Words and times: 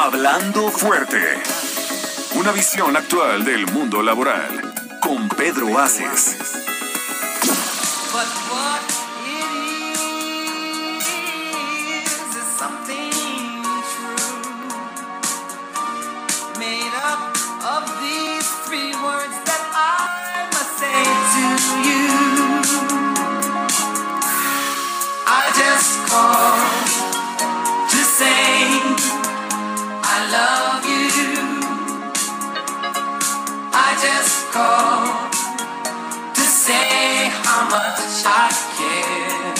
Hablando 0.00 0.70
fuerte. 0.70 1.20
Una 2.36 2.52
visión 2.52 2.96
actual 2.96 3.44
del 3.44 3.66
mundo 3.72 4.00
laboral 4.00 4.72
con 5.02 5.28
Pedro 5.28 5.76
Aces. 5.76 6.36
But 8.12 8.28
what 8.48 8.98
it 25.60 26.97
love 30.38 30.84
you. 30.84 31.36
I 33.72 33.88
just 34.06 34.52
called 34.52 35.32
to 36.34 36.42
say 36.42 37.30
how 37.44 37.62
much 37.70 38.24
I 38.26 38.48
care. 38.78 39.54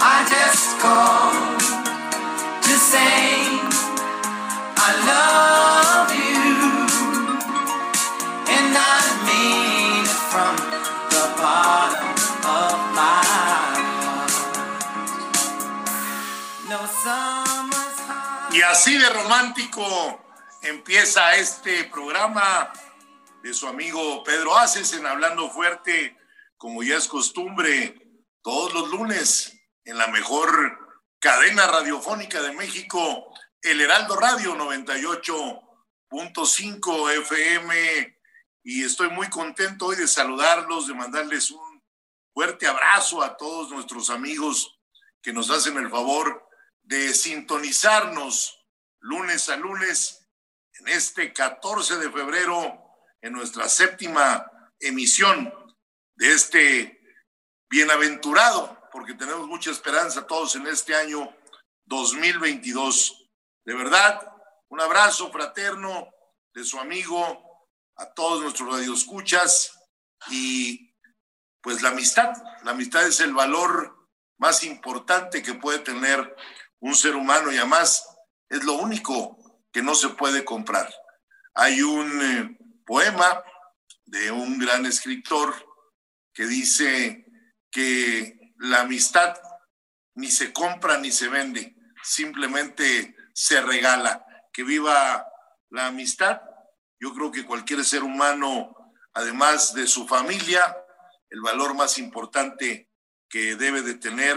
I 0.00 0.16
just 0.34 0.78
called 0.82 1.60
to 2.62 2.74
say 2.92 3.60
I 4.76 4.90
love 5.08 5.67
romántico 19.06 20.24
empieza 20.62 21.36
este 21.36 21.84
programa 21.84 22.72
de 23.42 23.54
su 23.54 23.68
amigo 23.68 24.24
Pedro 24.24 24.58
Aces 24.58 24.92
en 24.92 25.06
Hablando 25.06 25.48
Fuerte, 25.50 26.18
como 26.56 26.82
ya 26.82 26.96
es 26.96 27.06
costumbre, 27.06 27.94
todos 28.42 28.74
los 28.74 28.90
lunes 28.90 29.56
en 29.84 29.98
la 29.98 30.08
mejor 30.08 31.06
cadena 31.20 31.68
radiofónica 31.68 32.42
de 32.42 32.50
México, 32.52 33.32
El 33.62 33.80
Heraldo 33.80 34.16
Radio 34.16 34.56
98.5 34.56 37.12
FM. 37.22 38.18
Y 38.64 38.82
estoy 38.84 39.10
muy 39.10 39.30
contento 39.30 39.86
hoy 39.86 39.94
de 39.96 40.08
saludarlos, 40.08 40.88
de 40.88 40.94
mandarles 40.94 41.52
un 41.52 41.80
fuerte 42.34 42.66
abrazo 42.66 43.22
a 43.22 43.36
todos 43.36 43.70
nuestros 43.70 44.10
amigos 44.10 44.76
que 45.22 45.32
nos 45.32 45.50
hacen 45.50 45.78
el 45.78 45.88
favor 45.88 46.44
de 46.82 47.14
sintonizarnos 47.14 48.57
lunes 49.00 49.48
a 49.48 49.56
lunes 49.56 50.28
en 50.80 50.88
este 50.88 51.32
14 51.32 51.96
de 51.96 52.10
febrero, 52.10 52.84
en 53.20 53.32
nuestra 53.32 53.68
séptima 53.68 54.50
emisión 54.78 55.52
de 56.14 56.32
este 56.32 57.00
bienaventurado, 57.68 58.78
porque 58.92 59.14
tenemos 59.14 59.46
mucha 59.46 59.70
esperanza 59.70 60.26
todos 60.26 60.54
en 60.56 60.66
este 60.66 60.94
año 60.94 61.34
2022. 61.86 63.30
De 63.64 63.74
verdad, 63.74 64.32
un 64.68 64.80
abrazo 64.80 65.30
fraterno 65.32 66.08
de 66.54 66.64
su 66.64 66.78
amigo 66.78 67.66
a 67.96 68.12
todos 68.14 68.42
nuestros 68.42 68.72
radioescuchas 68.72 69.72
y 70.28 70.94
pues 71.60 71.82
la 71.82 71.90
amistad, 71.90 72.32
la 72.64 72.70
amistad 72.70 73.06
es 73.06 73.20
el 73.20 73.34
valor 73.34 74.08
más 74.38 74.62
importante 74.62 75.42
que 75.42 75.54
puede 75.54 75.80
tener 75.80 76.36
un 76.80 76.94
ser 76.94 77.16
humano 77.16 77.52
y 77.52 77.58
además 77.58 78.06
es 78.48 78.64
lo 78.64 78.74
único 78.74 79.38
que 79.72 79.82
no 79.82 79.94
se 79.94 80.10
puede 80.10 80.44
comprar. 80.44 80.92
Hay 81.54 81.82
un 81.82 82.22
eh, 82.22 82.58
poema 82.86 83.42
de 84.06 84.30
un 84.30 84.58
gran 84.58 84.86
escritor 84.86 85.54
que 86.32 86.46
dice 86.46 87.26
que 87.70 88.54
la 88.58 88.80
amistad 88.80 89.36
ni 90.14 90.30
se 90.30 90.52
compra 90.52 90.98
ni 90.98 91.12
se 91.12 91.28
vende, 91.28 91.76
simplemente 92.02 93.14
se 93.34 93.60
regala. 93.60 94.24
Que 94.52 94.64
viva 94.64 95.24
la 95.70 95.86
amistad. 95.86 96.40
Yo 96.98 97.14
creo 97.14 97.30
que 97.30 97.46
cualquier 97.46 97.84
ser 97.84 98.02
humano, 98.02 98.74
además 99.14 99.74
de 99.74 99.86
su 99.86 100.08
familia, 100.08 100.76
el 101.30 101.40
valor 101.40 101.74
más 101.74 101.98
importante 101.98 102.90
que 103.28 103.54
debe 103.54 103.82
de 103.82 103.94
tener 103.94 104.36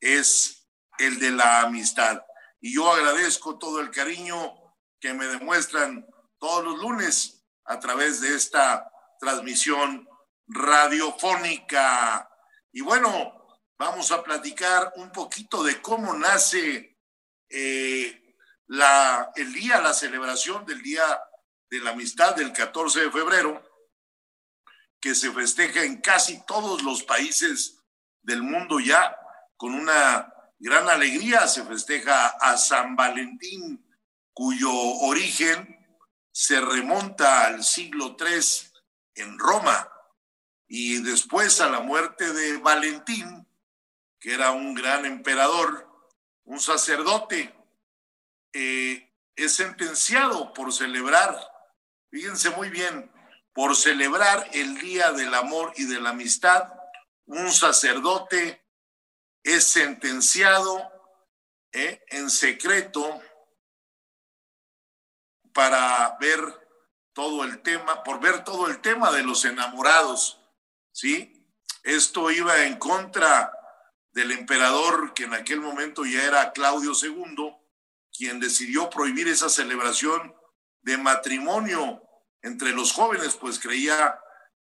es 0.00 0.68
el 0.98 1.18
de 1.18 1.30
la 1.30 1.60
amistad. 1.60 2.22
Y 2.60 2.74
yo 2.74 2.92
agradezco 2.92 3.58
todo 3.58 3.80
el 3.80 3.90
cariño 3.90 4.54
que 5.00 5.12
me 5.12 5.26
demuestran 5.26 6.06
todos 6.38 6.64
los 6.64 6.78
lunes 6.78 7.44
a 7.64 7.78
través 7.78 8.20
de 8.20 8.34
esta 8.34 8.90
transmisión 9.18 10.08
radiofónica. 10.46 12.28
Y 12.72 12.80
bueno, 12.80 13.60
vamos 13.78 14.10
a 14.12 14.22
platicar 14.22 14.92
un 14.96 15.10
poquito 15.12 15.62
de 15.62 15.80
cómo 15.82 16.14
nace 16.14 16.98
eh, 17.48 18.36
la, 18.66 19.32
el 19.36 19.52
día, 19.52 19.80
la 19.80 19.94
celebración 19.94 20.64
del 20.64 20.82
Día 20.82 21.04
de 21.70 21.80
la 21.80 21.90
Amistad 21.90 22.34
del 22.36 22.52
14 22.52 23.00
de 23.00 23.10
febrero, 23.10 23.62
que 25.00 25.14
se 25.14 25.32
festeja 25.32 25.82
en 25.84 26.00
casi 26.00 26.44
todos 26.46 26.82
los 26.82 27.02
países 27.02 27.82
del 28.22 28.42
mundo 28.42 28.80
ya 28.80 29.16
con 29.56 29.74
una 29.74 30.32
gran 30.58 30.88
alegría. 30.88 31.46
Se 31.46 31.64
festeja 31.64 32.28
a 32.28 32.56
San 32.56 32.96
Valentín, 32.96 33.84
cuyo 34.32 34.72
origen 34.72 35.76
se 36.32 36.60
remonta 36.60 37.46
al 37.46 37.64
siglo 37.64 38.16
III 38.18 38.40
en 39.14 39.38
Roma 39.38 39.90
y 40.68 40.98
después 41.02 41.60
a 41.60 41.70
la 41.70 41.80
muerte 41.80 42.32
de 42.32 42.58
Valentín, 42.58 43.46
que 44.18 44.34
era 44.34 44.50
un 44.50 44.74
gran 44.74 45.06
emperador, 45.06 45.88
un 46.44 46.60
sacerdote, 46.60 47.54
eh, 48.52 49.12
es 49.34 49.54
sentenciado 49.54 50.52
por 50.52 50.72
celebrar, 50.72 51.38
fíjense 52.10 52.50
muy 52.50 52.70
bien, 52.70 53.10
por 53.52 53.76
celebrar 53.76 54.48
el 54.52 54.78
Día 54.78 55.12
del 55.12 55.32
Amor 55.34 55.72
y 55.76 55.84
de 55.84 56.00
la 56.00 56.10
Amistad, 56.10 56.72
un 57.26 57.50
sacerdote 57.52 58.65
es 59.46 59.64
sentenciado 59.64 60.90
eh, 61.72 62.04
en 62.08 62.30
secreto 62.30 63.22
para 65.52 66.16
ver 66.18 66.40
todo 67.12 67.44
el 67.44 67.62
tema, 67.62 68.02
por 68.02 68.20
ver 68.20 68.42
todo 68.42 68.66
el 68.66 68.80
tema 68.80 69.12
de 69.12 69.22
los 69.22 69.44
enamorados, 69.44 70.40
¿sí? 70.90 71.48
Esto 71.84 72.32
iba 72.32 72.64
en 72.64 72.76
contra 72.76 73.52
del 74.10 74.32
emperador 74.32 75.14
que 75.14 75.24
en 75.24 75.34
aquel 75.34 75.60
momento 75.60 76.04
ya 76.04 76.24
era 76.24 76.52
Claudio 76.52 76.90
II, 77.00 77.54
quien 78.12 78.40
decidió 78.40 78.90
prohibir 78.90 79.28
esa 79.28 79.48
celebración 79.48 80.34
de 80.82 80.98
matrimonio 80.98 82.02
entre 82.42 82.72
los 82.72 82.92
jóvenes, 82.92 83.36
pues 83.36 83.60
creía 83.60 84.18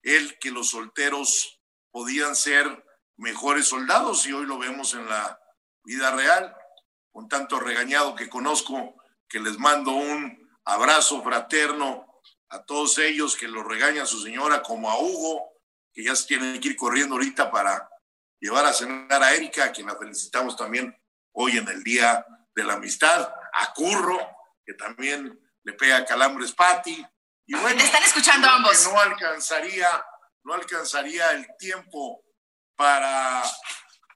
él 0.02 0.38
que 0.38 0.52
los 0.52 0.70
solteros 0.70 1.60
podían 1.90 2.36
ser 2.36 2.84
mejores 3.20 3.68
soldados 3.68 4.26
y 4.26 4.32
hoy 4.32 4.46
lo 4.46 4.58
vemos 4.58 4.94
en 4.94 5.06
la 5.08 5.38
vida 5.84 6.10
real, 6.10 6.56
con 7.12 7.28
tanto 7.28 7.60
regañado 7.60 8.14
que 8.14 8.30
conozco, 8.30 8.96
que 9.28 9.40
les 9.40 9.58
mando 9.58 9.92
un 9.92 10.50
abrazo 10.64 11.22
fraterno 11.22 12.06
a 12.48 12.64
todos 12.64 12.98
ellos 12.98 13.36
que 13.36 13.46
lo 13.46 13.62
regaña 13.62 14.06
su 14.06 14.20
señora, 14.22 14.62
como 14.62 14.90
a 14.90 14.98
Hugo, 14.98 15.52
que 15.92 16.02
ya 16.02 16.16
se 16.16 16.26
tiene 16.26 16.58
que 16.60 16.68
ir 16.68 16.76
corriendo 16.76 17.14
ahorita 17.14 17.50
para 17.50 17.88
llevar 18.40 18.64
a 18.64 18.72
cenar 18.72 19.22
a 19.22 19.34
Erika, 19.34 19.64
a 19.64 19.72
quien 19.72 19.86
la 19.86 19.96
felicitamos 19.96 20.56
también 20.56 20.96
hoy 21.32 21.58
en 21.58 21.68
el 21.68 21.84
Día 21.84 22.24
de 22.54 22.64
la 22.64 22.74
Amistad, 22.74 23.32
a 23.52 23.72
Curro, 23.74 24.18
que 24.64 24.74
también 24.74 25.38
le 25.62 25.72
pega 25.74 26.04
calambres 26.04 26.52
Patti. 26.52 27.04
Y 27.46 27.54
bueno, 27.54 27.82
están 27.82 28.02
escuchando 28.02 28.48
ambos. 28.48 28.84
No 28.90 28.98
alcanzaría, 28.98 30.04
no 30.42 30.54
alcanzaría 30.54 31.32
el 31.32 31.46
tiempo 31.58 32.24
para 32.80 33.42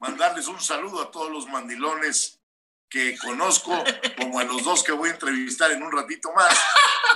mandarles 0.01 0.49
un 0.49 0.59
saludo 0.59 1.03
a 1.03 1.11
todos 1.11 1.31
los 1.31 1.47
mandilones 1.49 2.41
que 2.89 3.19
conozco, 3.19 3.85
como 4.17 4.41
a 4.41 4.45
los 4.45 4.65
dos 4.65 4.83
que 4.83 4.93
voy 4.93 5.11
a 5.11 5.13
entrevistar 5.13 5.71
en 5.71 5.83
un 5.83 5.93
ratito 5.93 6.33
más, 6.33 6.59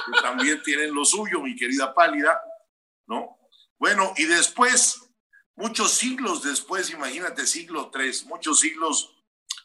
que 0.05 0.13
también 0.21 0.63
tienen 0.63 0.95
lo 0.95 1.07
suyo, 1.07 1.41
mi 1.41 1.57
querida 1.57 1.95
Pálida, 1.95 2.39
¿no? 3.07 3.39
Bueno, 3.79 4.13
y 4.19 4.25
después, 4.25 5.01
muchos 5.57 5.93
siglos 5.93 6.43
después, 6.43 6.91
imagínate, 6.91 7.47
siglo 7.47 7.91
III, 7.95 8.27
muchos 8.27 8.61
siglos 8.61 9.17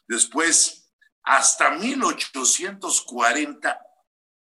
después, 0.08 0.90
hasta 1.22 1.72
1840, 1.72 3.78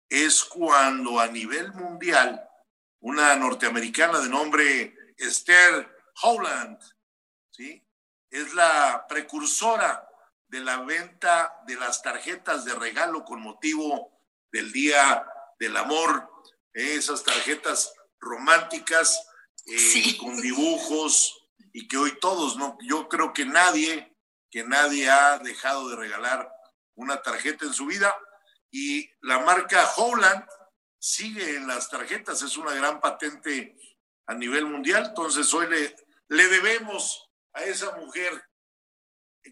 es 0.09 0.43
cuando 0.43 1.19
a 1.19 1.25
nivel 1.25 1.73
mundial, 1.73 2.47
una 2.99 3.35
norteamericana 3.35 4.19
de 4.19 4.29
nombre 4.29 4.95
Esther 5.17 5.89
Howland. 6.21 6.77
Es 8.31 8.53
la 8.53 9.05
precursora 9.07 10.07
de 10.47 10.61
la 10.61 10.77
venta 10.77 11.53
de 11.67 11.75
las 11.75 12.01
tarjetas 12.01 12.65
de 12.65 12.73
regalo 12.73 13.23
con 13.23 13.41
motivo 13.41 14.19
del 14.51 14.71
Día 14.71 15.25
del 15.59 15.77
Amor, 15.77 16.29
esas 16.73 17.23
tarjetas 17.23 17.93
románticas 18.19 19.27
eh, 19.65 20.17
con 20.17 20.41
dibujos 20.41 21.49
y 21.73 21.87
que 21.87 21.97
hoy 21.97 22.17
todos, 22.19 22.57
no, 22.57 22.77
yo 22.81 23.09
creo 23.09 23.33
que 23.33 23.45
nadie, 23.45 24.15
que 24.49 24.63
nadie 24.63 25.09
ha 25.09 25.37
dejado 25.39 25.89
de 25.89 25.97
regalar 25.97 26.51
una 26.95 27.21
tarjeta 27.21 27.65
en 27.65 27.73
su 27.73 27.85
vida. 27.85 28.15
Y 28.71 29.09
la 29.21 29.39
marca 29.39 29.89
Holland 29.97 30.45
sigue 30.99 31.57
en 31.57 31.67
las 31.67 31.89
tarjetas, 31.89 32.41
es 32.41 32.55
una 32.57 32.73
gran 32.73 33.01
patente 33.01 33.75
a 34.27 34.33
nivel 34.33 34.65
mundial, 34.65 35.07
entonces 35.07 35.53
hoy 35.53 35.67
le, 35.67 35.95
le 36.29 36.47
debemos 36.47 37.30
a 37.53 37.63
esa 37.63 37.95
mujer 37.97 38.43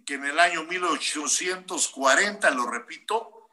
que 0.06 0.14
en 0.16 0.26
el 0.26 0.40
año 0.40 0.64
1840, 0.64 2.50
lo 2.52 2.66
repito, 2.70 3.50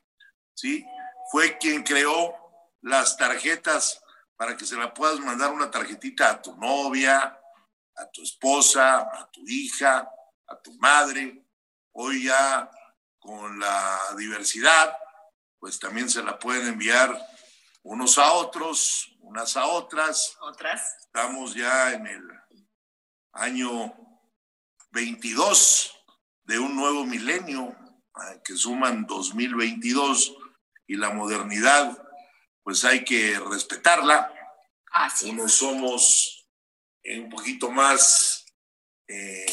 ¿sí? 0.54 0.84
fue 1.30 1.58
quien 1.58 1.82
creó 1.82 2.34
las 2.82 3.16
tarjetas 3.16 4.02
para 4.36 4.56
que 4.56 4.66
se 4.66 4.76
la 4.76 4.92
puedas 4.92 5.18
mandar 5.20 5.50
una 5.50 5.70
tarjetita 5.70 6.30
a 6.30 6.42
tu 6.42 6.56
novia, 6.56 7.38
a 7.96 8.10
tu 8.10 8.22
esposa, 8.22 8.98
a 8.98 9.30
tu 9.30 9.40
hija, 9.46 10.08
a 10.46 10.60
tu 10.60 10.72
madre. 10.78 11.42
Hoy 11.92 12.24
ya 12.24 12.70
con 13.18 13.58
la 13.58 14.00
diversidad, 14.16 14.96
pues 15.58 15.78
también 15.78 16.10
se 16.10 16.22
la 16.22 16.38
pueden 16.38 16.68
enviar 16.68 17.18
unos 17.82 18.18
a 18.18 18.32
otros, 18.32 19.16
unas 19.20 19.56
a 19.56 19.66
otras. 19.66 20.36
Otras. 20.40 20.96
Estamos 21.00 21.54
ya 21.54 21.92
en 21.92 22.06
el 22.06 22.22
año 23.32 24.05
22 24.96 25.94
de 26.44 26.58
un 26.58 26.74
nuevo 26.74 27.04
milenio 27.04 27.76
que 28.42 28.56
suman 28.56 29.04
2022 29.06 30.34
y 30.86 30.96
la 30.96 31.10
modernidad, 31.10 32.02
pues 32.62 32.82
hay 32.86 33.04
que 33.04 33.38
respetarla. 33.38 34.32
Así 34.90 35.28
Unos 35.28 35.52
somos 35.52 36.48
un 37.04 37.28
poquito 37.28 37.70
más 37.70 38.46
eh, 39.06 39.44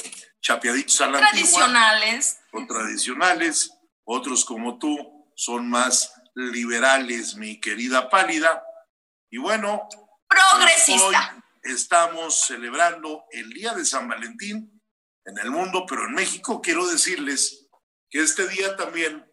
chapeaditos 0.42 1.01
a 1.01 1.07
la 1.07 1.19
Tradicionales. 1.19 2.39
antigua, 2.54 2.63
o 2.63 2.68
tradicionales, 2.68 3.72
otros 4.06 4.46
como 4.46 4.80
tú 4.80 5.34
son 5.36 5.69
más 5.69 6.13
liberales, 6.36 7.36
mi 7.36 7.60
querida 7.60 8.10
pálida. 8.10 8.63
Y 9.30 9.39
bueno, 9.39 9.89
Progresista. 10.25 11.06
hoy 11.06 11.16
estamos 11.63 12.46
celebrando 12.48 13.25
el 13.31 13.50
Día 13.50 13.74
de 13.74 13.84
San 13.84 14.07
Valentín 14.07 14.74
en 15.25 15.38
el 15.38 15.52
mundo, 15.52 15.86
pero 15.88 16.06
en 16.06 16.14
México 16.14 16.62
quiero 16.62 16.88
decirles 16.88 17.68
que 18.10 18.22
este 18.22 18.48
día 18.48 18.75
también 18.75 19.25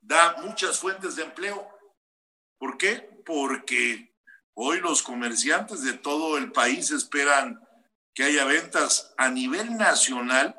da 0.00 0.36
muchas 0.42 0.78
fuentes 0.78 1.16
de 1.16 1.24
empleo. 1.24 1.68
¿Por 2.58 2.78
qué? 2.78 3.22
Porque 3.24 4.14
hoy 4.54 4.80
los 4.80 5.02
comerciantes 5.02 5.82
de 5.82 5.94
todo 5.94 6.38
el 6.38 6.52
país 6.52 6.90
esperan 6.90 7.60
que 8.14 8.24
haya 8.24 8.44
ventas 8.44 9.14
a 9.16 9.28
nivel 9.30 9.76
nacional 9.76 10.58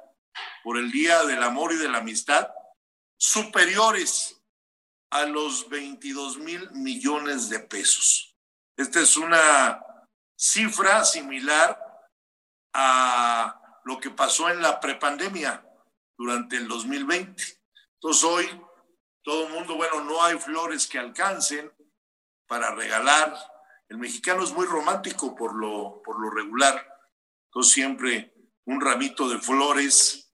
por 0.64 0.78
el 0.78 0.92
Día 0.92 1.24
del 1.26 1.44
Amor 1.44 1.74
y 1.74 1.78
de 1.78 1.90
la 1.90 2.00
Amistad 2.00 2.50
superiores 3.18 4.42
a 5.12 5.26
los 5.26 5.70
22 5.70 6.40
mil 6.40 6.72
millones 6.72 7.50
de 7.50 7.60
pesos. 7.60 8.36
Esta 8.76 9.00
es 9.00 9.16
una 9.16 9.82
cifra 10.36 11.06
similar 11.06 11.80
a 12.74 13.63
lo 13.86 14.00
que 14.00 14.10
pasó 14.10 14.50
en 14.50 14.62
la 14.62 14.80
prepandemia 14.80 15.66
durante 16.18 16.58
el 16.58 16.68
2020. 16.68 17.44
Entonces 17.96 18.24
hoy 18.24 18.62
todo 19.24 19.48
el 19.48 19.54
mundo, 19.54 19.76
bueno, 19.76 20.04
no 20.04 20.22
hay 20.22 20.38
flores 20.38 20.88
que 20.88 21.00
alcancen 21.00 21.72
para 22.48 22.74
regalar. 22.76 23.36
El 23.88 23.98
mexicano 23.98 24.44
es 24.44 24.52
muy 24.52 24.66
romántico 24.66 25.36
por 25.36 25.56
lo, 25.56 26.02
por 26.04 26.20
lo 26.20 26.30
regular. 26.30 26.86
Entonces 27.48 27.74
siempre 27.74 28.34
un 28.66 28.82
ramito 28.82 29.30
de 29.30 29.40
flores 29.40 30.34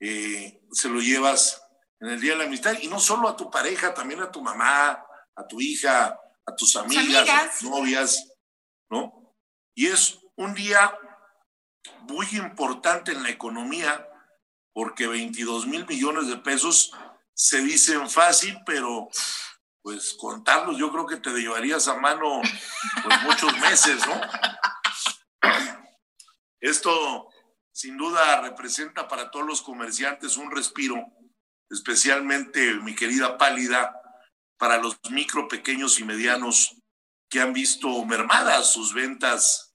eh, 0.00 0.60
se 0.70 0.88
lo 0.88 1.00
llevas 1.00 1.62
en 2.00 2.10
el 2.10 2.20
Día 2.20 2.32
de 2.32 2.38
la 2.38 2.44
Amistad 2.44 2.76
y 2.80 2.88
no 2.88 3.00
solo 3.00 3.28
a 3.28 3.36
tu 3.36 3.50
pareja, 3.50 3.92
también 3.92 4.20
a 4.20 4.30
tu 4.30 4.40
mamá, 4.40 5.04
a 5.34 5.46
tu 5.48 5.60
hija, 5.60 6.18
a 6.46 6.56
tus 6.56 6.76
amigas, 6.76 7.04
amigas. 7.04 7.28
a 7.28 7.58
tus 7.58 7.70
novias, 7.70 8.32
¿no? 8.90 9.34
Y 9.74 9.86
es 9.86 10.18
un 10.36 10.54
día 10.54 10.96
muy 12.08 12.26
importante 12.32 13.12
en 13.12 13.22
la 13.22 13.30
economía 13.30 14.08
porque 14.72 15.06
22 15.06 15.66
mil 15.66 15.86
millones 15.86 16.28
de 16.28 16.38
pesos 16.38 16.92
se 17.34 17.60
dicen 17.60 18.08
fácil, 18.10 18.58
pero 18.66 19.08
pues 19.82 20.14
contarlos 20.18 20.76
yo 20.76 20.90
creo 20.90 21.06
que 21.06 21.16
te 21.16 21.30
llevarías 21.30 21.88
a 21.88 21.94
mano 21.94 22.40
pues 23.02 23.22
muchos 23.22 23.58
meses, 23.60 24.06
¿no? 24.06 24.20
Esto 26.60 27.28
sin 27.72 27.96
duda 27.96 28.40
representa 28.40 29.06
para 29.06 29.30
todos 29.30 29.46
los 29.46 29.62
comerciantes 29.62 30.36
un 30.36 30.50
respiro, 30.50 31.06
especialmente 31.70 32.74
mi 32.74 32.94
querida 32.94 33.38
Pálida, 33.38 33.94
para 34.58 34.78
los 34.78 34.98
micro, 35.10 35.46
pequeños 35.46 36.00
y 36.00 36.04
medianos 36.04 36.74
que 37.30 37.40
han 37.40 37.52
visto 37.52 38.04
mermadas 38.04 38.72
sus 38.72 38.92
ventas 38.92 39.67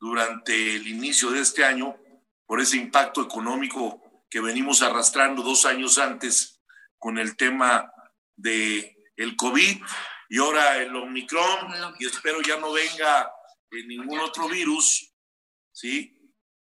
durante 0.00 0.76
el 0.76 0.88
inicio 0.88 1.30
de 1.30 1.40
este 1.40 1.64
año 1.64 1.96
por 2.46 2.60
ese 2.60 2.78
impacto 2.78 3.22
económico 3.22 4.24
que 4.28 4.40
venimos 4.40 4.82
arrastrando 4.82 5.42
dos 5.42 5.66
años 5.66 5.98
antes 5.98 6.60
con 6.98 7.18
el 7.18 7.36
tema 7.36 7.92
de 8.36 8.96
el 9.16 9.36
COVID 9.36 9.82
y 10.30 10.38
ahora 10.38 10.78
el 10.78 10.94
Omicron 10.96 11.72
y 11.98 12.06
espero 12.06 12.40
ya 12.40 12.58
no 12.58 12.72
venga 12.72 13.30
eh, 13.70 13.84
ningún 13.86 14.18
otro 14.20 14.48
virus, 14.48 15.12
¿sí? 15.72 16.16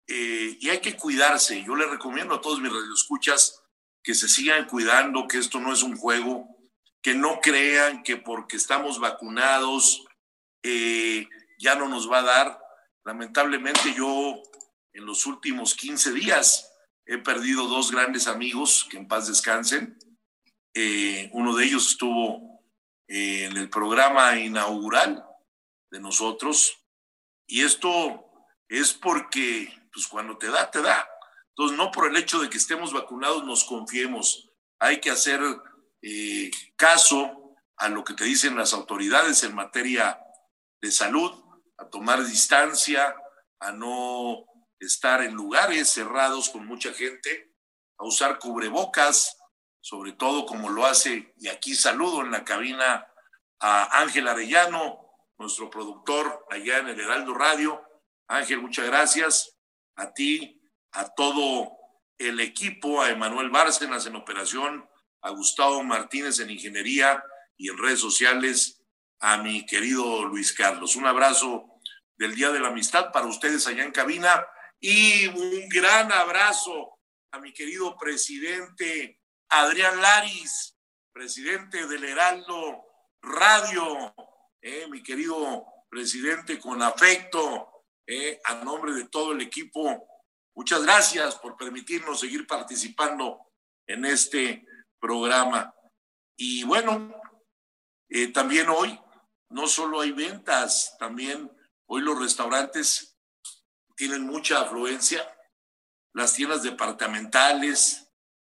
Eh, 0.07 0.59
y 0.61 0.69
hay 0.69 0.81
que 0.81 0.97
cuidarse. 0.97 1.65
Yo 1.65 1.75
le 1.75 1.87
recomiendo 1.87 2.35
a 2.35 2.41
todos 2.41 2.61
mis 2.61 2.73
radioescuchas 2.73 3.63
que 4.03 4.15
se 4.15 4.29
sigan 4.29 4.67
cuidando, 4.67 5.27
que 5.27 5.39
esto 5.39 5.61
no 5.61 5.73
es 5.73 5.83
un 5.83 5.97
juego, 5.97 6.47
que 7.03 7.15
no 7.15 7.41
crean 7.41 8.03
que 8.03 8.17
porque 8.19 8.57
estamos 8.57 9.01
vacunados 9.01 10.05
eh, 10.63 11.27
ya 11.59 11.75
no 11.75 11.89
nos 11.89 12.11
va 12.11 12.19
a 12.19 12.23
dar. 12.23 12.64
Lamentablemente 13.05 13.95
yo 13.95 14.43
en 14.93 15.07
los 15.07 15.27
últimos 15.27 15.75
15 15.75 16.13
días 16.13 16.73
he 17.07 17.19
perdido 17.19 17.67
dos 17.67 17.91
grandes 17.91 18.27
amigos, 18.27 18.87
que 18.91 18.97
en 18.97 19.09
paz 19.09 19.29
descansen. 19.29 19.99
Eh, 20.73 21.29
uno 21.33 21.55
de 21.55 21.67
ellos 21.67 21.89
estuvo 21.89 22.63
eh, 23.07 23.45
en 23.45 23.57
el 23.57 23.69
programa 23.69 24.39
inaugural 24.39 25.25
de 25.91 26.01
nosotros 26.01 26.79
y 27.47 27.63
esto 27.63 28.25
es 28.69 28.95
porque 28.95 29.73
pues 29.93 30.07
cuando 30.07 30.39
te 30.39 30.49
da, 30.49 30.71
te 30.71 30.83
da. 30.83 31.07
Entonces, 31.51 31.77
no 31.77 31.93
por 31.93 32.09
el 32.09 32.17
hecho 32.17 32.41
de 32.41 32.51
que 32.51 32.57
estemos 32.57 32.93
vacunados 32.93 33.45
nos 33.45 33.65
confiemos. 33.65 34.51
Hay 34.81 35.01
que 35.01 35.11
hacer 35.11 35.41
eh, 36.03 36.51
caso 36.77 37.55
a 37.77 37.89
lo 37.89 38.03
que 38.03 38.15
te 38.15 38.25
dicen 38.25 38.57
las 38.57 38.73
autoridades 38.73 39.45
en 39.45 39.55
materia 39.55 40.19
de 40.81 40.91
salud, 40.91 41.44
a 41.79 41.89
tomar 41.89 42.25
distancia, 42.25 43.15
a 43.61 43.73
no 43.73 44.45
estar 44.79 45.23
en 45.23 45.35
lugares 45.35 45.89
cerrados 45.89 46.51
con 46.51 46.67
mucha 46.67 46.93
gente, 46.93 47.53
a 47.99 48.05
usar 48.05 48.39
cubrebocas, 48.39 49.37
sobre 49.81 50.13
todo 50.13 50.47
como 50.47 50.71
lo 50.71 50.87
hace, 50.87 51.35
y 51.39 51.49
aquí 51.49 51.75
saludo 51.75 52.23
en 52.23 52.31
la 52.31 52.45
cabina 52.45 53.07
a 53.61 54.01
Ángel 54.01 54.29
Arellano, 54.29 55.05
nuestro 55.39 55.71
productor 55.71 56.47
allá 56.51 56.79
en 56.79 56.89
el 56.89 57.01
Heraldo 57.01 57.35
Radio. 57.35 57.83
Ángel, 58.29 58.61
muchas 58.61 58.87
gracias. 58.87 59.57
A 59.97 60.13
ti, 60.13 60.61
a 60.93 61.13
todo 61.15 61.73
el 62.19 62.41
equipo, 62.41 63.03
a 63.03 63.11
Emanuel 63.11 63.51
Bárcenas 63.51 64.07
en 64.07 64.17
operación, 64.17 64.89
a 65.23 65.31
Gustavo 65.31 65.83
Martínez 65.83 66.41
en 66.41 66.51
ingeniería 66.51 67.23
y 67.57 67.69
en 67.69 67.79
redes 67.79 68.01
sociales, 68.01 68.84
a 69.25 69.39
mi 69.39 69.65
querido 69.65 70.27
Luis 70.27 70.53
Carlos. 70.53 70.97
Un 70.97 71.07
abrazo 71.07 71.81
del 72.15 72.35
Día 72.35 72.51
de 72.51 72.61
la 72.61 72.69
Amistad 72.69 73.11
para 73.11 73.25
ustedes 73.25 73.67
allá 73.67 73.83
en 73.83 73.91
cabina 73.91 74.47
Y 74.79 75.29
un 75.29 75.67
gran 75.71 76.13
abrazo 76.13 76.99
a 77.33 77.39
mi 77.39 77.51
querido 77.55 77.97
presidente 77.97 79.23
Adrián 79.49 80.03
Laris, 80.03 80.77
presidente 81.11 81.87
del 81.87 82.05
Heraldo 82.05 82.85
Radio, 83.23 84.15
eh, 84.61 84.87
mi 84.91 85.03
querido 85.03 85.65
presidente 85.89 86.61
con 86.61 86.83
afecto, 86.83 87.85
eh, 88.07 88.39
a 88.45 88.57
nombre 88.57 88.93
de 88.93 89.09
todo 89.09 89.33
el 89.33 89.41
equipo. 89.41 90.07
Muchas 90.55 90.83
gracias 90.83 91.37
por 91.37 91.57
permitirnos 91.57 92.21
seguir 92.21 92.47
participando 92.47 93.41
en 93.87 94.05
este 94.05 94.67
programa. 95.01 95.75
Y 96.37 96.65
bueno, 96.65 97.11
eh, 98.11 98.29
también 98.29 98.69
hoy 98.69 99.01
no 99.55 99.69
solo 99.69 100.01
hay 100.01 100.11
ventas, 100.11 100.97
también 100.99 101.49
hoy 101.87 102.03
los 102.03 102.19
restaurantes 102.19 103.17
tienen 103.97 104.27
mucha 104.27 104.61
afluencia, 104.61 105.25
las 106.13 106.35
tiendas 106.35 106.65
departamentales, 106.65 108.11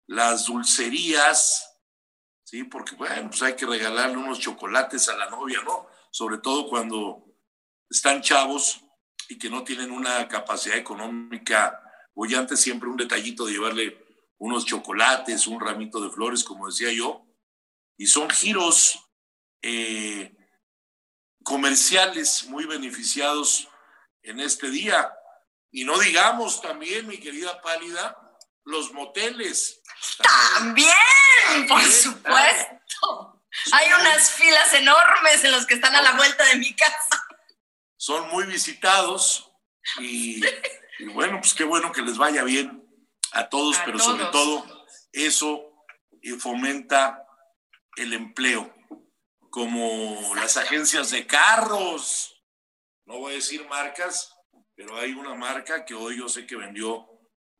las 0.07 0.47
dulcerías, 0.47 1.81
sí, 2.45 2.63
porque 2.63 2.95
bueno, 2.95 3.29
pues 3.29 3.43
hay 3.43 3.57
que 3.57 3.67
regalarle 3.67 4.19
unos 4.19 4.39
chocolates 4.39 5.09
a 5.09 5.17
la 5.17 5.29
novia, 5.29 5.61
¿no? 5.65 5.89
Sobre 6.13 6.39
todo 6.39 6.69
cuando 6.69 7.27
están 7.91 8.23
chavos 8.23 8.81
y 9.29 9.37
que 9.37 9.51
no 9.51 9.65
tienen 9.65 9.91
una 9.91 10.29
capacidad 10.29 10.77
económica. 10.77 11.83
Bollante, 12.15 12.57
siempre 12.57 12.89
un 12.89 12.97
detallito 12.97 13.47
de 13.47 13.53
llevarle 13.55 14.07
unos 14.39 14.65
chocolates, 14.65 15.49
un 15.49 15.59
ramito 15.59 16.01
de 16.01 16.11
flores, 16.11 16.45
como 16.45 16.69
decía 16.69 16.93
yo, 16.93 17.27
y 17.97 18.07
son 18.07 18.31
giros 18.31 19.01
eh, 19.61 20.44
comerciales 21.45 22.47
muy 22.47 22.65
beneficiados 22.67 23.69
en 24.23 24.41
este 24.41 24.71
día. 24.71 25.13
Y 25.71 25.85
no 25.85 25.99
digamos 25.99 26.61
también, 26.61 27.07
mi 27.07 27.19
querida 27.19 27.61
Pálida, 27.61 28.17
los 28.65 28.93
moteles. 28.93 29.83
También, 30.55 31.69
por 31.69 31.83
supuesto. 31.83 33.43
Hay 33.73 33.87
unas 34.01 34.31
filas 34.33 34.73
enormes 34.75 35.45
en 35.45 35.53
los 35.53 35.67
que 35.67 35.75
están 35.75 35.95
a 35.95 36.03
la 36.03 36.13
vuelta 36.13 36.45
de 36.47 36.57
mi 36.57 36.75
casa. 36.75 37.25
Son 37.97 38.29
muy 38.31 38.45
visitados 38.47 39.51
y, 39.99 40.45
y 40.99 41.05
bueno, 41.13 41.41
pues 41.41 41.55
qué 41.55 41.65
bueno 41.65 41.93
que 41.93 42.03
les 42.03 42.19
vaya 42.19 42.43
bien 42.43 42.85
a 43.33 43.49
todos, 43.49 43.79
A 43.79 43.85
pero 43.85 43.99
todos. 43.99 44.11
sobre 44.11 44.27
todo 44.27 44.87
eso 45.13 45.71
fomenta 46.39 47.27
el 47.97 48.13
empleo, 48.13 48.75
como 49.55 50.35
las 50.35 50.57
agencias 50.57 51.11
de 51.11 51.29
carros. 51.29 52.45
No 53.07 53.19
voy 53.19 53.35
a 53.35 53.37
decir 53.37 53.65
marcas, 53.69 54.35
pero 54.75 54.99
hay 54.99 55.13
una 55.13 55.37
marca 55.37 55.85
que 55.85 55.95
hoy 55.95 56.19
yo 56.19 56.29
sé 56.29 56.45
que 56.45 56.57
vendió 56.57 57.09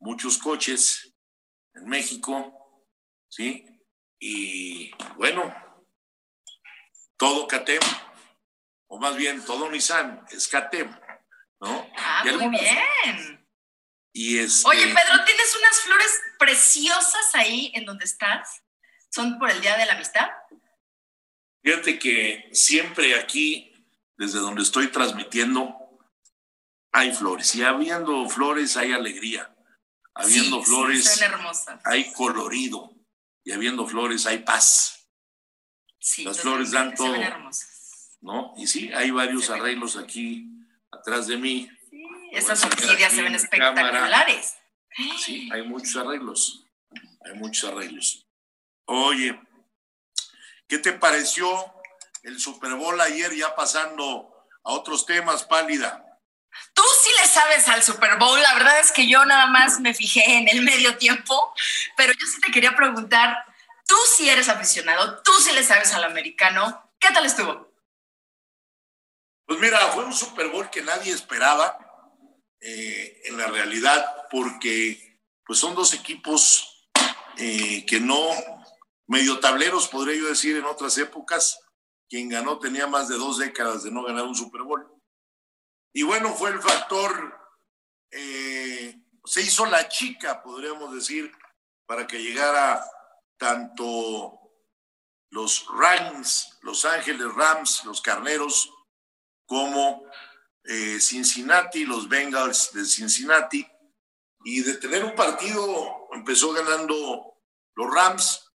muchos 0.01 0.37
coches 0.39 1.15
en 1.73 1.87
México, 1.87 2.91
¿sí? 3.29 3.65
Y 4.19 4.91
bueno, 5.15 5.55
todo 7.17 7.47
CATEM, 7.47 7.83
o 8.89 8.99
más 8.99 9.15
bien 9.15 9.45
todo 9.45 9.71
Nissan, 9.71 10.27
es 10.33 10.49
CATEM, 10.49 10.91
¿no? 11.61 11.89
Ah, 11.97 12.25
Y 12.27 12.37
muy 12.37 12.59
bien. 12.59 13.49
Y 14.13 14.39
este, 14.41 14.67
Oye, 14.69 14.87
Pedro, 14.87 15.25
¿tienes 15.25 15.57
unas 15.57 15.81
flores 15.81 16.23
preciosas 16.41 17.35
ahí 17.35 17.71
en 17.73 17.85
donde 17.85 18.05
estás? 18.05 18.65
¿Son 19.11 19.39
por 19.39 19.49
el 19.49 19.61
Día 19.61 19.77
de 19.77 19.87
la 19.87 19.93
Amistad? 19.93 20.29
Fíjate 21.65 21.99
que 21.99 22.51
siempre 22.53 23.19
aquí, 23.19 23.73
desde 24.19 24.39
donde 24.39 24.63
estoy 24.63 24.89
transmitiendo, 24.89 25.75
hay 26.93 27.13
flores. 27.15 27.55
Y 27.55 27.63
habiendo 27.63 28.29
flores 28.29 28.77
hay 28.77 28.93
alegría. 28.93 29.51
Habiendo 30.15 30.61
Sí, 30.61 30.67
flores 30.67 31.05
Sí, 31.09 31.25
hay 31.85 32.13
colorido. 32.13 32.93
Y 33.43 33.53
habiendo 33.53 33.87
flores 33.87 34.27
hay 34.27 34.39
paz, 34.39 35.09
Sí, 35.99 36.23
las 36.23 36.41
flores 36.41 36.71
dan 36.71 36.95
todo. 36.95 37.17
¿no? 38.21 38.53
Y 38.59 38.67
sí, 38.67 38.93
hay 38.93 39.11
varios 39.11 39.49
arreglos 39.49 39.97
aquí 39.97 40.47
atrás 40.93 41.27
de 41.27 41.39
mí. 41.39 41.71
Sacar 42.41 42.73
orquídeas 42.73 43.13
se 43.13 43.23
ven 43.23 43.35
espectaculares. 43.35 44.55
Sí, 45.19 45.49
hay 45.51 45.63
muchos 45.63 45.97
arreglos. 45.97 46.67
Hay 47.25 47.39
muchos 47.39 47.71
arreglos. 47.71 48.27
Oye, 48.87 49.41
¿qué 50.69 50.79
te 50.79 50.93
pareció 50.93 51.49
el 52.23 52.41
Super 52.41 52.75
Bowl 52.75 53.01
ayer 53.01 53.35
ya 53.35 53.55
pasando 53.55 54.33
a 54.65 54.73
otros 54.73 55.07
temas, 55.07 55.45
pálida? 55.45 56.05
Tú 56.73 56.83
sí 57.03 57.11
le 57.21 57.29
sabes 57.29 57.69
al 57.69 57.83
Super 57.83 58.17
Bowl. 58.19 58.41
La 58.41 58.55
verdad 58.55 58.79
es 58.81 58.93
que 58.93 59.09
yo 59.09 59.25
nada 59.25 59.47
más 59.47 59.81
me 59.81 59.95
fijé 59.95 60.39
en 60.39 60.49
el 60.49 60.63
medio 60.63 60.97
tiempo, 60.97 61.55
pero 61.97 62.13
yo 62.13 62.27
sí 62.27 62.41
te 62.41 62.53
quería 62.53 62.77
preguntar, 62.77 63.45
tú 63.87 63.97
sí 64.17 64.29
eres 64.29 64.49
aficionado, 64.49 65.23
tú 65.23 65.33
sí 65.41 65.53
le 65.53 65.65
sabes 65.65 65.93
al 65.95 66.05
americano. 66.05 66.93
¿Qué 66.99 67.09
tal 67.13 67.27
estuvo? 67.27 67.73
Pues 69.47 69.59
mira, 69.59 69.79
fue 69.89 70.05
un 70.05 70.15
Super 70.15 70.49
Bowl 70.49 70.71
que 70.71 70.83
nadie 70.83 71.13
esperaba 71.13 71.79
eh, 72.61 73.21
en 73.25 73.37
la 73.37 73.47
realidad 73.47 74.27
porque 74.31 75.21
pues 75.45 75.59
son 75.59 75.75
dos 75.75 75.93
equipos 75.93 76.89
eh, 77.37 77.85
que 77.87 78.01
no, 78.01 78.31
medio 79.07 79.41
tableros 79.41 79.89
podría 79.89 80.17
yo 80.17 80.29
decir 80.29 80.57
en 80.57 80.65
otras 80.65 80.97
épocas, 80.99 81.59
quien 82.09 82.29
ganó 82.29 82.59
tenía 82.59 82.87
más 82.87 83.09
de 83.09 83.17
dos 83.17 83.39
décadas 83.39 83.83
de 83.83 83.91
no 83.91 84.05
ganar 84.05 84.25
un 84.25 84.35
Super 84.35 84.63
Bowl. 84.63 84.87
Y 85.93 86.03
bueno, 86.03 86.33
fue 86.35 86.51
el 86.51 86.61
factor, 86.61 87.39
eh, 88.11 89.01
se 89.25 89.43
hizo 89.43 89.67
la 89.67 89.89
chica, 89.89 90.43
podríamos 90.43 90.95
decir, 90.95 91.33
para 91.87 92.07
que 92.07 92.23
llegara 92.23 92.85
tanto 93.37 94.41
los 95.31 95.67
Rams, 95.69 96.59
Los 96.63 96.85
Ángeles 96.85 97.27
Rams, 97.35 97.85
los 97.85 98.01
Carneros, 98.01 98.73
como 99.47 100.05
eh, 100.65 100.99
Cincinnati, 101.01 101.85
los 101.85 102.09
Bengals 102.09 102.73
de 102.73 102.85
Cincinnati, 102.85 103.67
y 104.45 104.63
de 104.63 104.75
tener 104.77 105.05
un 105.05 105.15
partido 105.15 106.09
empezó 106.13 106.53
ganando 106.53 107.35
los 107.75 107.95
Rams 107.95 108.53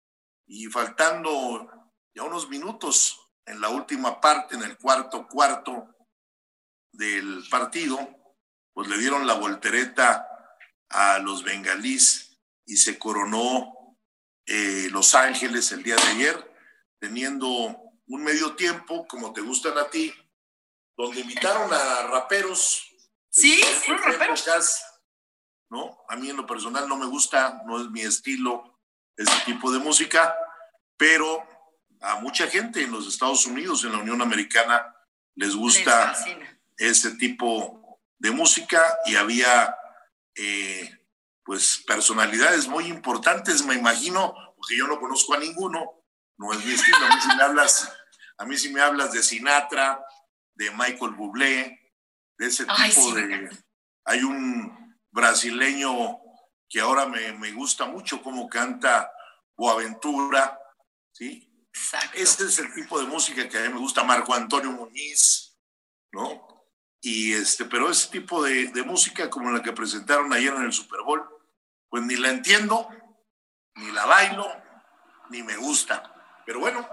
y 0.49 0.65
faltando 0.65 1.69
ya 2.13 2.23
unos 2.23 2.49
minutos 2.49 3.19
en 3.45 3.61
la 3.61 3.69
última 3.69 4.19
parte, 4.19 4.55
en 4.55 4.63
el 4.63 4.77
cuarto 4.77 5.27
cuarto 5.27 5.95
del 6.91 7.45
partido, 7.51 7.99
pues 8.73 8.87
le 8.87 8.97
dieron 8.97 9.27
la 9.27 9.35
voltereta 9.35 10.27
a 10.89 11.19
los 11.19 11.43
bengalís 11.43 12.35
y 12.65 12.77
se 12.77 12.97
coronó 12.97 13.95
eh, 14.47 14.87
Los 14.89 15.13
Ángeles 15.13 15.71
el 15.71 15.83
día 15.83 15.95
de 15.95 16.01
ayer, 16.01 16.55
teniendo 16.99 17.47
un 18.07 18.23
medio 18.23 18.55
tiempo, 18.55 19.07
como 19.07 19.31
te 19.31 19.41
gustan 19.41 19.77
a 19.77 19.87
ti, 19.87 20.11
donde 20.97 21.21
invitaron 21.21 21.71
a 21.71 22.07
raperos. 22.07 22.87
Sí, 23.29 23.61
fueron 23.85 24.13
raperos. 24.13 24.47
¿no? 25.69 25.99
A 26.09 26.15
mí 26.15 26.31
en 26.31 26.37
lo 26.37 26.47
personal 26.47 26.89
no 26.89 26.97
me 26.97 27.05
gusta, 27.05 27.61
no 27.67 27.79
es 27.79 27.89
mi 27.91 28.01
estilo 28.01 28.78
ese 29.19 29.45
tipo 29.45 29.69
de 29.69 29.79
música, 29.79 30.33
pero 30.95 31.45
a 31.99 32.15
mucha 32.21 32.47
gente 32.47 32.81
en 32.81 32.91
los 32.91 33.05
Estados 33.05 33.45
Unidos, 33.45 33.83
en 33.83 33.91
la 33.91 33.97
Unión 33.97 34.21
Americana, 34.21 34.95
les 35.35 35.55
gusta 35.55 36.15
ese 36.77 37.11
tipo 37.17 37.99
de 38.17 38.31
música 38.31 38.81
y 39.05 39.17
había 39.17 39.75
eh, 40.35 41.05
pues 41.43 41.83
personalidades 41.85 42.67
muy 42.69 42.85
importantes, 42.85 43.65
me 43.65 43.75
imagino, 43.75 44.33
porque 44.55 44.77
yo 44.77 44.87
no 44.87 45.01
conozco 45.01 45.33
a 45.33 45.39
ninguno, 45.39 46.01
no 46.37 46.53
es 46.53 46.63
mi 46.63 46.71
estilo, 46.71 46.97
a 47.05 47.15
mí 47.15 47.21
si 47.21 47.35
me 47.35 47.43
hablas, 47.43 47.93
a 48.37 48.45
mí 48.45 48.57
si 48.57 48.69
me 48.69 48.81
hablas 48.81 49.11
de 49.11 49.21
Sinatra, 49.21 50.01
de 50.55 50.71
Michael 50.71 51.11
Bublé, 51.11 51.93
de 52.37 52.47
ese 52.47 52.63
tipo 52.65 53.09
sí. 53.09 53.15
de... 53.15 53.49
Hay 54.05 54.23
un 54.23 54.97
brasileño 55.11 56.19
que 56.69 56.79
ahora 56.79 57.05
me, 57.07 57.33
me 57.33 57.51
gusta 57.51 57.85
mucho 57.85 58.21
cómo 58.21 58.47
canta 58.47 59.11
Boaventura, 59.57 60.59
¿sí? 61.11 61.45
Exacto. 61.73 62.17
Este 62.17 62.43
es 62.45 62.59
el 62.59 62.73
tipo 62.73 62.99
de 62.99 63.07
música 63.07 63.49
que 63.49 63.57
a 63.57 63.61
mí 63.61 63.69
me 63.69 63.79
gusta, 63.79 64.03
Marco 64.03 64.33
Antonio 64.33 64.71
Muñiz, 64.71 65.57
¿no? 66.11 66.47
Y 67.01 67.33
este, 67.33 67.65
pero 67.65 67.89
ese 67.89 68.09
tipo 68.09 68.43
de, 68.43 68.67
de 68.67 68.83
música 68.83 69.29
como 69.29 69.51
la 69.51 69.63
que 69.63 69.71
presentaron 69.71 70.31
ayer 70.33 70.53
en 70.53 70.63
el 70.63 70.73
Super 70.73 71.01
Bowl, 71.01 71.27
pues 71.89 72.03
ni 72.03 72.15
la 72.15 72.29
entiendo, 72.29 72.87
ni 73.75 73.91
la 73.91 74.05
bailo, 74.05 74.47
ni 75.29 75.43
me 75.43 75.55
gusta. 75.57 76.13
Pero 76.45 76.59
bueno, 76.59 76.87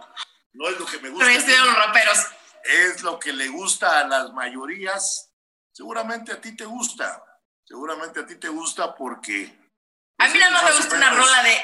no 0.52 0.68
es 0.68 0.78
lo 0.78 0.86
que 0.86 0.98
me 1.00 1.10
gusta. 1.10 1.26
Pero 1.26 1.38
estuvieron 1.38 1.66
los 1.66 1.76
raperos. 1.76 2.26
es 2.64 3.02
lo 3.02 3.18
que 3.18 3.32
le 3.32 3.48
gusta 3.48 4.00
a 4.00 4.06
las 4.06 4.32
mayorías. 4.32 5.32
Seguramente 5.72 6.32
a 6.32 6.40
ti 6.40 6.56
te 6.56 6.64
gusta, 6.64 7.22
seguramente 7.64 8.20
a 8.20 8.26
ti 8.26 8.36
te 8.36 8.48
gusta 8.48 8.94
porque... 8.94 9.65
A 10.26 10.28
mí 10.28 10.40
nada 10.40 10.50
más 10.50 10.64
me 10.64 10.76
gusta 10.76 10.96
una 10.96 11.10
rola 11.10 11.42
de 11.44 11.56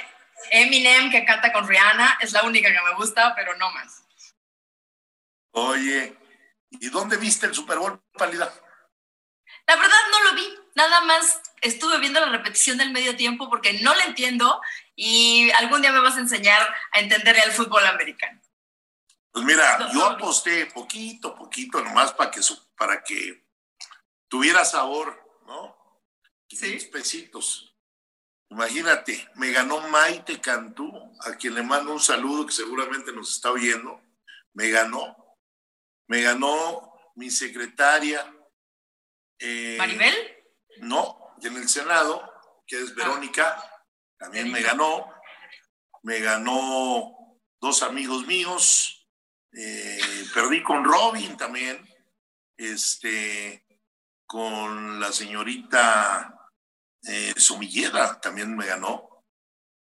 Eminem 0.53 1.11
que 1.11 1.25
canta 1.25 1.53
con 1.53 1.67
Rihanna. 1.67 2.19
Es 2.21 2.31
la 2.31 2.45
única 2.45 2.69
que 2.69 2.81
me 2.81 2.95
gusta, 2.95 3.35
pero 3.35 3.57
no 3.57 3.73
más. 3.73 4.05
Oye, 5.51 6.17
¿y 6.71 6.89
dónde 6.89 7.17
viste 7.17 7.47
el 7.47 7.55
Super 7.57 7.79
Bowl, 7.79 8.01
Pálida? 8.13 8.55
La 9.67 9.75
verdad 9.75 9.99
no 10.13 10.25
lo 10.25 10.35
vi. 10.35 10.55
Nada 10.77 11.01
más 11.01 11.41
estuve 11.61 11.99
viendo 11.99 12.21
la 12.21 12.29
repetición 12.29 12.79
del 12.79 12.93
medio 12.93 13.17
tiempo 13.17 13.51
porque 13.51 13.81
no 13.81 13.97
le 13.97 14.05
entiendo 14.05 14.61
y 14.95 15.51
algún 15.59 15.83
día 15.83 15.91
me 15.91 16.01
vas 16.01 16.17
a 16.17 16.21
enseñar 16.21 16.63
a 16.93 17.01
entenderle 17.01 17.43
al 17.43 17.53
fútbol 17.53 17.85
americano. 17.85 18.41
Pues 19.33 19.45
mira, 19.45 19.91
yo 19.93 20.05
aposté 20.05 20.67
poquito, 20.67 21.35
poquito, 21.35 21.83
nomás 21.83 22.13
para 22.13 22.31
que, 22.31 22.41
para 22.77 23.03
que 23.03 23.45
tuviera 24.29 24.65
sabor, 24.65 25.21
¿no? 25.47 25.77
Sí. 26.49 26.59
500 26.59 26.89
pesitos. 26.91 27.72
Imagínate, 28.53 29.27
me 29.37 29.51
ganó 29.51 29.81
Maite 29.89 30.39
Cantú, 30.39 30.93
a 31.25 31.35
quien 31.37 31.55
le 31.55 31.63
mando 31.63 31.95
un 31.95 32.01
saludo 32.01 32.45
que 32.45 32.53
seguramente 32.53 33.11
nos 33.11 33.33
está 33.35 33.51
oyendo. 33.51 33.99
Me 34.53 34.69
ganó. 34.69 35.17
Me 36.07 36.21
ganó 36.21 36.93
mi 37.15 37.31
secretaria. 37.31 38.31
eh, 39.39 39.77
¿Maribel? 39.79 40.15
No, 40.81 41.35
en 41.43 41.57
el 41.57 41.67
Senado, 41.67 42.31
que 42.67 42.79
es 42.79 42.95
Verónica, 42.95 43.57
también 44.19 44.53
me 44.53 44.61
ganó. 44.61 45.11
Me 46.03 46.21
ganó 46.21 47.39
dos 47.59 47.83
amigos 47.83 48.27
míos. 48.27 49.09
eh, 49.53 50.25
perdí 50.35 50.63
con 50.63 50.85
Robin 50.85 51.39
también. 51.39 51.89
Este, 52.59 53.65
con 54.27 55.01
la 55.01 55.11
señorita 55.11 56.39
eh, 57.05 57.35
Sumilleda 57.37 58.21
también 58.21 58.57
me 58.57 58.67
ganó. 58.67 59.09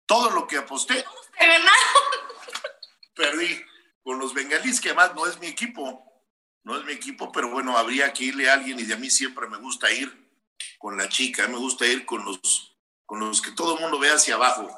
Todo 0.07 0.31
lo 0.31 0.47
que 0.47 0.59
aposté, 0.59 1.04
¿Te 1.38 1.47
ganaron? 1.47 1.73
perdí 3.14 3.62
con 4.02 4.19
los 4.19 4.35
bengalíes, 4.35 4.81
que 4.81 4.88
además 4.90 5.14
no 5.14 5.26
es 5.26 5.38
mi 5.38 5.47
equipo. 5.47 6.09
No 6.64 6.76
es 6.78 6.85
mi 6.85 6.92
equipo, 6.92 7.33
pero 7.33 7.49
bueno, 7.50 7.76
habría 7.76 8.12
que 8.12 8.25
irle 8.25 8.49
a 8.49 8.54
alguien 8.54 8.78
y 8.78 8.85
de 8.85 8.95
a 8.95 8.97
mí 8.97 9.11
siempre 9.11 9.49
me 9.49 9.59
gusta 9.59 9.90
ir 9.90 10.31
con 10.78 10.97
la 10.97 11.09
chica, 11.09 11.49
me 11.49 11.57
gusta 11.57 11.85
ir 11.87 12.07
con 12.07 12.25
los, 12.25 12.76
con 13.04 13.19
los 13.19 13.42
que 13.42 13.50
todo 13.50 13.75
el 13.75 13.81
mundo 13.81 13.99
ve 13.99 14.11
hacia 14.12 14.37
abajo. 14.37 14.73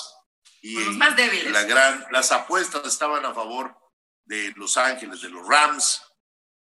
Y 0.62 0.74
Con 0.76 0.84
los 0.86 0.96
más 0.96 1.14
débiles. 1.14 1.52
la 1.52 1.64
gran, 1.64 2.06
las 2.10 2.32
apuestas 2.32 2.86
estaban 2.86 3.26
a 3.26 3.34
favor 3.34 3.76
de 4.24 4.54
Los 4.56 4.78
Ángeles, 4.78 5.20
de 5.20 5.28
los 5.28 5.46
Rams. 5.46 6.02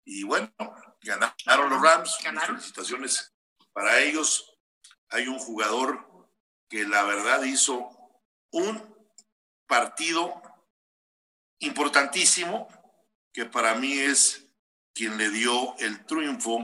Y 0.04 0.22
bueno, 0.22 0.52
ganaron 1.02 1.68
los 1.68 1.82
Rams. 1.82 2.16
Ganaron. 2.22 2.56
felicitaciones 2.56 3.34
para 3.72 3.98
ellos. 3.98 4.56
Hay 5.10 5.26
un 5.26 5.38
jugador 5.38 6.06
que 6.68 6.86
la 6.86 7.02
verdad 7.04 7.42
hizo 7.44 7.90
un 8.50 8.96
partido 9.66 10.42
importantísimo, 11.60 12.68
que 13.32 13.46
para 13.46 13.74
mí 13.74 13.92
es 13.92 14.50
quien 14.94 15.16
le 15.16 15.30
dio 15.30 15.76
el 15.78 16.04
triunfo 16.06 16.58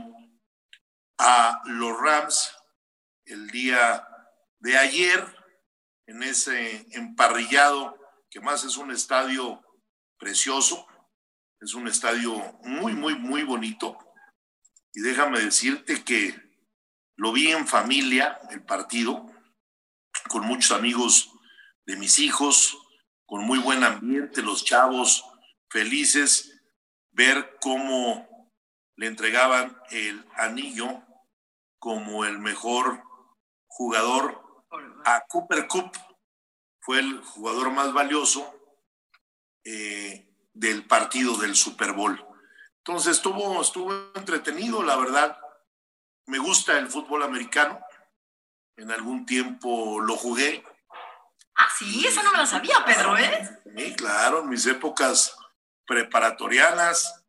a 1.18 1.62
los 1.66 1.98
Rams 1.98 2.54
el 3.26 3.48
día 3.50 4.06
de 4.58 4.76
ayer 4.76 5.24
en 6.06 6.22
ese 6.22 6.86
emparrillado, 6.96 7.98
que 8.30 8.40
más 8.40 8.64
es 8.64 8.76
un 8.76 8.90
estadio 8.90 9.62
precioso, 10.18 10.86
es 11.60 11.74
un 11.74 11.88
estadio 11.88 12.34
muy, 12.62 12.92
muy, 12.92 13.14
muy 13.14 13.42
bonito. 13.42 13.96
Y 14.92 15.00
déjame 15.00 15.40
decirte 15.40 16.04
que 16.04 16.43
lo 17.16 17.32
vi 17.32 17.50
en 17.50 17.66
familia, 17.66 18.38
el 18.50 18.62
partido, 18.62 19.26
con 20.28 20.44
muchos 20.44 20.72
amigos 20.72 21.30
de 21.86 21.96
mis 21.96 22.18
hijos, 22.18 22.78
con 23.26 23.44
muy 23.44 23.58
buen 23.58 23.84
ambiente, 23.84 24.42
los 24.42 24.64
chavos 24.64 25.24
felices, 25.68 26.62
ver 27.10 27.56
cómo 27.60 28.28
le 28.96 29.06
entregaban 29.06 29.76
el 29.90 30.24
anillo 30.36 31.02
como 31.78 32.24
el 32.24 32.38
mejor 32.38 33.02
jugador 33.66 34.64
a 35.04 35.24
Cooper 35.28 35.66
Cup. 35.68 35.90
Fue 36.80 36.98
el 36.98 37.20
jugador 37.20 37.70
más 37.70 37.92
valioso 37.92 38.54
eh, 39.64 40.32
del 40.52 40.86
partido 40.86 41.36
del 41.36 41.54
Super 41.56 41.92
Bowl. 41.92 42.24
Entonces 42.78 43.16
estuvo, 43.16 43.60
estuvo 43.60 43.92
entretenido, 44.14 44.82
la 44.82 44.96
verdad. 44.96 45.38
Me 46.26 46.38
gusta 46.38 46.78
el 46.78 46.88
fútbol 46.88 47.22
americano. 47.22 47.80
En 48.76 48.90
algún 48.90 49.24
tiempo 49.24 50.00
lo 50.00 50.16
jugué. 50.16 50.64
Ah, 51.56 51.68
sí, 51.78 52.06
esa 52.06 52.22
no 52.22 52.32
me 52.32 52.38
la 52.38 52.46
sabía, 52.46 52.84
Pedro, 52.84 53.16
¿eh? 53.16 53.62
Sí, 53.76 53.94
claro, 53.94 54.40
en 54.40 54.48
mis 54.48 54.66
épocas 54.66 55.36
preparatorianas 55.86 57.24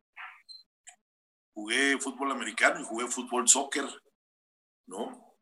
jugué 1.54 1.98
fútbol 2.00 2.32
americano 2.32 2.80
y 2.80 2.84
jugué 2.84 3.08
fútbol 3.08 3.48
soccer, 3.48 3.86
¿no? 4.88 5.38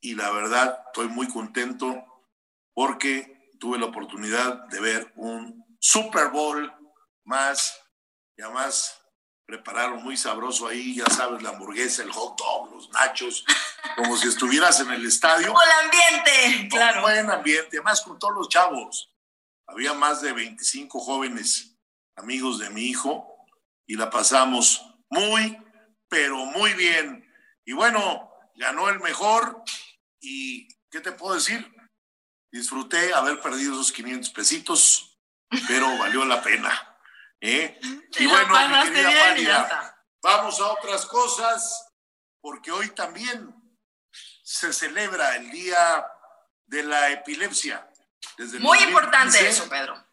Y 0.00 0.14
la 0.14 0.30
verdad, 0.30 0.82
estoy 0.86 1.08
muy 1.08 1.28
contento 1.28 2.24
porque 2.74 3.50
tuve 3.60 3.78
la 3.78 3.86
oportunidad 3.86 4.66
de 4.68 4.80
ver 4.80 5.12
un 5.16 5.64
Super 5.80 6.28
Bowl 6.30 6.72
más, 7.24 7.78
y 8.36 8.42
además 8.42 8.97
prepararon 9.48 10.02
muy 10.02 10.14
sabroso 10.14 10.68
ahí, 10.68 10.96
ya 10.96 11.06
sabes, 11.06 11.42
la 11.42 11.48
hamburguesa, 11.48 12.02
el 12.02 12.12
hot 12.12 12.38
dog, 12.38 12.70
los 12.70 12.90
nachos, 12.90 13.46
como 13.96 14.14
si 14.18 14.28
estuvieras 14.28 14.78
en 14.80 14.90
el 14.90 15.06
estadio. 15.06 15.54
¡O 15.54 15.58
el 15.62 15.86
ambiente! 15.86 16.68
Claro. 16.68 17.00
Buen 17.00 17.30
ambiente, 17.30 17.78
además 17.78 18.02
con 18.02 18.18
todos 18.18 18.34
los 18.34 18.50
chavos. 18.50 19.10
Había 19.66 19.94
más 19.94 20.20
de 20.20 20.34
25 20.34 21.00
jóvenes 21.00 21.78
amigos 22.16 22.58
de 22.58 22.68
mi 22.68 22.82
hijo 22.82 23.26
y 23.86 23.96
la 23.96 24.10
pasamos 24.10 24.84
muy, 25.08 25.56
pero 26.10 26.36
muy 26.44 26.74
bien. 26.74 27.26
Y 27.64 27.72
bueno, 27.72 28.30
ganó 28.54 28.90
el 28.90 29.00
mejor 29.00 29.62
y 30.20 30.68
¿qué 30.90 31.00
te 31.00 31.12
puedo 31.12 31.34
decir? 31.34 31.74
Disfruté 32.52 33.14
haber 33.14 33.40
perdido 33.40 33.72
esos 33.72 33.92
500 33.92 34.30
pesitos, 34.30 35.18
pero 35.66 35.86
valió 35.96 36.26
la 36.26 36.42
pena. 36.42 36.87
¿Eh? 37.40 37.78
Y 38.18 38.24
la 38.26 38.30
bueno, 38.44 38.68
mi 38.68 38.82
querida 38.92 39.08
bien 39.08 39.28
María. 39.30 39.94
Vamos 40.22 40.60
a 40.60 40.72
otras 40.72 41.06
cosas, 41.06 41.86
porque 42.40 42.70
hoy 42.70 42.88
también 42.90 43.54
se 44.42 44.72
celebra 44.72 45.36
el 45.36 45.50
Día 45.50 46.06
de 46.66 46.82
la 46.82 47.10
Epilepsia. 47.10 47.88
Desde 48.36 48.58
Muy 48.58 48.78
importante 48.78 49.38
2015, 49.38 49.48
eso, 49.48 49.68
Pedro. 49.68 50.04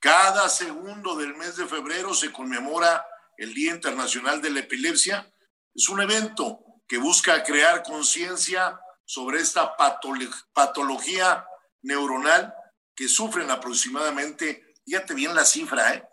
Cada 0.00 0.48
segundo 0.48 1.16
del 1.16 1.34
mes 1.34 1.56
de 1.56 1.66
febrero 1.66 2.14
se 2.14 2.32
conmemora 2.32 3.04
el 3.36 3.52
Día 3.54 3.72
Internacional 3.72 4.40
de 4.40 4.50
la 4.50 4.60
Epilepsia. 4.60 5.28
Es 5.74 5.88
un 5.88 6.00
evento 6.00 6.60
que 6.86 6.98
busca 6.98 7.42
crear 7.42 7.82
conciencia 7.82 8.78
sobre 9.04 9.40
esta 9.40 9.76
patolo- 9.76 10.30
patología 10.52 11.44
neuronal 11.82 12.54
que 12.94 13.08
sufren 13.08 13.50
aproximadamente, 13.50 14.74
fíjate 14.84 15.14
bien 15.14 15.34
la 15.34 15.44
cifra, 15.44 15.94
¿eh? 15.94 16.08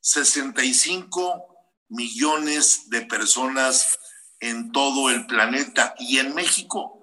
65 0.00 1.46
millones 1.88 2.90
de 2.90 3.02
personas 3.02 3.98
en 4.40 4.72
todo 4.72 5.10
el 5.10 5.26
planeta 5.26 5.94
y 5.98 6.18
en 6.18 6.34
México 6.34 6.96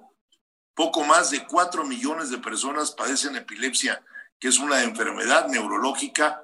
poco 0.75 1.03
más 1.03 1.29
de 1.29 1.45
4 1.45 1.85
millones 1.85 2.29
de 2.29 2.39
personas 2.39 2.91
padecen 2.91 3.35
epilepsia, 3.35 4.03
que 4.39 4.47
es 4.47 4.57
una 4.57 4.83
enfermedad 4.83 5.47
neurológica 5.47 6.43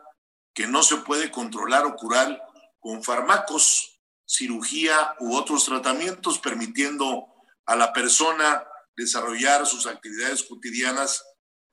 que 0.54 0.68
no 0.68 0.84
se 0.84 0.98
puede 0.98 1.32
controlar 1.32 1.86
o 1.86 1.96
curar 1.96 2.42
con 2.80 3.04
fármacos, 3.04 4.00
cirugía 4.26 5.16
u 5.20 5.36
otros 5.36 5.66
tratamientos, 5.66 6.40
permitiendo 6.40 7.28
a 7.66 7.76
la 7.76 7.92
persona 7.92 8.64
desarrollar 8.96 9.66
sus 9.66 9.88
actividades 9.88 10.44
cotidianas 10.44 11.24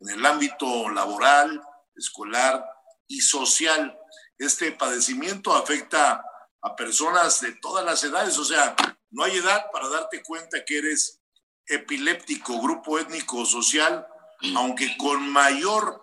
en 0.00 0.10
el 0.10 0.24
ámbito 0.24 0.88
laboral, 0.90 1.60
escolar 1.94 2.64
y 3.06 3.20
social. 3.20 3.98
Este 4.38 4.72
padecimiento 4.72 5.54
afecta 5.54 6.22
a 6.62 6.76
personas 6.76 7.40
de 7.40 7.52
todas 7.52 7.84
las 7.84 8.02
edades, 8.04 8.36
o 8.38 8.44
sea, 8.44 8.74
no 9.10 9.24
hay 9.24 9.36
edad 9.36 9.66
para 9.72 9.88
darte 9.88 10.22
cuenta 10.22 10.64
que 10.64 10.78
eres 10.78 11.20
epiléptico, 11.66 12.60
grupo 12.60 12.98
étnico 12.98 13.38
o 13.38 13.46
social, 13.46 14.06
aunque 14.56 14.96
con 14.98 15.28
mayor 15.30 16.02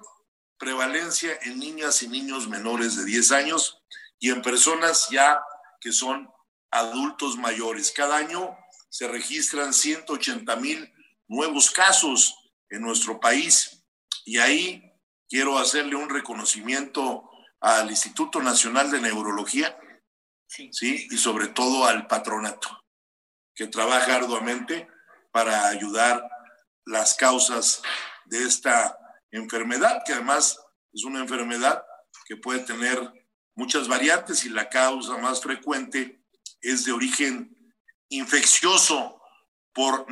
prevalencia 0.58 1.38
en 1.43 1.60
niñas 1.60 2.02
y 2.04 2.08
niños 2.08 2.48
menores 2.48 2.96
de 2.96 3.06
10 3.06 3.32
años 3.34 3.82
y 4.19 4.32
en 4.32 4.41
personas 4.41 5.10
ya 5.10 5.41
que 5.80 5.91
son 5.91 6.32
adultos 6.72 7.38
mayores. 7.38 7.91
Cada 7.91 8.17
año 8.17 8.58
se 8.89 9.08
registran 9.08 9.74
180 9.74 10.56
mil 10.56 10.91
nuevos 11.28 11.69
casos 11.72 12.36
en 12.69 12.82
nuestro 12.82 13.19
país 13.19 13.84
y 14.26 14.38
ahí 14.38 14.91
quiero 15.30 15.58
hacerle 15.58 15.96
un 15.96 16.10
reconocimiento 16.10 17.30
al 17.63 17.89
Instituto 17.89 18.39
Nacional 18.41 18.91
de 18.91 18.99
Neurología, 18.99 19.80
sí, 20.47 20.69
y 21.10 21.17
sobre 21.17 21.47
todo 21.47 21.86
al 21.86 22.08
patronato, 22.08 22.84
que 23.56 23.67
trabaja 23.67 24.17
arduamente 24.17 24.89
para 25.32 25.69
ayudar 25.69 26.30
las 26.86 27.15
causas 27.15 27.82
de 28.26 28.43
esta 28.43 28.99
enfermedad, 29.32 30.04
que 30.06 30.12
además 30.12 30.60
es 30.91 31.06
una 31.06 31.21
enfermedad 31.21 31.82
que 32.26 32.36
puede 32.36 32.60
tener 32.60 32.99
muchas 33.56 33.88
variantes 33.88 34.43
y 34.43 34.49
la 34.49 34.67
causa 34.67 35.15
más 35.17 35.41
frecuente 35.41 36.21
es 36.60 36.84
de 36.84 36.91
origen 36.91 37.73
infeccioso 38.10 39.21
por 39.73 40.06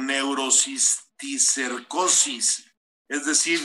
cisticercosis, 0.51 2.70
es 3.12 3.26
decir, 3.26 3.60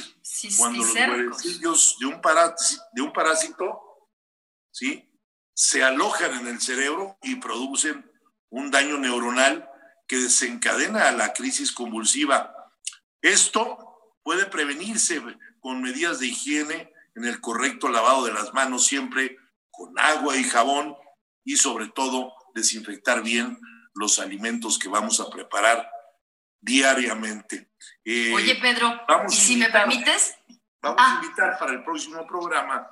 cuando 0.58 0.82
los 0.82 0.92
huevecillos 0.92 1.96
de 2.00 2.06
un 2.06 2.20
parásito, 2.20 2.82
de 2.92 3.02
un 3.02 3.12
parásito 3.12 3.80
¿sí? 4.72 5.08
se 5.54 5.84
alojan 5.84 6.40
en 6.40 6.48
el 6.48 6.60
cerebro 6.60 7.16
y 7.22 7.36
producen 7.36 8.10
un 8.50 8.72
daño 8.72 8.98
neuronal 8.98 9.70
que 10.08 10.16
desencadena 10.16 11.12
la 11.12 11.32
crisis 11.32 11.70
convulsiva. 11.70 12.72
Esto 13.22 14.16
puede 14.24 14.46
prevenirse 14.46 15.22
con 15.60 15.80
medidas 15.80 16.18
de 16.18 16.26
higiene 16.26 16.92
en 17.14 17.24
el 17.24 17.40
correcto 17.40 17.88
lavado 17.88 18.24
de 18.24 18.32
las 18.32 18.52
manos, 18.52 18.84
siempre 18.84 19.36
con 19.70 19.96
agua 19.96 20.36
y 20.36 20.42
jabón 20.42 20.96
y 21.44 21.56
sobre 21.56 21.86
todo 21.90 22.34
desinfectar 22.52 23.22
bien 23.22 23.60
los 23.94 24.18
alimentos 24.18 24.76
que 24.76 24.88
vamos 24.88 25.20
a 25.20 25.30
preparar 25.30 25.88
diariamente. 26.60 27.70
Eh, 28.08 28.32
Oye, 28.34 28.54
Pedro, 28.56 29.00
vamos 29.08 29.34
y 29.34 29.36
si 29.36 29.56
me 29.56 29.68
permites, 29.68 30.36
Vamos 30.80 31.00
Ah. 31.02 31.18
a 31.20 31.24
invitar 31.24 31.58
para 31.58 31.72
el 31.72 31.82
próximo 31.82 32.24
programa, 32.26 32.88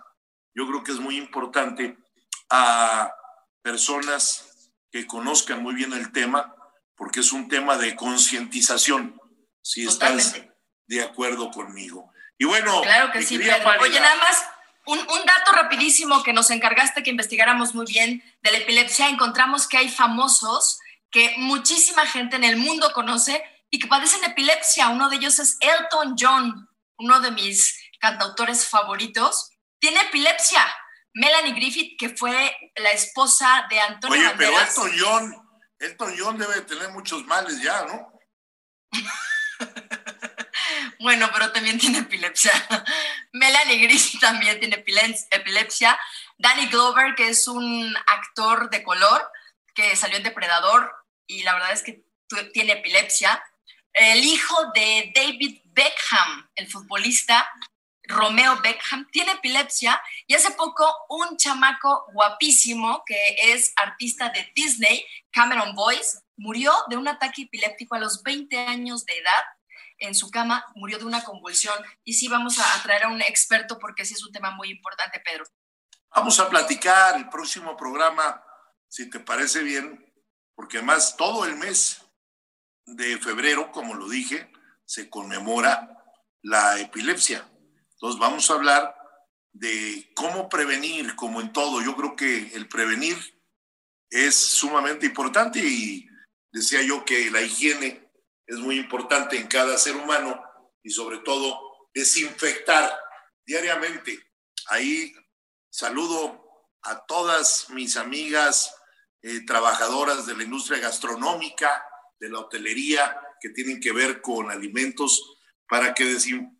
yo 0.53 0.67
creo 0.67 0.83
que 0.83 0.91
es 0.91 0.99
muy 0.99 1.17
importante, 1.17 1.97
a 2.51 3.13
personas 3.63 4.73
que 4.91 5.07
conozcan 5.07 5.63
muy 5.63 5.75
bien 5.75 5.93
el 5.93 6.11
tema, 6.13 6.55
porque 6.97 7.21
es 7.21 7.33
un 7.33 7.49
tema 7.49 7.77
de 7.77 7.95
concientización, 7.95 9.21
si 9.63 9.87
estás 9.87 10.11
Totalmente. 10.33 10.57
de 10.89 11.03
acuerdo 11.03 11.51
conmigo. 11.53 12.13
Y 12.37 12.47
bueno, 12.47 12.81
claro 12.83 13.13
que 13.13 13.23
sí, 13.23 13.39
Pedro. 13.39 13.71
Oye, 13.81 14.01
nada 14.01 14.17
más, 14.17 14.45
un, 14.87 14.99
un 14.99 15.25
dato 15.27 15.53
rapidísimo 15.53 16.23
que 16.25 16.33
nos 16.33 16.51
encargaste 16.51 17.03
que 17.05 17.11
investigáramos 17.11 17.75
muy 17.75 17.87
bien 17.87 18.23
de 18.43 18.51
la 18.53 18.59
epilepsia. 18.59 19.09
Encontramos 19.09 19.69
que 19.69 19.77
hay 19.79 19.89
famosos 19.89 20.81
que 21.11 21.35
muchísima 21.39 22.05
gente 22.07 22.37
en 22.37 22.45
el 22.45 22.57
mundo 22.57 22.93
conoce 22.93 23.43
y 23.75 23.79
que 23.81 23.89
padecen 23.89 24.23
epilepsia. 24.23 24.89
Uno 24.89 25.09
de 25.09 25.17
ellos 25.17 25.41
es 25.41 25.57
Elton 25.61 26.15
John, 26.17 26.69
uno 26.99 27.19
de 27.19 27.33
mis 27.33 27.77
cantautores 27.99 28.69
favoritos. 28.69 29.51
Tiene 29.81 30.01
epilepsia. 30.01 30.65
Melanie 31.13 31.55
Griffith, 31.55 31.99
que 31.99 32.11
fue 32.11 32.57
la 32.77 32.93
esposa 32.93 33.67
de 33.69 33.81
Antonio 33.81 34.17
Oye, 34.21 34.35
pero 34.39 34.53
Banderas. 34.53 34.77
Elton 34.79 34.93
John, 35.01 35.49
Elton 35.81 36.15
John 36.17 36.39
debe 36.39 36.55
de 36.55 36.61
tener 36.63 36.89
muchos 36.91 37.25
males 37.27 37.61
ya, 37.61 37.85
¿no? 37.87 38.13
Bueno, 41.01 41.29
pero 41.33 41.53
también 41.53 41.79
tiene 41.79 41.99
epilepsia. 41.99 42.53
Melanie 43.33 43.79
Griffith 43.79 44.21
también 44.21 44.59
tiene 44.61 44.83
epile- 44.83 45.27
epilepsia. 45.33 45.99
Danny 46.39 46.67
Glover, 46.69 47.15
que 47.17 47.29
es 47.29 47.47
un 47.49 47.95
actor 48.07 48.71
de 48.71 48.83
color 48.85 49.31
que 49.75 49.97
salió 49.97 50.17
en 50.17 50.23
Depredador 50.23 50.91
y 51.27 51.43
la 51.43 51.55
verdad 51.55 51.73
es 51.73 51.83
que 51.83 52.05
tiene 52.53 52.75
epilepsia. 52.75 53.43
El 53.95 54.25
hijo 54.25 54.57
de 54.75 55.13
David 55.15 55.61
Beckham, 55.67 56.51
el 56.57 56.67
futbolista 56.67 57.49
Romeo 58.03 58.61
Beckham, 58.61 59.09
tiene 59.13 59.33
epilepsia 59.33 60.03
y 60.27 60.35
hace 60.35 60.51
poco 60.51 60.85
un 61.09 61.37
chamaco 61.37 62.05
guapísimo 62.13 63.05
que 63.07 63.37
es 63.39 63.73
artista 63.77 64.31
de 64.31 64.51
Disney, 64.57 65.07
Cameron 65.31 65.77
Boyce, 65.77 66.19
murió 66.37 66.73
de 66.89 66.97
un 66.97 67.07
ataque 67.07 67.43
epiléptico 67.43 67.95
a 67.95 68.01
los 68.01 68.25
20 68.25 68.59
años 68.67 69.07
de 69.07 69.17
edad 69.17 69.45
en 69.99 70.17
su 70.17 70.29
cama, 70.29 70.67
murió 70.75 70.99
de 70.99 71.05
una 71.05 71.23
convulsión. 71.23 71.75
Y 72.03 72.15
sí, 72.15 72.27
vamos 72.27 72.59
a, 72.59 72.83
traer 72.83 73.05
a 73.05 73.09
un 73.09 73.23
experto 73.23 73.79
porque 73.79 74.05
sí 74.05 74.15
es 74.15 74.25
un 74.25 74.33
tema 74.33 74.51
muy 74.51 74.71
importante, 74.71 75.21
Pedro. 75.21 75.45
Vamos 76.11 76.41
a 76.41 76.49
platicar 76.49 77.17
el 77.17 77.29
próximo 77.29 77.77
programa, 77.77 78.45
si 78.89 79.09
te 79.09 79.21
parece 79.21 79.63
bien, 79.63 80.05
porque 80.57 80.79
además 80.79 81.17
todo 81.17 81.45
el 81.45 81.55
mes 81.57 82.04
de 82.87 83.19
febrero, 83.19 83.73
como 83.73 83.95
lo 83.95 84.09
dije, 84.09 84.51
se 84.85 85.09
conmemora 85.09 86.05
la 86.43 86.81
epilepsia. 86.81 87.49
Entonces 87.93 88.21
vamos 88.21 88.51
a 88.51 88.55
hablar 88.55 88.95
de 89.53 90.11
cómo 90.15 90.49
prevenir, 90.49 91.15
como 91.17 91.41
en 91.41 91.53
todo. 91.53 91.81
Yo 91.83 91.97
creo 91.97 92.17
que 92.17 92.55
el 92.55 92.69
prevenir 92.69 93.17
es 94.11 94.37
sumamente 94.37 95.07
importante 95.07 95.61
y 95.61 96.07
decía 96.53 96.83
yo 96.83 97.05
que 97.05 97.31
la 97.31 97.41
higiene 97.41 98.11
es 98.47 98.59
muy 98.59 98.77
importante 98.77 99.37
en 99.37 99.47
cada 99.47 99.79
ser 99.79 99.97
humano 99.97 100.41
y 100.83 100.91
sobre 100.91 101.19
todo 101.19 101.89
desinfectar 101.95 102.93
diariamente. 103.47 104.21
Ahí 104.69 105.15
saludo 105.71 106.69
a 106.83 107.05
todas 107.07 107.71
mis 107.71 107.97
amigas 107.97 108.75
eh, 109.23 109.45
trabajadoras 109.47 110.27
de 110.27 110.37
la 110.37 110.45
industria 110.45 110.79
gastronómica, 110.79 111.83
de 112.25 112.31
la 112.31 112.41
hotelería, 112.41 113.21
que 113.41 113.51
tienen 113.51 113.81
que 113.81 113.93
ver 113.93 114.23
con 114.23 114.51
alimentos, 114.51 115.39
para 115.69 115.93
que, 115.93 116.05
desin- 116.05 116.59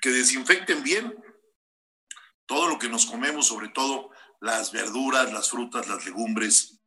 que 0.00 0.10
desinfecten 0.10 0.82
bien 0.82 1.14
todo 2.46 2.68
lo 2.68 2.78
que 2.78 2.88
nos 2.88 3.06
comemos, 3.06 3.46
sobre 3.46 3.68
todo 3.68 4.10
las 4.40 4.72
verduras, 4.72 5.32
las 5.32 5.50
frutas, 5.50 5.88
las 5.88 6.04
legumbres, 6.04 6.80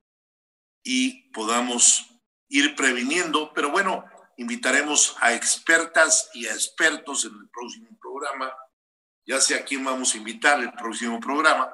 y 0.83 1.29
podamos 1.31 2.09
ir 2.49 2.75
previniendo. 2.75 3.53
Pero 3.53 3.69
bueno, 3.71 4.05
invitaremos 4.37 5.15
a 5.19 5.33
expertas 5.33 6.29
y 6.33 6.47
a 6.47 6.53
expertos 6.53 7.25
en 7.25 7.33
el 7.33 7.49
próximo 7.49 7.97
programa. 7.99 8.51
Ya 9.25 9.41
sé 9.41 9.55
a 9.55 9.65
quién 9.65 9.83
vamos 9.83 10.13
a 10.13 10.17
invitar 10.17 10.59
el 10.59 10.71
próximo 10.73 11.19
programa 11.19 11.71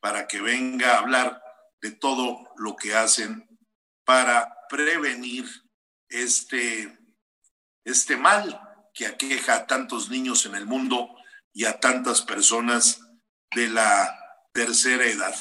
para 0.00 0.26
que 0.26 0.40
venga 0.40 0.94
a 0.94 0.98
hablar 0.98 1.42
de 1.80 1.92
todo 1.92 2.48
lo 2.56 2.74
que 2.76 2.94
hacen 2.94 3.46
para 4.04 4.48
prevenir 4.68 5.44
este, 6.08 6.98
este 7.84 8.16
mal 8.16 8.60
que 8.94 9.06
aqueja 9.06 9.54
a 9.54 9.66
tantos 9.66 10.10
niños 10.10 10.46
en 10.46 10.54
el 10.54 10.66
mundo 10.66 11.14
y 11.52 11.64
a 11.64 11.78
tantas 11.80 12.22
personas 12.22 13.00
de 13.54 13.68
la 13.68 14.14
tercera 14.52 15.04
edad. 15.04 15.34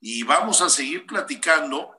Y 0.00 0.22
vamos 0.22 0.60
a 0.62 0.68
seguir 0.68 1.06
platicando 1.06 1.96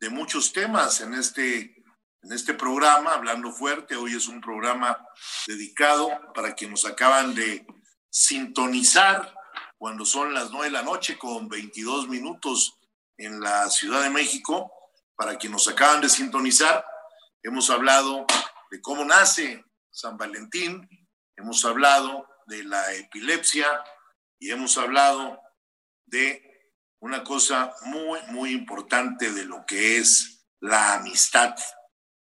de 0.00 0.10
muchos 0.10 0.52
temas 0.52 1.00
en 1.00 1.14
este, 1.14 1.84
en 2.22 2.32
este 2.32 2.54
programa, 2.54 3.12
Hablando 3.12 3.52
Fuerte. 3.52 3.96
Hoy 3.96 4.14
es 4.14 4.28
un 4.28 4.40
programa 4.40 4.98
dedicado 5.46 6.10
para 6.34 6.54
quienes 6.54 6.84
nos 6.84 6.92
acaban 6.92 7.34
de 7.34 7.66
sintonizar 8.10 9.34
cuando 9.76 10.04
son 10.04 10.34
las 10.34 10.50
nueve 10.50 10.66
de 10.66 10.72
la 10.72 10.82
noche 10.82 11.18
con 11.18 11.48
22 11.48 12.08
minutos 12.08 12.78
en 13.16 13.40
la 13.40 13.68
Ciudad 13.70 14.02
de 14.02 14.10
México. 14.10 14.72
Para 15.16 15.36
quienes 15.36 15.64
nos 15.64 15.68
acaban 15.68 16.00
de 16.00 16.08
sintonizar, 16.08 16.84
hemos 17.44 17.70
hablado 17.70 18.26
de 18.70 18.80
cómo 18.80 19.04
nace 19.04 19.64
San 19.90 20.16
Valentín, 20.16 20.88
hemos 21.36 21.64
hablado 21.64 22.26
de 22.46 22.64
la 22.64 22.92
epilepsia 22.94 23.68
y 24.40 24.50
hemos 24.50 24.76
hablado 24.78 25.40
de 26.06 26.42
una 27.00 27.22
cosa 27.22 27.72
muy, 27.82 28.18
muy 28.28 28.50
importante 28.52 29.30
de 29.30 29.44
lo 29.44 29.64
que 29.66 29.98
es 29.98 30.46
la 30.60 30.94
amistad, 30.94 31.54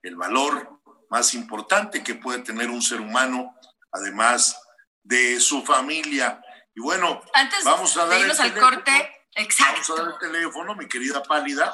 el 0.03 0.17
valor 0.17 0.81
más 1.09 1.35
importante 1.35 2.03
que 2.03 2.17
puede 2.17 2.41
tener 2.41 2.69
un 2.69 2.83
ser 2.83 3.01
humano, 3.01 3.57
además 3.93 4.61
de 5.05 5.39
su 5.39 5.65
familia. 5.65 6.43
Y 6.75 6.81
bueno, 6.81 7.23
Antes 7.33 7.65
Vamos 7.65 7.97
a 7.97 8.07
dar 8.07 8.21
el 8.21 8.31
al 8.31 8.59
corte, 8.59 8.91
vamos 8.91 9.11
a 9.37 9.41
exacto. 9.41 9.97
dar 9.97 10.09
el 10.09 10.19
teléfono, 10.19 10.75
mi 10.75 10.89
querida 10.89 11.23
Pálida. 11.23 11.73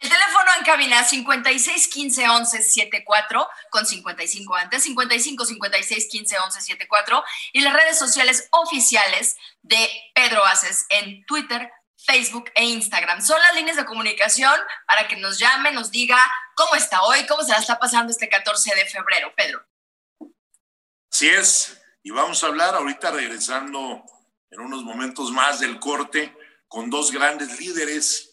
El 0.00 0.10
teléfono 0.10 0.50
en 0.56 0.64
cabina 0.64 1.02
56 1.02 1.88
15 1.88 2.28
11 2.28 2.62
74 2.62 3.48
con 3.70 3.84
55 3.84 4.54
antes, 4.54 4.84
55 4.84 5.44
56 5.44 6.08
15 6.08 6.38
11 6.38 6.60
74 6.60 7.24
y 7.52 7.60
las 7.62 7.74
redes 7.74 7.98
sociales 7.98 8.48
oficiales 8.52 9.36
de 9.62 9.88
Pedro 10.14 10.44
Aces 10.44 10.86
en 10.90 11.24
Twitter, 11.26 11.72
Facebook 11.96 12.50
e 12.54 12.64
Instagram. 12.64 13.20
Son 13.20 13.40
las 13.42 13.56
líneas 13.56 13.76
de 13.76 13.86
comunicación 13.86 14.54
para 14.86 15.08
que 15.08 15.16
nos 15.16 15.38
llame, 15.38 15.72
nos 15.72 15.90
diga 15.90 16.18
cómo 16.54 16.76
está 16.76 17.02
hoy, 17.02 17.26
cómo 17.26 17.42
se 17.42 17.50
la 17.50 17.58
está 17.58 17.80
pasando 17.80 18.12
este 18.12 18.28
14 18.28 18.76
de 18.76 18.86
febrero, 18.86 19.32
Pedro. 19.36 19.66
Así 21.10 21.28
es, 21.28 21.76
y 22.04 22.10
vamos 22.10 22.44
a 22.44 22.46
hablar 22.46 22.76
ahorita 22.76 23.10
regresando 23.10 24.04
en 24.50 24.60
unos 24.60 24.84
momentos 24.84 25.32
más 25.32 25.58
del 25.58 25.80
corte 25.80 26.32
con 26.68 26.88
dos 26.88 27.10
grandes 27.10 27.58
líderes 27.58 28.27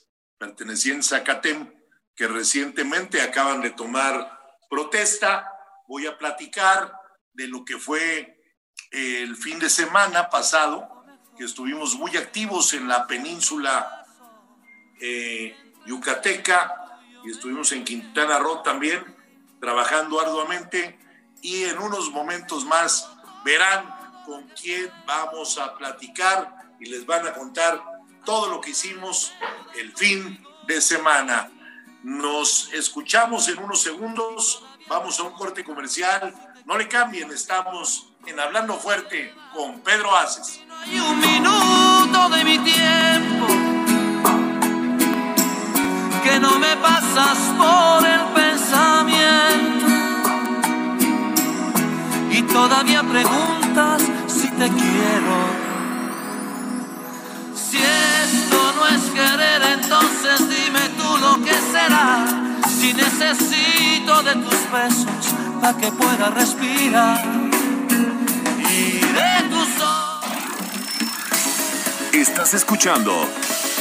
pertenecientes 0.45 1.12
a 1.12 1.23
CATEM 1.23 1.73
que 2.15 2.27
recientemente 2.27 3.19
acaban 3.21 3.62
de 3.62 3.71
tomar 3.71 4.39
protesta. 4.69 5.51
Voy 5.88 6.05
a 6.05 6.19
platicar 6.19 6.93
de 7.34 7.47
lo 7.47 7.65
que 7.65 7.79
fue 7.79 8.43
el 8.91 9.36
fin 9.36 9.58
de 9.58 9.69
semana 9.69 10.29
pasado, 10.29 11.03
que 11.36 11.45
estuvimos 11.45 11.95
muy 11.95 12.15
activos 12.15 12.73
en 12.73 12.88
la 12.88 13.08
península 13.08 14.05
eh, 15.01 15.58
yucateca 15.88 16.99
y 17.23 17.31
estuvimos 17.31 17.71
en 17.71 17.84
Quintana 17.84 18.38
Roo 18.38 18.62
también, 18.62 19.03
trabajando 19.60 20.21
arduamente 20.21 20.99
y 21.41 21.63
en 21.63 21.79
unos 21.79 22.12
momentos 22.12 22.65
más 22.65 23.10
verán 23.43 23.84
con 24.25 24.47
quién 24.49 24.91
vamos 25.08 25.58
a 25.58 25.75
platicar 25.75 26.75
y 26.79 26.86
les 26.86 27.05
van 27.08 27.25
a 27.25 27.34
contar 27.34 27.94
todo 28.25 28.49
lo 28.49 28.59
que 28.59 28.71
hicimos 28.71 29.31
el 29.75 29.95
fin 29.95 30.43
de 30.67 30.81
semana. 30.81 31.51
Nos 32.03 32.73
escuchamos 32.73 33.47
en 33.47 33.59
unos 33.59 33.81
segundos 33.81 34.63
Vamos 34.88 35.19
a 35.19 35.23
un 35.23 35.31
corte 35.31 35.63
comercial. 35.63 36.33
No 36.65 36.77
le 36.77 36.88
cambien, 36.88 37.31
estamos 37.31 38.13
en 38.27 38.39
Hablando 38.39 38.75
Fuerte 38.75 39.33
con 39.53 39.79
Pedro 39.79 40.15
Aces. 40.15 40.61
Hay 40.83 40.99
un 40.99 41.19
minuto 41.19 42.29
de 42.29 42.43
mi 42.43 42.59
tiempo 42.59 43.47
que 46.23 46.39
no 46.39 46.59
me 46.59 46.77
pasas 46.77 47.38
por 47.57 48.07
el 48.07 48.21
pensamiento 48.35 49.85
y 52.29 52.41
todavía 52.43 53.01
preguntas 53.01 54.03
si 54.27 54.47
te 54.49 54.69
quiero. 54.69 55.65
Que 61.43 61.54
será. 61.54 62.26
Si 62.67 62.93
necesito 62.93 64.24
de 64.24 64.36
tus 64.36 64.71
besos 64.71 65.36
para 65.62 65.78
que 65.78 65.91
pueda 65.91 66.30
respirar 66.30 67.24
y 68.69 69.00
de 69.00 69.50
tus 69.50 69.82
ojos. 69.82 70.26
Estás 72.13 72.54
escuchando 72.54 73.13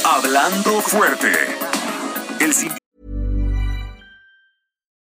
Hablando 0.03 0.81
Fuerte. 0.81 1.31
El 2.39 2.53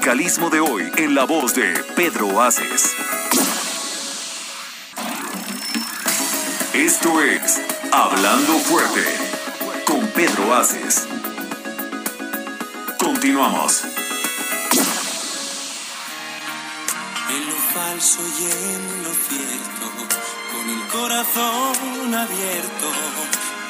De 0.00 0.60
hoy 0.60 0.90
en 0.96 1.14
la 1.14 1.24
voz 1.24 1.54
de 1.54 1.74
Pedro 1.94 2.40
Aces. 2.40 2.96
Esto 6.72 7.20
es 7.20 7.60
Hablando 7.92 8.54
Fuerte 8.60 9.04
con 9.86 10.06
Pedro 10.08 10.54
Aces. 10.54 11.06
Continuamos. 12.98 13.84
En 17.28 17.46
lo 17.46 17.56
falso 17.74 18.20
y 18.22 18.44
en 18.44 19.04
lo 19.04 19.12
cierto, 19.12 19.84
con 20.52 20.70
el 20.70 20.86
corazón 20.88 22.14
abierto, 22.14 22.90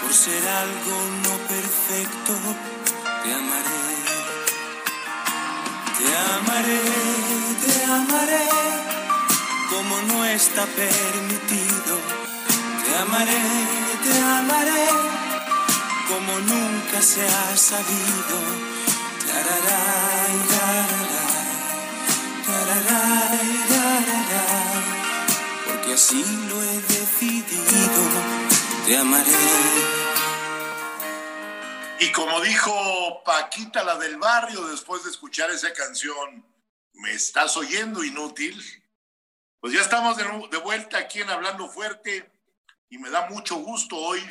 por 0.00 0.14
ser 0.14 0.48
algo 0.48 0.96
no 1.24 1.36
perfecto, 1.48 2.34
te 3.24 3.34
amaré. 3.34 3.79
Te 6.10 6.16
amaré, 6.16 6.80
te 7.64 7.84
amaré, 7.84 8.48
como 9.70 9.94
no 10.08 10.24
está 10.24 10.66
permitido. 10.66 11.94
Te 12.84 12.96
amaré, 12.98 13.42
te 14.02 14.20
amaré, 14.20 14.86
como 16.08 16.32
nunca 16.40 17.00
se 17.00 17.22
ha 17.24 17.56
sabido. 17.56 18.36
Tararay, 19.24 20.34
tararay. 20.52 21.50
Tararay, 22.44 23.50
tararay, 23.70 24.82
porque 25.64 25.94
así 25.94 26.24
lo 26.48 26.60
he 26.60 26.76
decidido, 26.88 28.02
te 28.84 28.96
amaré. 28.98 29.99
Y 32.02 32.12
como 32.12 32.40
dijo 32.40 33.22
Paquita, 33.24 33.84
la 33.84 33.96
del 33.96 34.16
barrio, 34.16 34.66
después 34.68 35.04
de 35.04 35.10
escuchar 35.10 35.50
esa 35.50 35.70
canción, 35.74 36.46
¿me 36.94 37.12
estás 37.12 37.58
oyendo 37.58 38.02
inútil? 38.02 38.58
Pues 39.60 39.74
ya 39.74 39.82
estamos 39.82 40.16
de, 40.16 40.24
de 40.50 40.56
vuelta 40.56 40.96
aquí 40.96 41.20
en 41.20 41.28
Hablando 41.28 41.68
Fuerte 41.68 42.32
y 42.88 42.96
me 42.96 43.10
da 43.10 43.28
mucho 43.28 43.56
gusto 43.56 43.96
hoy 43.96 44.22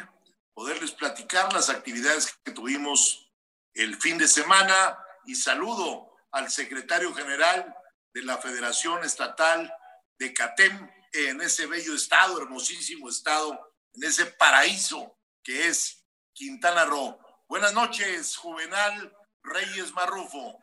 poderles 0.56 0.94
platicar 0.94 1.54
las 1.54 1.70
actividades 1.70 2.36
que 2.44 2.54
tuvimos 2.54 3.32
el 3.76 3.96
fin 4.02 4.18
de 4.18 4.28
semana 4.28 4.98
y 5.26 5.36
saludo 5.36 6.16
al 6.32 6.50
secretario 6.50 7.14
general 7.14 7.76
de 8.16 8.24
la 8.24 8.40
Federación 8.40 9.04
Estatal 9.04 9.72
de 10.18 10.34
CATEM 10.34 10.90
en 11.14 11.40
ese 11.42 11.68
bello 11.68 11.94
estado, 11.94 12.42
hermosísimo 12.42 13.10
estado, 13.10 13.76
en 13.94 14.06
ese 14.06 14.26
paraíso 14.26 15.20
que 15.44 15.68
es 15.68 16.04
Quintana 16.34 16.86
Roo. 16.86 17.29
Buenas 17.50 17.74
noches, 17.74 18.38
Juvenal 18.38 19.12
Reyes 19.42 19.92
Marrufo. 19.94 20.62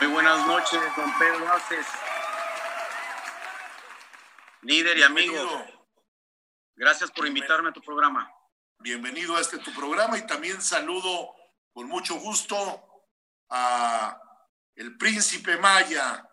Muy 0.00 0.10
buenas 0.10 0.46
noches, 0.46 0.80
don 0.96 1.12
Pedro 1.18 1.46
Aces. 1.52 1.86
Líder 4.62 4.96
y 4.96 5.02
amigo, 5.02 5.66
gracias 6.74 7.10
por 7.10 7.26
invitarme 7.26 7.68
a 7.68 7.72
tu 7.72 7.82
programa. 7.82 8.32
bienvenido 8.78 9.36
a 9.36 9.42
este 9.42 9.58
tu 9.58 9.70
programa 9.74 10.16
y 10.16 10.26
también 10.26 10.62
saludo 10.62 11.34
con 11.74 11.86
mucho 11.86 12.14
gusto 12.14 13.04
a 13.50 14.18
el 14.74 14.96
príncipe 14.96 15.58
Maya, 15.58 16.26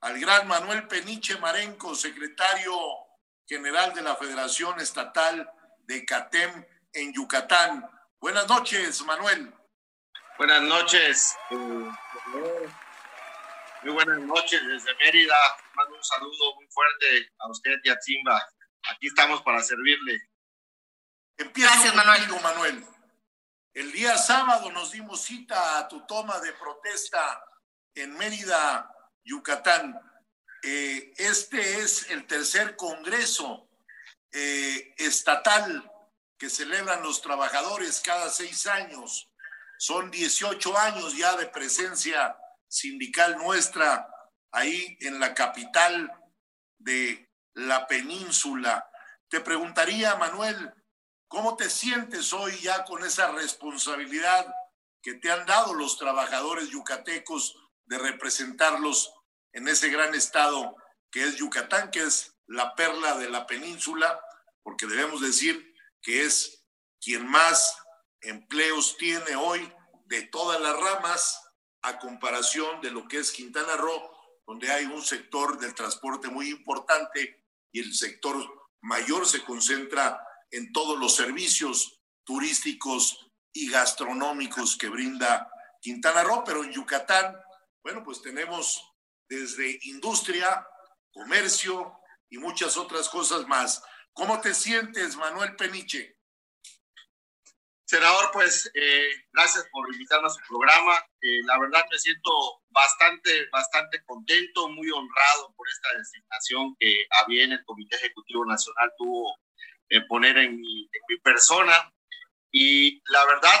al 0.00 0.20
gran 0.20 0.46
Manuel 0.46 0.86
Peniche 0.86 1.36
Marenco, 1.38 1.96
secretario 1.96 2.72
general 3.48 3.92
de 3.94 4.02
la 4.02 4.14
Federación 4.14 4.78
Estatal 4.78 5.50
de 5.80 6.04
CATEM 6.04 6.64
en 6.92 7.12
Yucatán. 7.12 7.90
Buenas 8.24 8.48
noches, 8.48 9.02
Manuel. 9.02 9.52
Buenas 10.38 10.62
noches. 10.62 11.36
Muy 11.50 11.92
buenas 13.92 14.18
noches 14.20 14.66
desde 14.66 14.94
Mérida. 14.96 15.36
Mando 15.74 15.94
un 15.94 16.02
saludo 16.02 16.54
muy 16.54 16.66
fuerte 16.68 17.30
a 17.38 17.50
usted 17.50 17.76
y 17.84 17.90
a 17.90 17.98
Zimba. 18.02 18.42
Aquí 18.90 19.08
estamos 19.08 19.42
para 19.42 19.62
servirle. 19.62 20.22
Empiezo 21.36 21.70
Gracias, 21.70 21.94
Manuel. 21.94 22.18
contigo, 22.20 22.40
Manuel. 22.40 22.86
El 23.74 23.92
día 23.92 24.16
sábado 24.16 24.72
nos 24.72 24.92
dimos 24.92 25.20
cita 25.20 25.80
a 25.80 25.86
tu 25.86 26.06
toma 26.06 26.40
de 26.40 26.54
protesta 26.54 27.44
en 27.94 28.16
Mérida, 28.16 28.90
Yucatán. 29.22 30.00
Eh, 30.62 31.12
este 31.18 31.80
es 31.80 32.08
el 32.08 32.26
tercer 32.26 32.74
congreso 32.74 33.68
eh, 34.32 34.94
estatal 34.96 35.90
celebran 36.50 37.02
los 37.02 37.20
trabajadores 37.22 38.00
cada 38.00 38.30
seis 38.30 38.66
años. 38.66 39.30
Son 39.78 40.10
18 40.10 40.78
años 40.78 41.16
ya 41.16 41.36
de 41.36 41.46
presencia 41.46 42.36
sindical 42.68 43.36
nuestra 43.36 44.08
ahí 44.52 44.96
en 45.00 45.20
la 45.20 45.34
capital 45.34 46.10
de 46.78 47.30
la 47.54 47.86
península. 47.86 48.88
Te 49.28 49.40
preguntaría, 49.40 50.16
Manuel, 50.16 50.72
¿cómo 51.28 51.56
te 51.56 51.68
sientes 51.68 52.32
hoy 52.32 52.56
ya 52.60 52.84
con 52.84 53.04
esa 53.04 53.32
responsabilidad 53.32 54.46
que 55.02 55.14
te 55.14 55.30
han 55.30 55.44
dado 55.44 55.74
los 55.74 55.98
trabajadores 55.98 56.70
yucatecos 56.70 57.56
de 57.84 57.98
representarlos 57.98 59.12
en 59.52 59.68
ese 59.68 59.90
gran 59.90 60.14
estado 60.14 60.76
que 61.10 61.24
es 61.24 61.36
Yucatán, 61.36 61.90
que 61.90 62.02
es 62.02 62.34
la 62.46 62.74
perla 62.74 63.16
de 63.16 63.28
la 63.28 63.46
península, 63.46 64.20
porque 64.62 64.86
debemos 64.86 65.20
decir 65.20 65.73
que 66.04 66.24
es 66.24 66.64
quien 67.00 67.26
más 67.26 67.76
empleos 68.20 68.96
tiene 68.96 69.34
hoy 69.34 69.72
de 70.04 70.22
todas 70.28 70.60
las 70.60 70.76
ramas 70.78 71.40
a 71.82 71.98
comparación 71.98 72.80
de 72.82 72.90
lo 72.90 73.08
que 73.08 73.18
es 73.18 73.32
Quintana 73.32 73.76
Roo, 73.76 74.10
donde 74.46 74.70
hay 74.70 74.84
un 74.84 75.02
sector 75.02 75.58
del 75.58 75.74
transporte 75.74 76.28
muy 76.28 76.50
importante 76.50 77.44
y 77.72 77.80
el 77.80 77.94
sector 77.94 78.36
mayor 78.82 79.26
se 79.26 79.42
concentra 79.42 80.20
en 80.50 80.72
todos 80.72 80.98
los 80.98 81.16
servicios 81.16 82.00
turísticos 82.22 83.30
y 83.52 83.70
gastronómicos 83.70 84.76
que 84.76 84.88
brinda 84.88 85.50
Quintana 85.80 86.22
Roo, 86.22 86.44
pero 86.44 86.64
en 86.64 86.72
Yucatán, 86.72 87.34
bueno, 87.82 88.02
pues 88.04 88.20
tenemos 88.22 88.82
desde 89.28 89.78
industria, 89.84 90.66
comercio 91.12 91.98
y 92.28 92.38
muchas 92.38 92.76
otras 92.76 93.08
cosas 93.08 93.46
más. 93.46 93.82
¿Cómo 94.14 94.40
te 94.40 94.54
sientes, 94.54 95.16
Manuel 95.16 95.56
Peniche? 95.56 96.16
Senador, 97.84 98.30
pues 98.32 98.70
eh, 98.72 99.08
gracias 99.32 99.66
por 99.72 99.92
invitarme 99.92 100.28
a 100.28 100.30
su 100.30 100.40
programa. 100.48 100.94
Eh, 101.20 101.42
la 101.44 101.58
verdad 101.58 101.84
me 101.90 101.98
siento 101.98 102.30
bastante, 102.70 103.48
bastante 103.50 104.04
contento, 104.04 104.68
muy 104.68 104.88
honrado 104.90 105.52
por 105.56 105.68
esta 105.68 105.98
designación 105.98 106.76
que 106.78 107.06
a 107.10 107.26
bien 107.26 107.50
el 107.50 107.64
Comité 107.64 107.96
Ejecutivo 107.96 108.46
Nacional 108.46 108.92
tuvo 108.96 109.36
en 109.88 110.06
poner 110.06 110.38
en 110.38 110.60
mi, 110.60 110.82
en 110.84 111.02
mi 111.08 111.18
persona. 111.18 111.92
Y 112.52 113.02
la 113.10 113.24
verdad, 113.26 113.60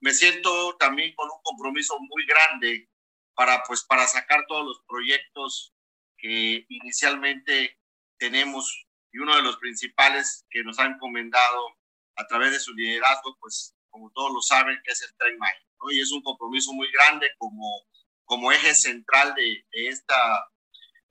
me 0.00 0.12
siento 0.12 0.76
también 0.76 1.14
con 1.14 1.30
un 1.30 1.40
compromiso 1.42 1.98
muy 1.98 2.26
grande 2.26 2.90
para, 3.34 3.62
pues, 3.62 3.84
para 3.84 4.06
sacar 4.06 4.44
todos 4.46 4.66
los 4.66 4.82
proyectos 4.86 5.72
que 6.18 6.66
inicialmente 6.68 7.78
tenemos 8.18 8.87
y 9.12 9.18
uno 9.18 9.36
de 9.36 9.42
los 9.42 9.56
principales 9.56 10.44
que 10.50 10.62
nos 10.62 10.78
ha 10.78 10.86
encomendado 10.86 11.76
a 12.16 12.26
través 12.26 12.52
de 12.52 12.60
su 12.60 12.74
liderazgo, 12.74 13.36
pues 13.40 13.74
como 13.90 14.10
todos 14.12 14.32
lo 14.32 14.42
saben, 14.42 14.80
que 14.84 14.92
es 14.92 15.02
el 15.02 15.14
Tren 15.16 15.38
Maya. 15.38 15.60
Y 15.90 16.00
es 16.00 16.12
un 16.12 16.22
compromiso 16.22 16.72
muy 16.72 16.90
grande 16.92 17.30
como, 17.38 17.86
como 18.24 18.52
eje 18.52 18.74
central 18.74 19.34
de, 19.34 19.64
esta, 19.72 20.50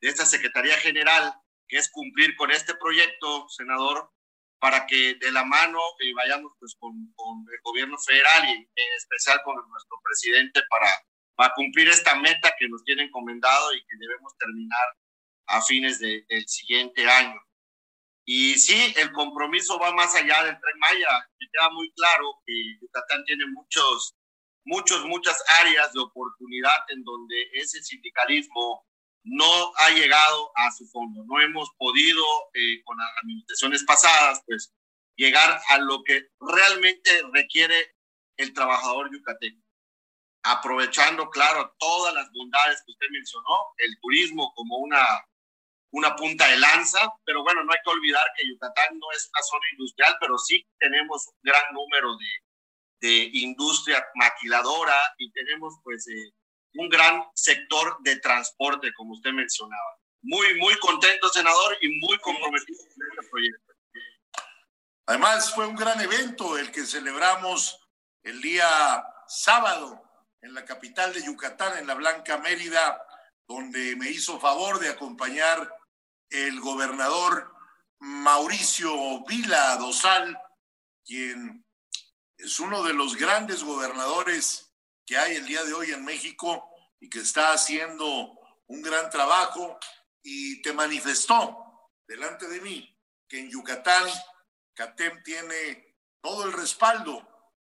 de 0.01 0.09
esta 0.09 0.25
Secretaría 0.25 0.77
General, 0.77 1.33
que 1.67 1.77
es 1.77 1.89
cumplir 1.89 2.35
con 2.35 2.51
este 2.51 2.75
proyecto, 2.75 3.47
senador, 3.49 4.11
para 4.59 4.85
que 4.85 5.15
de 5.15 5.31
la 5.31 5.43
mano 5.43 5.79
eh, 5.99 6.13
vayamos 6.15 6.51
pues, 6.59 6.75
con, 6.79 7.13
con, 7.15 7.45
el 7.51 7.59
gobierno 7.63 7.97
federal 7.97 8.43
y 8.45 8.51
en 8.51 8.93
especial 8.97 9.41
con 9.43 9.55
nuestro 9.69 9.99
presidente 10.03 10.61
para, 10.69 10.89
para 11.35 11.53
cumplir 11.53 11.87
esta 11.89 12.15
meta 12.15 12.53
que 12.57 12.67
nos 12.67 12.83
tiene 12.83 13.03
encomendado 13.03 13.73
y 13.73 13.79
que 13.79 13.97
debemos 13.99 14.35
terminar 14.37 14.87
a 15.47 15.61
fines 15.61 15.99
de, 15.99 16.25
del 16.27 16.47
siguiente 16.47 17.07
año. 17.07 17.39
Y 18.29 18.55
sí, 18.55 18.93
el 18.97 19.13
compromiso 19.13 19.79
va 19.79 19.93
más 19.93 20.13
allá 20.13 20.43
del 20.43 20.59
Tren 20.59 20.79
Maya. 20.79 21.29
Me 21.39 21.47
queda 21.49 21.69
muy 21.69 21.89
claro 21.93 22.41
que 22.45 22.77
Yucatán 22.81 23.23
tiene 23.23 23.45
muchos, 23.47 24.17
muchos, 24.65 25.05
muchas 25.05 25.41
áreas 25.61 25.93
de 25.93 26.01
oportunidad 26.01 26.75
en 26.89 27.05
donde 27.05 27.35
ese 27.53 27.81
sindicalismo 27.81 28.85
no 29.23 29.71
ha 29.77 29.91
llegado 29.91 30.51
a 30.55 30.71
su 30.73 30.85
fondo. 30.89 31.23
No 31.25 31.39
hemos 31.39 31.69
podido, 31.77 32.21
eh, 32.53 32.83
con 32.83 32.97
las 32.97 33.07
administraciones 33.23 33.85
pasadas, 33.85 34.43
pues 34.45 34.73
llegar 35.15 35.61
a 35.69 35.77
lo 35.77 36.03
que 36.03 36.27
realmente 36.41 37.09
requiere 37.31 37.95
el 38.35 38.53
trabajador 38.53 39.09
yucateco. 39.09 39.61
Aprovechando, 40.43 41.29
claro, 41.29 41.73
todas 41.79 42.13
las 42.13 42.29
bondades 42.33 42.83
que 42.85 42.91
usted 42.91 43.07
mencionó, 43.09 43.67
el 43.77 43.97
turismo 44.01 44.51
como 44.53 44.79
una, 44.79 44.99
una 45.97 46.15
punta 46.15 46.47
de 46.47 46.57
lanza, 46.57 46.99
pero 47.25 47.43
bueno, 47.43 47.63
no 47.63 47.73
hay 47.73 47.79
que 47.83 47.89
olvidar 47.89 48.23
que 48.37 48.47
Yucatán 48.47 48.97
no 48.99 49.11
es 49.11 49.29
una 49.33 49.43
zona 49.43 49.65
industrial, 49.71 50.15
pero 50.19 50.37
sí 50.37 50.65
tenemos 50.79 51.27
un 51.27 51.39
gran 51.41 51.73
número 51.73 52.15
de, 52.17 53.07
de 53.07 53.29
industria 53.33 54.05
maquiladora 54.15 54.95
y 55.17 55.31
tenemos 55.31 55.73
pues 55.83 56.07
eh, 56.07 56.33
un 56.75 56.89
gran 56.89 57.23
sector 57.33 57.97
de 58.01 58.19
transporte, 58.19 58.93
como 58.93 59.13
usted 59.13 59.31
mencionaba. 59.31 59.97
Muy, 60.21 60.59
muy 60.59 60.77
contento, 60.79 61.29
senador, 61.29 61.77
y 61.81 61.89
muy 61.99 62.17
comprometido 62.19 62.77
con 62.77 63.07
este 63.09 63.29
proyecto. 63.29 63.73
Además, 65.07 65.53
fue 65.55 65.65
un 65.65 65.75
gran 65.75 65.99
evento 66.01 66.57
el 66.57 66.71
que 66.71 66.85
celebramos 66.85 67.79
el 68.23 68.41
día 68.41 68.67
sábado 69.27 70.03
en 70.41 70.53
la 70.53 70.65
capital 70.65 71.13
de 71.13 71.23
Yucatán, 71.23 71.77
en 71.77 71.87
la 71.87 71.93
Blanca 71.93 72.37
Mérida, 72.37 73.01
donde 73.47 73.95
me 73.95 74.09
hizo 74.09 74.39
favor 74.39 74.79
de 74.79 74.89
acompañar 74.89 75.76
el 76.29 76.59
gobernador 76.59 77.53
Mauricio 77.99 79.23
Vila 79.25 79.75
Dosal, 79.77 80.37
quien 81.05 81.65
es 82.37 82.59
uno 82.59 82.83
de 82.83 82.93
los 82.93 83.15
grandes 83.15 83.63
gobernadores 83.63 84.73
que 85.05 85.17
hay 85.17 85.37
el 85.37 85.45
día 85.45 85.63
de 85.63 85.73
hoy 85.73 85.91
en 85.91 86.05
México 86.05 86.69
y 86.99 87.09
que 87.09 87.19
está 87.19 87.53
haciendo 87.53 88.37
un 88.67 88.81
gran 88.81 89.09
trabajo 89.09 89.79
y 90.21 90.61
te 90.61 90.73
manifestó 90.73 91.91
delante 92.07 92.47
de 92.47 92.61
mí 92.61 92.97
que 93.27 93.39
en 93.39 93.49
Yucatán 93.49 94.07
CATEM 94.73 95.23
tiene 95.23 95.95
todo 96.21 96.45
el 96.45 96.53
respaldo 96.53 97.27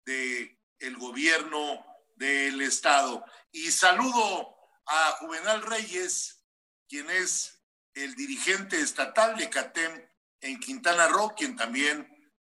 de 0.05 0.59
el 0.79 0.97
gobierno 0.97 1.85
del 2.17 2.61
estado. 2.63 3.25
Y 3.53 3.71
saludo 3.71 4.57
a 4.87 5.13
Juvenal 5.21 5.63
Reyes, 5.63 6.45
quien 6.89 7.09
es 7.11 7.58
el 8.05 8.15
dirigente 8.15 8.81
estatal 8.81 9.37
de 9.37 9.49
CATEM 9.51 10.09
en 10.41 10.61
Quintana 10.61 11.09
Roo, 11.09 11.35
quien 11.37 11.57
también, 11.57 12.09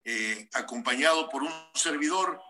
eh, 0.03 0.49
acompañado 0.53 1.29
por 1.29 1.43
un 1.43 1.53
servidor, 1.73 2.41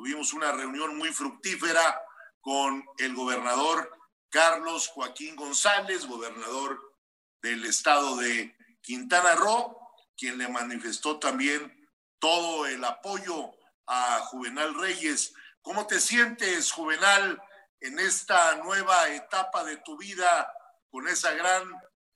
Tuvimos 0.00 0.32
una 0.32 0.50
reunión 0.50 0.96
muy 0.96 1.12
fructífera 1.12 2.02
con 2.40 2.82
el 2.96 3.14
gobernador 3.14 3.94
Carlos 4.30 4.88
Joaquín 4.88 5.36
González, 5.36 6.06
gobernador 6.06 6.96
del 7.42 7.66
estado 7.66 8.16
de 8.16 8.56
Quintana 8.80 9.34
Roo, 9.34 9.76
quien 10.16 10.38
le 10.38 10.48
manifestó 10.48 11.18
también 11.18 11.86
todo 12.18 12.66
el 12.66 12.82
apoyo 12.82 13.52
a 13.86 14.20
Juvenal 14.20 14.74
Reyes. 14.74 15.34
¿Cómo 15.60 15.86
te 15.86 16.00
sientes, 16.00 16.72
Juvenal, 16.72 17.38
en 17.80 17.98
esta 17.98 18.56
nueva 18.56 19.10
etapa 19.10 19.64
de 19.64 19.76
tu 19.76 19.98
vida 19.98 20.50
con 20.88 21.08
esa 21.08 21.32
gran 21.32 21.70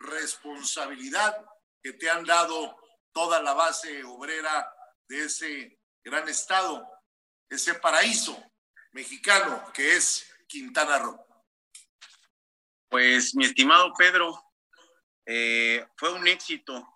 responsabilidad 0.05 1.45
que 1.83 1.93
te 1.95 2.09
han 2.11 2.25
dado 2.25 2.77
toda 3.13 3.43
la 3.43 3.55
base 3.55 4.05
obrera 4.05 4.69
de 5.09 5.25
ese 5.25 5.79
gran 6.03 6.29
estado? 6.29 6.95
ese 7.55 7.75
paraíso 7.75 8.37
mexicano 8.93 9.71
que 9.73 9.97
es 9.97 10.31
Quintana 10.47 10.99
Roo. 10.99 11.19
Pues 12.89 13.35
mi 13.35 13.45
estimado 13.45 13.93
Pedro, 13.97 14.41
eh, 15.27 15.87
fue 15.97 16.13
un 16.13 16.27
éxito 16.27 16.87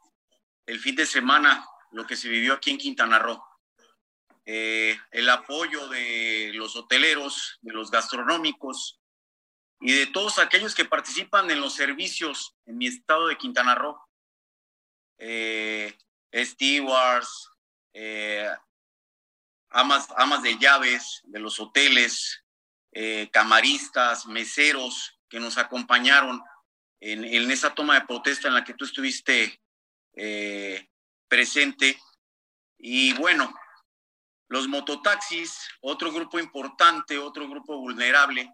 el 0.66 0.78
fin 0.78 0.94
de 0.94 1.06
semana 1.06 1.66
lo 1.92 2.06
que 2.06 2.16
se 2.16 2.28
vivió 2.28 2.54
aquí 2.54 2.70
en 2.70 2.78
Quintana 2.78 3.18
Roo. 3.18 3.42
Eh, 4.44 4.98
el 5.10 5.28
apoyo 5.28 5.88
de 5.88 6.52
los 6.54 6.76
hoteleros, 6.76 7.58
de 7.60 7.72
los 7.72 7.90
gastronómicos 7.90 8.97
y 9.80 9.92
de 9.92 10.06
todos 10.06 10.38
aquellos 10.38 10.74
que 10.74 10.84
participan 10.84 11.50
en 11.50 11.60
los 11.60 11.74
servicios 11.74 12.56
en 12.66 12.78
mi 12.78 12.86
estado 12.86 13.28
de 13.28 13.38
Quintana 13.38 13.74
Roo. 13.74 13.98
Eh, 15.18 15.96
stewards, 16.32 17.50
eh, 17.92 18.50
amas, 19.70 20.08
amas 20.16 20.42
de 20.42 20.58
llaves 20.58 21.20
de 21.24 21.38
los 21.38 21.60
hoteles, 21.60 22.44
eh, 22.92 23.28
camaristas, 23.32 24.26
meseros 24.26 25.18
que 25.28 25.38
nos 25.38 25.58
acompañaron 25.58 26.42
en, 27.00 27.24
en, 27.24 27.50
esa 27.50 27.74
toma 27.74 27.94
de 27.94 28.06
protesta 28.06 28.48
en 28.48 28.54
la 28.54 28.64
que 28.64 28.74
tú 28.74 28.84
estuviste 28.84 29.60
presente. 31.28 32.00
Y 32.76 33.12
bueno, 33.12 33.54
los 34.48 34.66
mototaxis, 34.66 35.68
otro 35.80 36.10
grupo 36.10 36.40
importante, 36.40 37.18
otro 37.18 37.48
grupo 37.48 37.76
vulnerable 37.78 38.52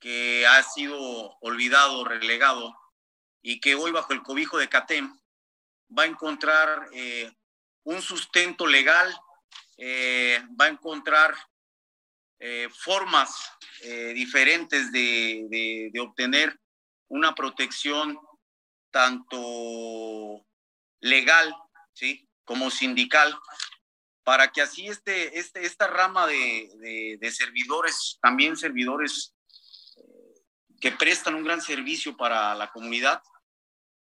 que 0.00 0.46
ha 0.46 0.62
sido 0.62 1.36
olvidado, 1.40 2.04
relegado 2.04 2.76
y 3.42 3.60
que 3.60 3.74
hoy 3.74 3.92
bajo 3.92 4.12
el 4.12 4.22
cobijo 4.22 4.58
de 4.58 4.68
CATEM 4.68 5.16
va 5.96 6.02
a 6.02 6.06
encontrar 6.06 6.88
eh, 6.92 7.32
un 7.84 8.02
sustento 8.02 8.66
legal 8.66 9.14
eh, 9.78 10.42
va 10.60 10.66
a 10.66 10.70
encontrar 10.70 11.34
eh, 12.38 12.68
formas 12.70 13.52
diferentes 14.14 14.90
de, 14.90 15.90
de, 15.92 16.00
obtener 16.00 16.58
una 17.08 17.34
protección 17.34 18.18
tanto 18.90 20.44
legal 21.00 21.54
¿sí? 21.92 22.26
como 22.42 22.70
sindical, 22.70 23.38
para 24.24 24.50
que 24.50 24.62
así 24.62 24.88
este, 24.88 25.38
este, 25.38 25.66
esta 25.66 25.86
rama 25.86 26.26
de, 26.26 27.18
de 27.20 27.30
servidores, 27.30 28.18
también 28.20 28.56
servidores 28.56 29.35
que 30.80 30.92
prestan 30.92 31.34
un 31.34 31.44
gran 31.44 31.60
servicio 31.60 32.16
para 32.16 32.54
la 32.54 32.70
comunidad, 32.70 33.22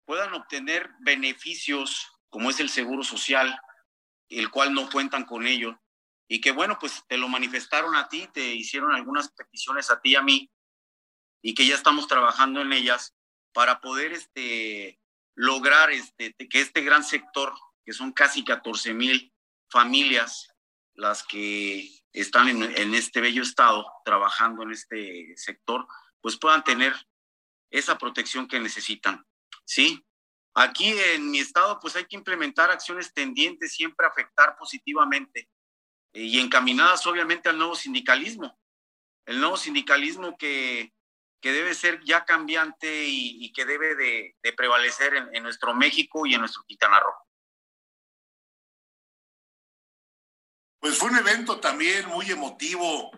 puedan 0.05 0.35
obtener 0.35 0.91
beneficios 1.01 2.11
como 2.29 2.51
es 2.51 2.61
el 2.61 2.69
seguro 2.69 3.03
social, 3.05 3.59
el 4.29 4.51
cual 4.51 4.75
no 4.75 4.91
cuentan 4.91 5.25
con 5.25 5.47
ello 5.47 5.79
y 6.29 6.41
que 6.41 6.53
bueno, 6.53 6.79
pues 6.79 7.05
te 7.07 7.19
lo 7.19 7.29
manifestaron 7.29 7.95
a 7.97 8.09
ti, 8.09 8.29
te 8.33 8.55
hicieron 8.55 8.93
algunas 8.93 9.31
peticiones 9.33 9.91
a 9.91 10.01
ti 10.01 10.11
y 10.11 10.17
a 10.17 10.23
mí 10.23 10.51
y 11.43 11.55
que 11.55 11.67
ya 11.67 11.75
estamos 11.75 12.09
trabajando 12.09 12.63
en 12.63 12.73
ellas 12.73 13.15
para 13.53 13.81
poder 13.81 14.13
este, 14.13 14.99
lograr 15.35 15.91
este, 15.91 16.35
que 16.35 16.61
este 16.61 16.81
gran 16.81 17.05
sector, 17.05 17.55
que 17.85 17.93
son 17.93 18.13
casi 18.13 18.43
14 18.43 18.95
mil 18.95 19.33
familias 19.71 20.49
las 20.95 21.23
que 21.23 21.91
están 22.13 22.49
en, 22.49 22.63
en 22.63 22.95
este 22.95 23.21
bello 23.21 23.43
estado 23.43 23.87
trabajando 24.05 24.63
en 24.63 24.71
este 24.71 25.35
sector, 25.37 25.87
pues 26.25 26.39
puedan 26.39 26.65
tener 26.65 26.95
esa 27.71 27.99
protección 27.99 28.49
que 28.49 28.59
necesitan. 28.59 29.23
¿Sí? 29.67 30.03
Aquí 30.55 30.89
en 30.89 31.31
mi 31.31 31.39
estado, 31.39 31.79
pues 31.81 31.97
hay 31.97 32.07
que 32.07 32.17
implementar 32.17 32.71
acciones 32.71 33.13
tendientes 33.13 33.75
siempre 33.75 34.07
a 34.07 34.09
afectar 34.09 34.57
positivamente 34.57 35.51
eh, 36.15 36.23
y 36.23 36.41
encaminadas 36.41 37.07
obviamente 37.07 37.51
al 37.51 37.59
nuevo 37.59 37.75
sindicalismo. 37.75 38.59
El 39.27 39.39
nuevo 39.39 39.59
sindicalismo 39.59 40.35
que, 40.39 40.95
que 41.43 41.53
debe 41.53 41.75
ser 41.75 42.03
ya 42.05 42.25
cambiante 42.25 43.05
y, 43.07 43.53
que 43.53 43.67
debe 43.67 43.95
de, 43.95 44.35
prevalecer 44.57 45.15
en, 45.17 45.37
en, 45.37 45.43
nuestro 45.43 45.75
México 45.75 46.25
y 46.25 46.33
en 46.33 46.41
nuestro 46.41 46.65
Quintana 46.65 47.01
Roo. 47.01 47.13
Pues 50.81 50.97
fue 50.97 51.11
un 51.11 51.19
evento 51.19 51.61
también 51.61 52.09
muy 52.09 52.31
emotivo 52.31 53.11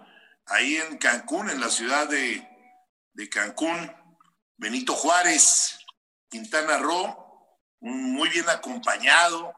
ahí 0.47 0.75
en 0.77 0.99
Cancún, 0.99 1.51
en 1.51 1.61
la 1.61 1.69
ciudad 1.69 2.09
de, 2.09 2.56
de 3.17 3.31
Cancún. 3.31 3.91
Benito 4.59 4.95
Juárez, 4.95 5.79
Quintana 6.29 6.79
Roo, 6.79 7.17
muy 7.81 8.29
bien 8.29 8.49
acompañado. 8.49 9.55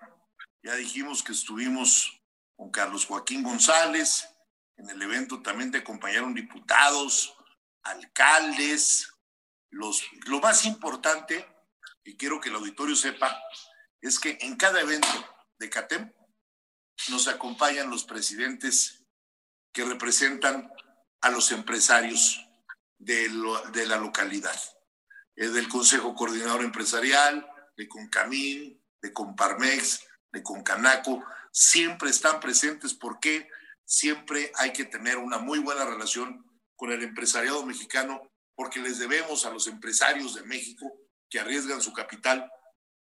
Ya 0.62 0.74
dijimos 0.74 1.22
que 1.22 1.32
estuvimos 1.32 2.20
con 2.56 2.70
Carlos 2.70 3.04
Joaquín 3.06 3.42
González. 3.42 4.28
En 4.76 4.88
el 4.90 5.02
evento 5.02 5.42
también 5.42 5.72
te 5.72 5.78
acompañaron 5.78 6.34
diputados, 6.34 7.36
alcaldes. 7.82 9.12
Los, 9.70 10.02
lo 10.26 10.40
más 10.40 10.64
importante, 10.64 11.46
y 12.04 12.16
quiero 12.16 12.40
que 12.40 12.48
el 12.48 12.54
auditorio 12.54 12.94
sepa, 12.94 13.38
es 14.00 14.20
que 14.20 14.38
en 14.40 14.56
cada 14.56 14.80
evento 14.80 15.08
de 15.58 15.68
CATEM 15.68 16.12
nos 17.08 17.26
acompañan 17.26 17.90
los 17.90 18.04
presidentes 18.04 19.04
que 19.72 19.84
representan 19.84 20.72
a 21.20 21.30
los 21.30 21.50
empresarios 21.50 22.47
de, 22.98 23.28
la 23.86 23.96
localidad, 23.96 24.58
eh, 25.36 25.48
del 25.48 25.68
Consejo 25.68 26.14
Coordinador 26.14 26.62
Empresarial, 26.62 27.48
de 27.76 27.88
Concamín, 27.88 28.82
de 29.00 29.12
Comparmex, 29.12 30.04
de 30.32 30.42
Concanaco, 30.42 31.24
siempre 31.52 32.10
están 32.10 32.40
presentes 32.40 32.94
porque 32.94 33.48
siempre 33.84 34.52
hay 34.56 34.72
que 34.72 34.84
tener 34.84 35.16
una 35.16 35.38
muy 35.38 35.60
buena 35.60 35.84
relación 35.84 36.44
con 36.76 36.92
el 36.92 37.02
empresariado 37.02 37.64
mexicano 37.64 38.20
porque 38.54 38.80
les 38.80 38.98
debemos 38.98 39.46
a 39.46 39.50
los 39.50 39.66
empresarios 39.68 40.34
de 40.34 40.42
México 40.42 40.92
que 41.30 41.40
arriesgan 41.40 41.80
su 41.80 41.92
capital 41.92 42.50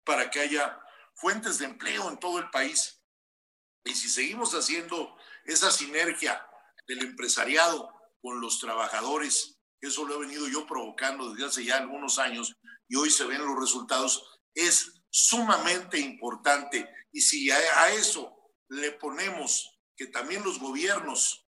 para 0.03 0.29
que 0.29 0.39
haya 0.39 0.79
fuentes 1.15 1.59
de 1.59 1.65
empleo 1.65 2.09
en 2.09 2.19
todo 2.19 2.39
el 2.39 2.49
país. 2.49 3.01
Y 3.83 3.95
si 3.95 4.09
seguimos 4.09 4.53
haciendo 4.53 5.15
esa 5.45 5.71
sinergia 5.71 6.45
del 6.87 7.03
empresariado 7.03 7.91
con 8.21 8.39
los 8.39 8.59
trabajadores, 8.59 9.60
eso 9.81 10.05
lo 10.05 10.15
he 10.15 10.19
venido 10.27 10.47
yo 10.47 10.65
provocando 10.65 11.31
desde 11.31 11.47
hace 11.47 11.65
ya 11.65 11.77
algunos 11.77 12.19
años 12.19 12.55
y 12.87 12.95
hoy 12.95 13.09
se 13.09 13.25
ven 13.25 13.45
los 13.45 13.59
resultados, 13.59 14.39
es 14.53 15.01
sumamente 15.09 15.99
importante. 15.99 16.89
Y 17.11 17.21
si 17.21 17.49
a, 17.49 17.89
eso 17.91 18.35
le 18.69 18.91
ponemos 18.91 19.79
que 19.95 20.07
también 20.07 20.43
los 20.43 20.59
gobiernos 20.59 21.47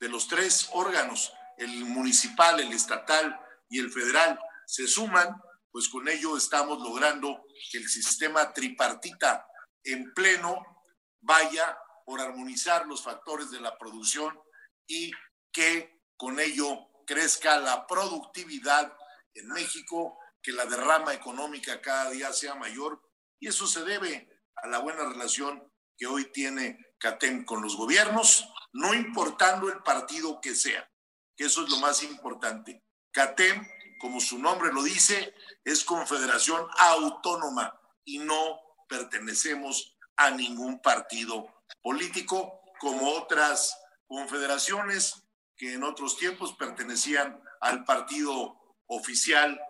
de 0.00 0.08
los 0.08 0.28
tres 0.28 0.68
órganos, 0.72 1.32
el 1.58 1.84
municipal, 1.84 2.60
el 2.60 2.72
estatal 2.72 3.38
y 3.68 3.78
el 3.78 3.90
federal, 3.90 4.38
se 4.66 4.86
suman, 4.86 5.40
pues 5.70 5.88
con 5.88 6.08
ello 6.08 6.36
estamos 6.36 6.78
logrando 6.78 7.44
que 7.70 7.78
el 7.78 7.88
sistema 7.88 8.52
tripartita 8.52 9.46
en 9.84 10.12
pleno 10.14 10.84
vaya 11.20 11.78
por 12.04 12.20
armonizar 12.20 12.86
los 12.86 13.02
factores 13.02 13.50
de 13.50 13.60
la 13.60 13.76
producción 13.76 14.38
y 14.86 15.10
que 15.52 16.00
con 16.16 16.38
ello 16.40 16.88
crezca 17.06 17.58
la 17.58 17.86
productividad 17.86 18.92
en 19.34 19.48
México, 19.48 20.18
que 20.42 20.52
la 20.52 20.66
derrama 20.66 21.14
económica 21.14 21.80
cada 21.80 22.10
día 22.10 22.32
sea 22.32 22.54
mayor 22.54 23.00
y 23.38 23.48
eso 23.48 23.66
se 23.66 23.84
debe 23.84 24.28
a 24.56 24.68
la 24.68 24.78
buena 24.78 25.04
relación 25.04 25.72
que 25.96 26.06
hoy 26.06 26.30
tiene 26.32 26.78
CATEM 26.98 27.44
con 27.44 27.62
los 27.62 27.76
gobiernos, 27.76 28.48
no 28.72 28.94
importando 28.94 29.68
el 29.68 29.82
partido 29.82 30.40
que 30.40 30.54
sea, 30.54 30.90
que 31.36 31.44
eso 31.44 31.64
es 31.64 31.70
lo 31.70 31.78
más 31.78 32.02
importante. 32.02 32.82
CATEM, 33.12 33.66
como 34.00 34.20
su 34.20 34.38
nombre 34.38 34.72
lo 34.72 34.82
dice, 34.82 35.34
es 35.64 35.84
confederación 35.84 36.66
autónoma 36.78 37.80
y 38.04 38.18
no 38.18 38.60
pertenecemos 38.88 39.96
a 40.16 40.30
ningún 40.30 40.80
partido 40.80 41.46
político 41.82 42.60
como 42.78 43.10
otras 43.12 43.76
confederaciones 44.06 45.25
que 45.56 45.74
en 45.74 45.82
otros 45.82 46.16
tiempos 46.16 46.54
pertenecían 46.54 47.40
al 47.60 47.84
partido 47.84 48.76
oficial 48.86 49.60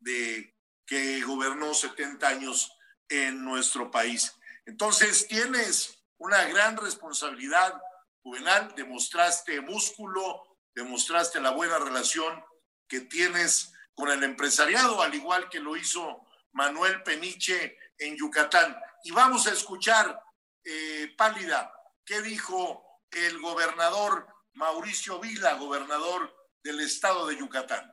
de 0.00 0.54
que 0.86 1.20
gobernó 1.22 1.74
70 1.74 2.26
años 2.26 2.72
en 3.08 3.44
nuestro 3.44 3.90
país. 3.90 4.34
Entonces 4.64 5.26
tienes 5.28 6.02
una 6.18 6.44
gran 6.44 6.76
responsabilidad, 6.76 7.80
Juvenal, 8.22 8.74
demostraste 8.76 9.60
músculo, 9.60 10.58
demostraste 10.74 11.40
la 11.40 11.50
buena 11.50 11.78
relación 11.78 12.44
que 12.88 13.02
tienes 13.02 13.72
con 13.94 14.10
el 14.10 14.22
empresariado, 14.24 15.00
al 15.00 15.14
igual 15.14 15.48
que 15.48 15.60
lo 15.60 15.76
hizo 15.76 16.26
Manuel 16.52 17.02
Peniche 17.02 17.78
en 17.98 18.16
Yucatán. 18.16 18.76
Y 19.04 19.12
vamos 19.12 19.46
a 19.46 19.52
escuchar, 19.52 20.20
eh, 20.64 21.14
Pálida, 21.16 21.72
qué 22.04 22.20
dijo 22.20 23.00
el 23.10 23.38
gobernador 23.40 24.26
Mauricio 24.56 25.20
Vila, 25.20 25.52
gobernador 25.56 26.34
del 26.64 26.80
estado 26.80 27.26
de 27.26 27.36
Yucatán. 27.36 27.92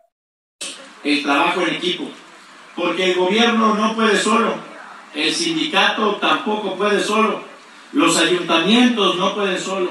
El 1.04 1.22
trabajo 1.22 1.62
en 1.62 1.76
equipo, 1.76 2.10
porque 2.74 3.12
el 3.12 3.18
gobierno 3.18 3.76
no 3.76 3.94
puede 3.94 4.18
solo, 4.18 4.56
el 5.14 5.36
sindicato 5.36 6.16
tampoco 6.22 6.78
puede 6.78 7.04
solo, 7.04 7.44
los 7.92 8.16
ayuntamientos 8.16 9.18
no 9.18 9.36
pueden 9.36 9.60
solo, 9.60 9.90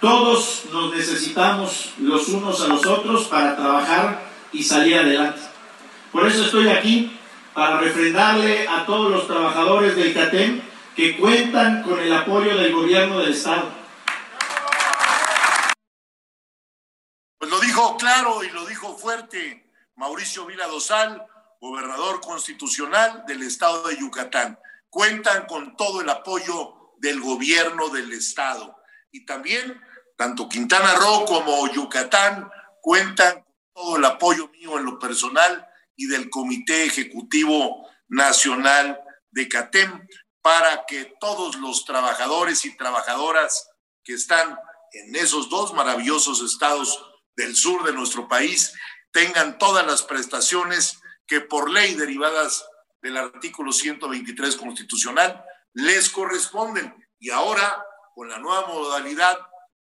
todos 0.00 0.62
nos 0.72 0.94
necesitamos 0.94 1.92
los 1.98 2.28
unos 2.28 2.62
a 2.62 2.68
los 2.68 2.86
otros 2.86 3.24
para 3.26 3.54
trabajar 3.54 4.22
y 4.54 4.62
salir 4.62 4.96
adelante. 4.96 5.42
Por 6.12 6.26
eso 6.26 6.46
estoy 6.46 6.68
aquí, 6.68 7.14
para 7.52 7.78
refrendarle 7.78 8.66
a 8.66 8.86
todos 8.86 9.10
los 9.10 9.26
trabajadores 9.26 9.94
del 9.94 10.14
CATEM 10.14 10.62
que 10.96 11.18
cuentan 11.18 11.82
con 11.82 12.00
el 12.00 12.10
apoyo 12.10 12.56
del 12.56 12.72
gobierno 12.72 13.18
del 13.18 13.34
Estado 13.34 13.85
Pues 17.38 17.50
lo 17.50 17.60
dijo 17.60 17.96
claro 17.96 18.42
y 18.44 18.50
lo 18.50 18.64
dijo 18.64 18.96
fuerte 18.96 19.70
Mauricio 19.94 20.46
Vila 20.46 20.66
Dosal, 20.66 21.26
gobernador 21.60 22.20
constitucional 22.20 23.24
del 23.26 23.42
estado 23.42 23.88
de 23.88 23.96
Yucatán. 23.98 24.58
Cuentan 24.88 25.46
con 25.46 25.76
todo 25.76 26.00
el 26.00 26.08
apoyo 26.08 26.94
del 26.98 27.20
gobierno 27.20 27.90
del 27.90 28.12
estado. 28.12 28.76
Y 29.10 29.26
también, 29.26 29.80
tanto 30.16 30.48
Quintana 30.48 30.94
Roo 30.94 31.26
como 31.26 31.70
Yucatán 31.70 32.50
cuentan 32.80 33.34
con 33.34 33.44
todo 33.74 33.96
el 33.98 34.04
apoyo 34.06 34.48
mío 34.48 34.78
en 34.78 34.86
lo 34.86 34.98
personal 34.98 35.66
y 35.94 36.06
del 36.06 36.30
Comité 36.30 36.84
Ejecutivo 36.84 37.86
Nacional 38.08 38.98
de 39.30 39.48
CATEM 39.48 40.06
para 40.40 40.86
que 40.86 41.16
todos 41.20 41.56
los 41.56 41.84
trabajadores 41.84 42.64
y 42.64 42.76
trabajadoras 42.76 43.68
que 44.04 44.14
están 44.14 44.58
en 44.92 45.16
esos 45.16 45.50
dos 45.50 45.74
maravillosos 45.74 46.40
estados 46.40 47.15
del 47.36 47.54
sur 47.54 47.84
de 47.84 47.92
nuestro 47.92 48.28
país 48.28 48.72
tengan 49.12 49.58
todas 49.58 49.86
las 49.86 50.02
prestaciones 50.02 51.00
que 51.26 51.40
por 51.40 51.70
ley 51.70 51.94
derivadas 51.94 52.66
del 53.02 53.16
artículo 53.16 53.72
123 53.72 54.56
constitucional 54.56 55.44
les 55.72 56.10
corresponden. 56.10 56.94
Y 57.18 57.30
ahora, 57.30 57.84
con 58.14 58.28
la 58.28 58.38
nueva 58.38 58.66
modalidad 58.66 59.38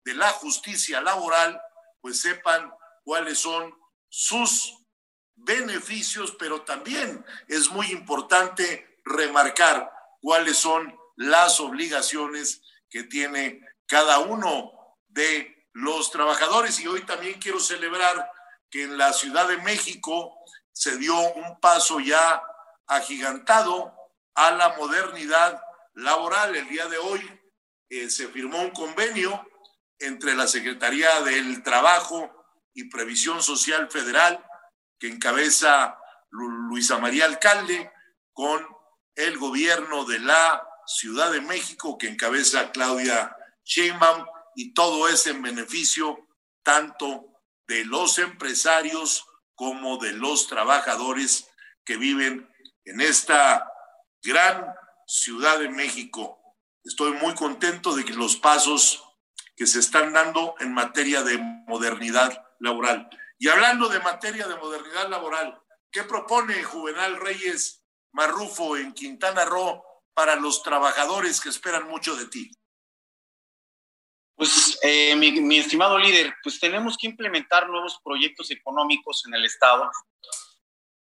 de 0.04 0.14
la 0.14 0.30
justicia 0.30 1.00
laboral, 1.00 1.60
pues 2.00 2.20
sepan 2.20 2.72
cuáles 3.02 3.38
son 3.38 3.74
sus 4.08 4.74
beneficios, 5.34 6.34
pero 6.38 6.62
también 6.62 7.24
es 7.48 7.70
muy 7.70 7.86
importante 7.92 9.00
remarcar 9.04 9.90
cuáles 10.20 10.56
son 10.56 10.96
las 11.16 11.60
obligaciones 11.60 12.62
que 12.88 13.04
tiene 13.04 13.60
cada 13.86 14.18
uno 14.20 14.72
de 15.08 15.53
los 15.74 16.10
trabajadores. 16.10 16.80
Y 16.80 16.86
hoy 16.86 17.02
también 17.02 17.38
quiero 17.38 17.60
celebrar 17.60 18.30
que 18.70 18.84
en 18.84 18.96
la 18.96 19.12
Ciudad 19.12 19.46
de 19.46 19.58
México 19.58 20.34
se 20.72 20.96
dio 20.96 21.14
un 21.34 21.60
paso 21.60 22.00
ya 22.00 22.42
agigantado 22.86 23.94
a 24.34 24.50
la 24.52 24.70
modernidad 24.76 25.62
laboral. 25.94 26.56
El 26.56 26.68
día 26.68 26.86
de 26.86 26.98
hoy 26.98 27.40
eh, 27.90 28.08
se 28.08 28.28
firmó 28.28 28.60
un 28.60 28.70
convenio 28.70 29.46
entre 29.98 30.34
la 30.34 30.46
Secretaría 30.46 31.20
del 31.20 31.62
Trabajo 31.62 32.30
y 32.72 32.88
Previsión 32.88 33.42
Social 33.42 33.90
Federal, 33.90 34.44
que 34.98 35.08
encabeza 35.08 35.98
Luisa 36.30 36.98
María 36.98 37.26
Alcalde, 37.26 37.92
con 38.32 38.66
el 39.14 39.38
gobierno 39.38 40.04
de 40.04 40.18
la 40.18 40.66
Ciudad 40.86 41.30
de 41.30 41.40
México, 41.40 41.96
que 41.96 42.08
encabeza 42.08 42.72
Claudia 42.72 43.36
Sheinbaum, 43.64 44.26
y 44.54 44.74
todo 44.74 45.08
es 45.08 45.26
en 45.26 45.42
beneficio 45.42 46.28
tanto 46.62 47.26
de 47.66 47.84
los 47.84 48.18
empresarios 48.18 49.26
como 49.54 49.98
de 49.98 50.12
los 50.12 50.46
trabajadores 50.46 51.48
que 51.84 51.96
viven 51.96 52.50
en 52.84 53.00
esta 53.00 53.70
gran 54.22 54.74
ciudad 55.06 55.58
de 55.58 55.68
México. 55.68 56.40
Estoy 56.82 57.12
muy 57.12 57.34
contento 57.34 57.94
de 57.94 58.04
que 58.04 58.12
los 58.12 58.36
pasos 58.36 59.02
que 59.56 59.66
se 59.66 59.78
están 59.78 60.12
dando 60.12 60.54
en 60.60 60.72
materia 60.72 61.22
de 61.22 61.38
modernidad 61.38 62.44
laboral. 62.58 63.08
Y 63.38 63.48
hablando 63.48 63.88
de 63.88 64.00
materia 64.00 64.46
de 64.48 64.56
modernidad 64.56 65.08
laboral, 65.08 65.60
¿qué 65.90 66.02
propone 66.02 66.62
Juvenal 66.62 67.16
Reyes 67.16 67.84
Marrufo 68.12 68.76
en 68.76 68.92
Quintana 68.92 69.44
Roo 69.44 69.82
para 70.14 70.36
los 70.36 70.62
trabajadores 70.62 71.40
que 71.40 71.48
esperan 71.48 71.88
mucho 71.88 72.16
de 72.16 72.26
ti? 72.26 72.50
Pues, 74.36 74.78
eh, 74.82 75.14
mi, 75.16 75.32
mi, 75.40 75.58
estimado 75.58 75.98
líder, 75.98 76.34
pues 76.42 76.58
tenemos 76.58 76.96
que 76.96 77.06
implementar 77.06 77.68
nuevos 77.68 78.00
proyectos 78.04 78.50
económicos 78.50 79.24
en 79.26 79.34
el 79.34 79.44
Estado. 79.44 79.90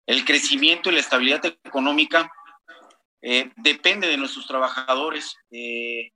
El 0.07 0.25
crecimiento 0.25 0.91
y 0.91 0.95
la 0.95 1.01
estabilidad 1.01 1.45
económica 1.47 2.31
eh, 3.23 3.53
depende 3.57 4.09
de 4.09 4.17
nuestros 4.17 4.49
trabajadores 4.49 5.37
eh, 5.53 6.11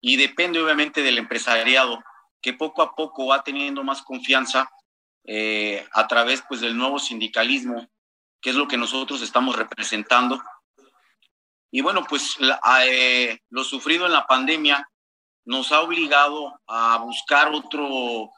y 0.00 0.16
depende 0.16 0.62
obviamente 0.62 1.02
del 1.02 1.16
empresariado, 1.16 1.98
que 2.42 2.52
poco 2.52 2.82
a 2.82 2.94
poco 2.94 3.26
va 3.26 3.42
teniendo 3.42 3.82
más 3.82 4.02
confianza 4.02 4.70
eh, 5.26 5.86
a 5.92 6.06
través 6.06 6.44
pues, 6.46 6.60
del 6.60 6.76
nuevo 6.76 6.98
sindicalismo, 6.98 7.88
que 8.42 8.50
es 8.50 8.56
lo 8.56 8.68
que 8.68 8.76
nosotros 8.76 9.22
estamos 9.22 9.56
representando. 9.56 10.42
Y 11.70 11.80
bueno, 11.80 12.04
pues 12.06 12.36
eh, 12.82 13.38
lo 13.48 13.64
sufrido 13.64 14.04
en 14.04 14.12
la 14.12 14.26
pandemia 14.26 14.86
nos 15.44 15.72
ha 15.72 15.80
obligado 15.80 16.60
a 16.66 16.98
buscar 16.98 17.48
otro, 17.52 18.30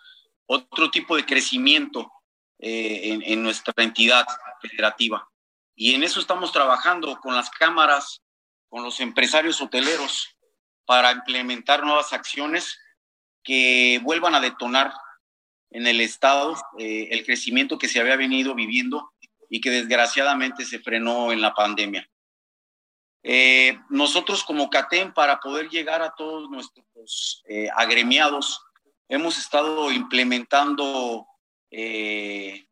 otro 0.47 0.91
tipo 0.91 1.17
de 1.17 1.25
crecimiento 1.25 2.11
eh, 2.59 3.19
en, 3.23 3.43
nuestra 3.43 3.75
entidad 3.77 4.27
federativa. 4.61 5.29
Y 5.75 5.95
en 5.95 6.03
eso 6.03 6.21
estamos 6.21 6.53
trabajando 6.53 7.19
con 7.21 7.35
las 7.35 7.51
cámaras, 7.51 8.23
con 8.69 8.83
los 8.83 8.99
empresarios 9.01 9.61
hoteleros, 9.61 10.37
para 10.85 11.13
implementar 11.13 11.85
nuevas 11.85 12.13
acciones 12.13 12.79
que 13.43 14.01
vuelvan 14.03 14.35
a 14.35 14.41
detonar 14.41 14.93
en 15.71 15.87
el 15.87 16.01
Estado 16.01 16.57
eh, 16.79 17.09
el 17.11 17.25
crecimiento 17.25 17.79
que 17.79 17.89
se 17.89 18.01
había 18.01 18.17
venido 18.17 18.55
viviendo 18.55 19.13
y 19.51 19.61
que 19.61 19.71
desgraciadamente 19.71 20.65
se 20.65 20.79
frenó 20.79 21.33
en 21.33 21.41
la 21.41 21.55
pandemia. 21.55 22.09
Eh, 23.29 23.81
nosotros 23.89 24.45
como 24.45 24.71
CATEM, 24.71 25.13
para 25.13 25.41
poder 25.41 25.69
llegar 25.69 26.01
a 26.01 26.15
todos 26.15 26.49
nuestros 26.49 27.43
eh, 27.49 27.69
agremiados, 27.75 28.65
hemos 29.09 29.37
estado 29.37 29.91
implementando 29.91 31.27
eh, 31.73 32.69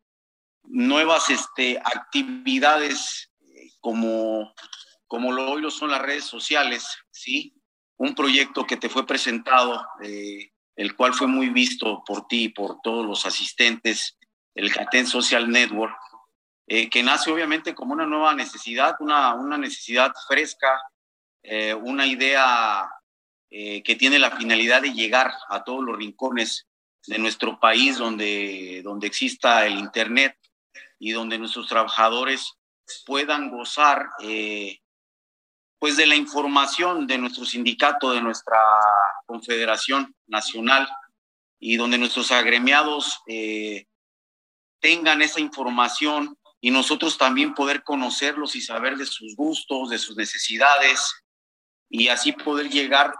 nuevas 0.63 1.29
este, 1.29 1.77
actividades 1.79 3.33
como, 3.81 4.53
como 5.07 5.33
lo 5.33 5.51
hoy 5.51 5.61
lo 5.61 5.69
son 5.69 5.91
las 5.91 6.01
redes 6.01 6.23
sociales, 6.23 6.87
¿sí? 7.11 7.53
Un 7.97 8.15
proyecto 8.15 8.65
que 8.65 8.77
te 8.77 8.87
fue 8.87 9.05
presentado 9.05 9.85
el 9.99 10.95
cual 10.95 11.13
fue 11.13 11.27
muy 11.27 11.49
visto 11.49 12.01
por 12.05 12.27
ti 12.27 12.45
y 12.45 12.49
por 12.49 12.79
todos 12.81 13.05
los 13.05 13.25
asistentes, 13.25 14.17
el 14.53 14.73
CATEN 14.73 15.05
Social 15.05 15.49
Network, 15.49 15.97
eh, 16.67 16.89
que 16.89 17.03
nace 17.03 17.31
obviamente 17.31 17.75
como 17.75 17.93
una 17.93 18.05
nueva 18.05 18.33
necesidad, 18.33 18.95
una, 18.99 19.33
una 19.35 19.57
necesidad 19.57 20.13
fresca, 20.27 20.81
eh, 21.43 21.73
una 21.73 22.05
idea 22.05 22.89
eh, 23.49 23.83
que 23.83 23.95
tiene 23.95 24.19
la 24.19 24.31
finalidad 24.31 24.81
de 24.81 24.93
llegar 24.93 25.33
a 25.49 25.63
todos 25.63 25.83
los 25.83 25.97
rincones 25.97 26.67
de 27.07 27.19
nuestro 27.19 27.59
país 27.59 27.97
donde, 27.97 28.81
donde 28.83 29.07
exista 29.07 29.65
el 29.65 29.77
Internet 29.77 30.37
y 30.97 31.11
donde 31.11 31.37
nuestros 31.37 31.67
trabajadores 31.67 32.53
puedan 33.05 33.51
gozar 33.51 34.09
pues 35.77 35.97
de 35.97 36.07
la 36.07 36.15
información 36.15 37.05
de 37.05 37.17
nuestro 37.19 37.45
sindicato, 37.45 38.11
de 38.11 38.21
nuestra 38.21 38.57
confederación 39.27 40.15
nacional 40.25 40.87
y 41.59 41.77
donde 41.77 41.97
nuestros 41.97 42.31
agremiados 42.31 43.21
eh, 43.27 43.87
tengan 44.79 45.21
esa 45.21 45.39
información 45.39 46.37
y 46.65 46.71
nosotros 46.71 47.19
también 47.19 47.53
poder 47.53 47.83
conocerlos 47.83 48.55
y 48.55 48.61
saber 48.61 48.97
de 48.97 49.05
sus 49.05 49.35
gustos, 49.35 49.91
de 49.91 49.99
sus 49.99 50.17
necesidades 50.17 51.13
y 51.91 52.07
así 52.07 52.31
poder 52.31 52.71
llegar 52.71 53.13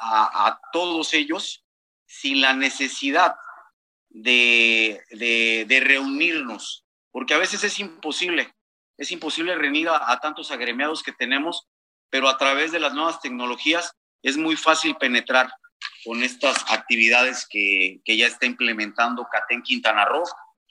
a, 0.00 0.58
todos 0.72 1.12
ellos 1.12 1.62
sin 2.06 2.40
la 2.40 2.54
necesidad 2.54 3.36
de, 4.08 5.02
de, 5.10 5.80
reunirnos, 5.84 6.86
porque 7.10 7.34
a 7.34 7.38
veces 7.38 7.64
es 7.64 7.78
imposible, 7.80 8.54
es 8.96 9.12
imposible 9.12 9.54
reunir 9.56 9.90
a, 9.90 10.18
tantos 10.20 10.50
agremiados 10.50 11.02
que 11.02 11.12
tenemos 11.12 11.68
pero 12.08 12.30
a 12.30 12.38
través 12.38 12.72
de 12.72 12.80
las 12.80 12.94
nuevas 12.94 13.20
tecnologías 13.20 13.92
es 14.22 14.38
muy 14.38 14.56
fácil 14.56 14.96
penetrar 14.96 15.50
con 16.02 16.22
estas 16.22 16.64
actividades 16.72 17.46
que, 17.46 18.00
que 18.06 18.16
ya 18.16 18.26
está 18.26 18.46
implementando 18.46 19.28
Catén 19.30 19.60
Quintana 19.60 20.06
Roo 20.06 20.24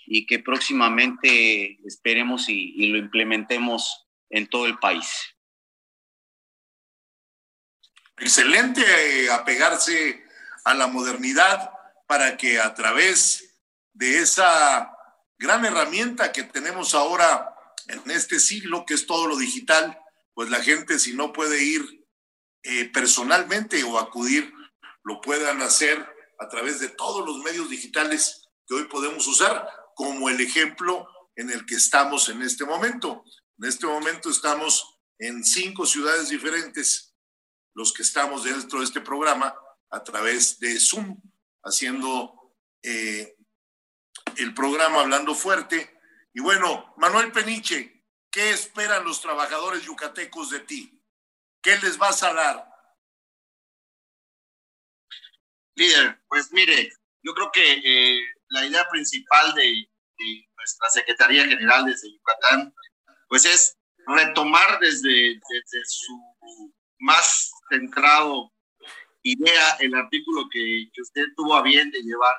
y 0.06 0.26
que 0.26 0.40
próximamente 0.40 1.80
esperemos 1.86 2.50
y, 2.50 2.88
lo 2.88 2.98
implementemos 2.98 4.08
en 4.30 4.48
todo 4.48 4.66
el 4.66 4.78
país. 4.78 5.08
Excelente 8.18 8.82
eh, 8.82 9.30
apegarse 9.32 10.24
a 10.64 10.74
la 10.74 10.88
modernidad 10.88 11.72
para 12.08 12.38
que 12.38 12.60
a 12.60 12.74
través 12.74 13.62
de 13.94 14.20
esa 14.20 14.92
gran 15.38 15.66
herramienta 15.66 16.32
que 16.32 16.44
tenemos 16.44 16.96
ahora 16.96 17.56
en 17.88 18.10
este 18.10 18.40
siglo, 18.40 18.86
que 18.86 18.94
es 18.94 19.06
todo 19.06 19.28
lo 19.28 19.38
digital, 19.38 20.00
pues 20.34 20.50
la 20.50 20.62
gente 20.62 21.00
si 21.00 21.14
no 21.14 21.34
puede 21.34 21.64
ir 21.64 22.06
eh, 22.64 22.86
personalmente 22.86 23.84
o 23.84 24.00
acudir, 24.00 24.52
lo 25.04 25.22
puedan 25.22 25.62
hacer 25.62 26.06
a 26.40 26.48
través 26.50 26.80
de 26.80 26.90
todos 26.90 27.26
los 27.26 27.38
medios 27.40 27.70
digitales 27.70 28.50
que 28.68 28.74
hoy 28.74 28.86
podemos 28.86 29.28
usar, 29.28 29.68
como 29.96 30.30
el 30.30 30.40
ejemplo 30.40 31.08
en 31.36 31.50
el 31.50 31.66
que 31.66 31.74
estamos 31.74 32.30
en 32.30 32.44
este 32.44 32.64
momento. 32.64 33.24
En 33.58 33.68
este 33.68 33.88
momento 33.88 34.30
estamos 34.30 35.00
en 35.18 35.44
cinco 35.44 35.88
ciudades 35.88 36.30
diferentes, 36.30 37.16
los 37.74 37.92
que 37.92 38.04
estamos 38.04 38.44
dentro 38.44 38.80
de 38.80 38.86
este 38.86 39.02
programa, 39.02 39.56
a 39.90 40.04
través 40.04 40.60
de 40.60 40.80
Zoom, 40.80 41.20
haciendo 41.64 42.56
eh, 42.84 43.36
el 44.38 44.54
programa 44.54 45.02
Hablando 45.02 45.34
Fuerte. 45.34 45.98
Y 46.34 46.42
bueno, 46.42 46.94
Manuel 46.98 47.32
Peniche, 47.32 47.96
¿Qué 48.36 48.50
esperan 48.50 49.06
los 49.06 49.22
trabajadores 49.22 49.84
yucatecos 49.84 50.50
de 50.50 50.60
ti? 50.60 51.02
¿Qué 51.62 51.78
les 51.78 51.98
vas 51.98 52.22
a 52.22 52.34
dar? 52.34 52.68
Líder, 55.76 56.22
pues 56.28 56.52
mire, 56.52 56.92
yo 57.24 57.34
creo 57.34 57.50
que 57.50 57.62
eh, 57.72 58.35
la 58.56 58.66
idea 58.66 58.88
principal 58.90 59.54
de, 59.54 59.88
de, 60.18 60.48
nuestra 60.58 60.90
Secretaría 60.90 61.46
General 61.46 61.86
desde 61.86 62.12
Yucatán, 62.12 62.74
pues 63.28 63.46
es 63.46 63.76
retomar 64.08 64.80
desde, 64.80 65.40
desde 65.50 65.86
su 65.86 66.14
más 67.00 67.52
centrado 67.70 68.52
idea 69.24 69.72
el 69.80 69.94
artículo 69.94 70.48
que, 70.50 70.88
que 70.94 71.02
usted 71.02 71.26
tuvo 71.36 71.56
a 71.56 71.64
bien 71.64 71.92
de 71.92 72.02
llevar 72.02 72.36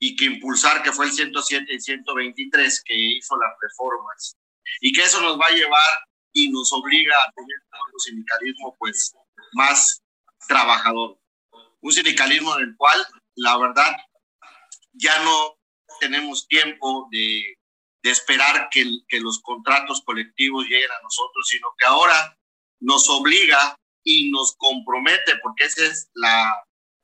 y 0.00 0.16
que 0.16 0.24
impulsar, 0.24 0.82
que 0.82 0.92
fue 0.92 1.06
el 1.06 1.12
107 1.12 1.74
y 1.74 1.80
123, 1.80 2.82
que 2.84 2.94
hizo 2.94 3.36
las 3.36 3.52
reformas 3.60 4.36
y 4.80 4.92
que 4.92 5.02
eso 5.02 5.20
nos 5.20 5.38
va 5.38 5.46
a 5.46 5.54
llevar 5.54 5.90
y 6.32 6.50
nos 6.50 6.72
obliga 6.72 7.14
a 7.14 7.32
tener 7.32 7.56
un 7.92 8.00
sindicalismo 8.00 8.74
pues 8.78 9.14
más 9.52 10.02
trabajador. 10.48 11.18
Un 11.80 11.92
sindicalismo 11.92 12.56
en 12.58 12.68
el 12.68 12.76
cual, 12.76 12.98
la 13.36 13.58
verdad, 13.58 13.96
ya 14.92 15.22
no 15.24 15.58
tenemos 16.00 16.46
tiempo 16.48 17.08
de, 17.10 17.54
de 18.02 18.10
esperar 18.10 18.68
que, 18.70 18.84
que 19.08 19.20
los 19.20 19.40
contratos 19.40 20.02
colectivos 20.04 20.64
lleguen 20.64 20.90
a 20.90 21.02
nosotros, 21.02 21.46
sino 21.48 21.68
que 21.78 21.86
ahora 21.86 22.36
nos 22.80 23.08
obliga 23.08 23.76
y 24.04 24.30
nos 24.30 24.54
compromete, 24.56 25.36
porque 25.42 25.64
esa 25.64 25.84
es 25.84 26.10
la, 26.14 26.52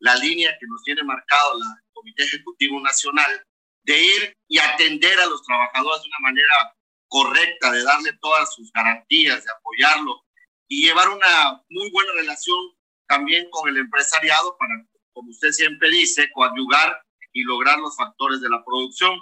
la 0.01 0.17
línea 0.17 0.57
que 0.59 0.67
nos 0.67 0.83
tiene 0.83 1.03
marcado 1.05 1.59
la, 1.59 1.67
el 1.67 1.93
Comité 1.93 2.25
Ejecutivo 2.25 2.81
Nacional, 2.81 3.45
de 3.85 4.03
ir 4.03 4.33
y 4.49 4.59
atender 4.59 5.19
a 5.21 5.27
los 5.27 5.43
trabajadores 5.45 6.03
de 6.03 6.09
una 6.09 6.31
manera 6.31 6.77
correcta, 7.09 7.71
de 7.71 7.83
darle 7.85 8.13
todas 8.21 8.53
sus 8.55 8.71
garantías, 8.73 9.45
de 9.45 9.51
apoyarlo 9.51 10.25
y 10.69 10.85
llevar 10.85 11.09
una 11.09 11.63
muy 11.71 11.91
buena 11.91 12.13
relación 12.13 12.59
también 13.07 13.49
con 13.51 13.69
el 13.69 13.79
empresariado 13.79 14.57
para, 14.59 14.75
como 15.15 15.31
usted 15.31 15.51
siempre 15.53 15.91
dice, 15.91 16.31
coadyugar 16.33 17.01
y 17.33 17.43
lograr 17.43 17.79
los 17.79 17.97
factores 17.97 18.41
de 18.41 18.49
la 18.49 18.63
producción. 18.65 19.19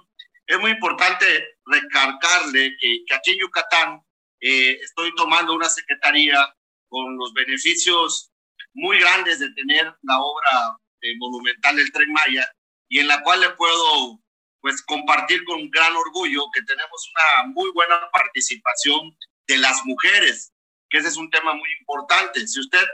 Es 0.47 0.59
muy 0.59 0.71
importante 0.71 1.27
recargarle 1.65 2.77
que, 2.79 3.05
aquí 3.15 3.33
en 3.33 3.39
Yucatán 3.39 4.03
eh, 4.41 4.79
estoy 4.83 5.15
tomando 5.15 5.55
una 5.55 5.69
secretaría 5.69 6.55
con 6.89 7.17
los 7.17 7.33
beneficios 7.33 8.31
muy 8.75 8.99
grandes 8.99 9.39
de 9.39 9.53
tener 9.55 9.85
la 10.03 10.19
obra 10.21 10.79
eh, 11.01 11.17
monumental 11.19 11.77
del 11.77 11.91
Tren 11.93 12.13
Maya 12.13 12.47
y 12.89 12.99
en 13.01 13.09
la 13.09 13.23
cual 13.23 13.41
le 13.41 13.51
puedo 13.51 14.21
pues 14.61 14.83
compartir 14.83 15.45
con 15.45 15.71
gran 15.71 15.95
orgullo 15.97 16.51
que 16.53 16.63
tenemos 16.63 17.11
una 17.13 17.53
muy 17.53 17.71
buena 17.73 18.01
participación 18.13 19.17
de 19.47 19.59
las 19.59 19.85
mujeres, 19.85 20.53
que 20.91 20.99
ese 20.99 21.09
es 21.09 21.17
un 21.17 21.31
tema 21.31 21.55
muy 21.55 21.69
importante. 21.79 22.47
Si 22.47 22.61
usted 22.61 22.85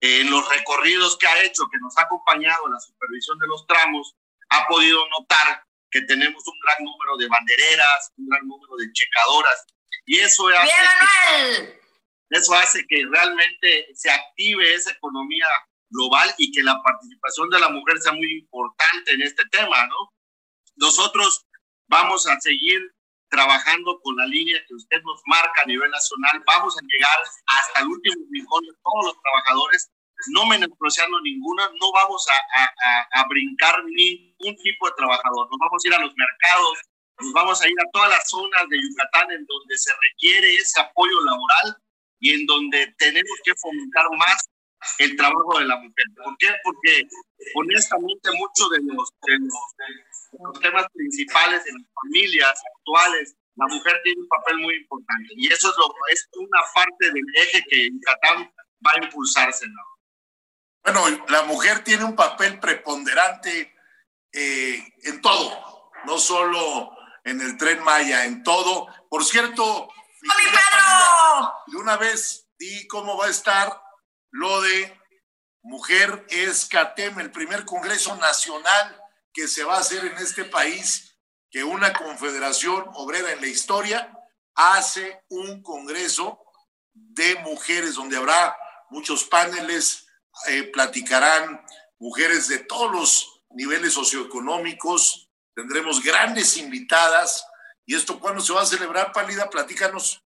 en 0.00 0.30
los 0.30 0.48
recorridos 0.48 1.16
que 1.18 1.26
ha 1.26 1.42
hecho, 1.42 1.68
que 1.70 1.78
nos 1.80 1.96
ha 1.98 2.02
acompañado 2.02 2.66
en 2.66 2.72
la 2.72 2.80
supervisión 2.80 3.38
de 3.38 3.46
los 3.46 3.66
tramos, 3.66 4.14
ha 4.48 4.66
podido 4.66 4.98
notar 5.08 5.64
que 5.90 6.02
tenemos 6.02 6.42
un 6.46 6.58
gran 6.60 6.84
número 6.84 7.16
de 7.18 7.28
bandereras, 7.28 8.12
un 8.16 8.28
gran 8.28 8.46
número 8.46 8.76
de 8.76 8.92
checadoras, 8.92 9.66
y 10.06 10.18
eso 10.18 10.48
hace, 10.48 10.70
que, 10.70 11.80
eso 12.30 12.54
hace 12.54 12.86
que 12.88 13.04
realmente 13.10 13.88
se 13.94 14.10
active 14.10 14.74
esa 14.74 14.92
economía 14.92 15.46
global 15.90 16.32
y 16.38 16.52
que 16.52 16.62
la 16.62 16.80
participación 16.82 17.50
de 17.50 17.60
la 17.60 17.68
mujer 17.68 18.00
sea 18.00 18.12
muy 18.12 18.38
importante 18.38 19.12
en 19.12 19.22
este 19.22 19.42
tema, 19.50 19.86
¿no? 19.86 20.12
Nosotros 20.76 21.46
vamos 21.88 22.26
a 22.26 22.40
seguir 22.40 22.80
trabajando 23.30 24.00
con 24.02 24.16
la 24.16 24.26
línea 24.26 24.60
que 24.66 24.74
usted 24.74 25.00
nos 25.02 25.22
marca 25.26 25.62
a 25.62 25.66
nivel 25.66 25.90
nacional. 25.90 26.42
Vamos 26.46 26.76
a 26.76 26.82
llegar 26.82 27.18
hasta 27.46 27.80
el 27.80 27.86
último 27.86 28.26
rincón 28.30 28.64
de 28.64 28.72
todos 28.82 29.04
los 29.06 29.22
trabajadores, 29.22 29.90
no 30.28 30.46
menospreciando 30.46 31.20
ninguna, 31.22 31.70
no 31.80 31.92
vamos 31.92 32.26
a, 32.28 32.60
a, 32.60 33.22
a, 33.22 33.28
brincar 33.28 33.82
ningún 33.84 34.56
tipo 34.62 34.86
de 34.86 34.94
trabajador. 34.96 35.48
Nos 35.50 35.58
vamos 35.58 35.82
a 35.82 35.88
ir 35.88 35.94
a 35.94 36.00
los 36.00 36.12
mercados, 36.14 36.78
nos 37.20 37.32
vamos 37.32 37.62
a 37.62 37.68
ir 37.68 37.76
a 37.80 37.90
todas 37.92 38.10
las 38.10 38.28
zonas 38.28 38.68
de 38.68 38.76
Yucatán 38.76 39.30
en 39.30 39.46
donde 39.46 39.78
se 39.78 39.90
requiere 40.10 40.54
ese 40.56 40.80
apoyo 40.80 41.20
laboral 41.24 41.76
y 42.18 42.34
en 42.34 42.46
donde 42.46 42.94
tenemos 42.98 43.38
que 43.44 43.54
fomentar 43.54 44.06
más 44.18 44.50
el 44.98 45.16
trabajo 45.16 45.58
de 45.58 45.66
la 45.66 45.76
mujer. 45.76 46.04
¿Por 46.22 46.36
qué? 46.38 46.48
Porque 46.64 47.02
honestamente 47.54 48.30
muchos 48.32 48.70
de 48.70 48.78
los, 48.82 49.10
de 49.26 49.38
los, 49.38 50.60
temas 50.60 50.86
principales 50.92 51.66
en 51.66 51.74
las 51.74 51.90
familias 52.02 52.62
actuales, 52.90 53.36
la 53.56 53.66
mujer 53.66 54.00
tiene 54.04 54.20
un 54.20 54.28
papel 54.28 54.58
muy 54.58 54.74
importante 54.74 55.28
y 55.36 55.52
eso 55.52 55.70
es, 55.70 55.76
lo, 55.76 55.92
es 56.10 56.28
una 56.38 56.60
parte 56.74 57.10
del 57.12 57.24
eje 57.42 57.64
que 57.68 57.90
Yucatán 57.90 58.52
va 58.86 58.92
a 58.94 59.04
impulsarse. 59.04 59.66
¿no? 59.66 59.82
Bueno, 60.84 61.24
la 61.28 61.42
mujer 61.42 61.84
tiene 61.84 62.04
un 62.04 62.16
papel 62.16 62.58
preponderante 62.58 63.74
eh, 64.32 64.92
en 65.02 65.20
todo, 65.20 65.90
no 66.06 66.18
solo 66.18 66.96
en 67.24 67.40
el 67.40 67.58
tren 67.58 67.82
Maya, 67.82 68.24
en 68.24 68.42
todo. 68.42 68.86
Por 69.08 69.24
cierto, 69.24 69.88
¡Mi 70.22 71.72
de 71.72 71.76
una 71.78 71.96
vez 71.96 72.48
di 72.58 72.86
cómo 72.88 73.16
va 73.16 73.26
a 73.26 73.30
estar 73.30 73.82
lo 74.30 74.62
de 74.62 74.96
Mujer 75.62 76.24
es 76.30 76.64
CATEM, 76.66 77.20
el 77.20 77.30
primer 77.30 77.66
Congreso 77.66 78.16
Nacional 78.16 78.96
que 79.32 79.46
se 79.46 79.62
va 79.62 79.76
a 79.76 79.80
hacer 79.80 80.06
en 80.06 80.16
este 80.16 80.44
país, 80.44 81.09
que 81.50 81.64
una 81.64 81.92
confederación 81.92 82.84
obrera 82.94 83.32
en 83.32 83.40
la 83.40 83.46
historia 83.46 84.12
hace 84.54 85.22
un 85.28 85.62
Congreso 85.62 86.40
de 86.92 87.36
mujeres 87.36 87.94
donde 87.94 88.16
habrá 88.16 88.56
muchos 88.90 89.24
paneles, 89.24 90.06
eh, 90.48 90.64
platicarán 90.64 91.64
mujeres 91.98 92.48
de 92.48 92.58
todos 92.58 92.92
los 92.92 93.42
niveles 93.50 93.94
socioeconómicos, 93.94 95.28
tendremos 95.54 96.02
grandes 96.02 96.56
invitadas. 96.56 97.44
¿Y 97.84 97.94
esto 97.94 98.20
cuándo 98.20 98.40
se 98.42 98.52
va 98.52 98.62
a 98.62 98.66
celebrar, 98.66 99.12
Pálida? 99.12 99.50
Platícanos. 99.50 100.22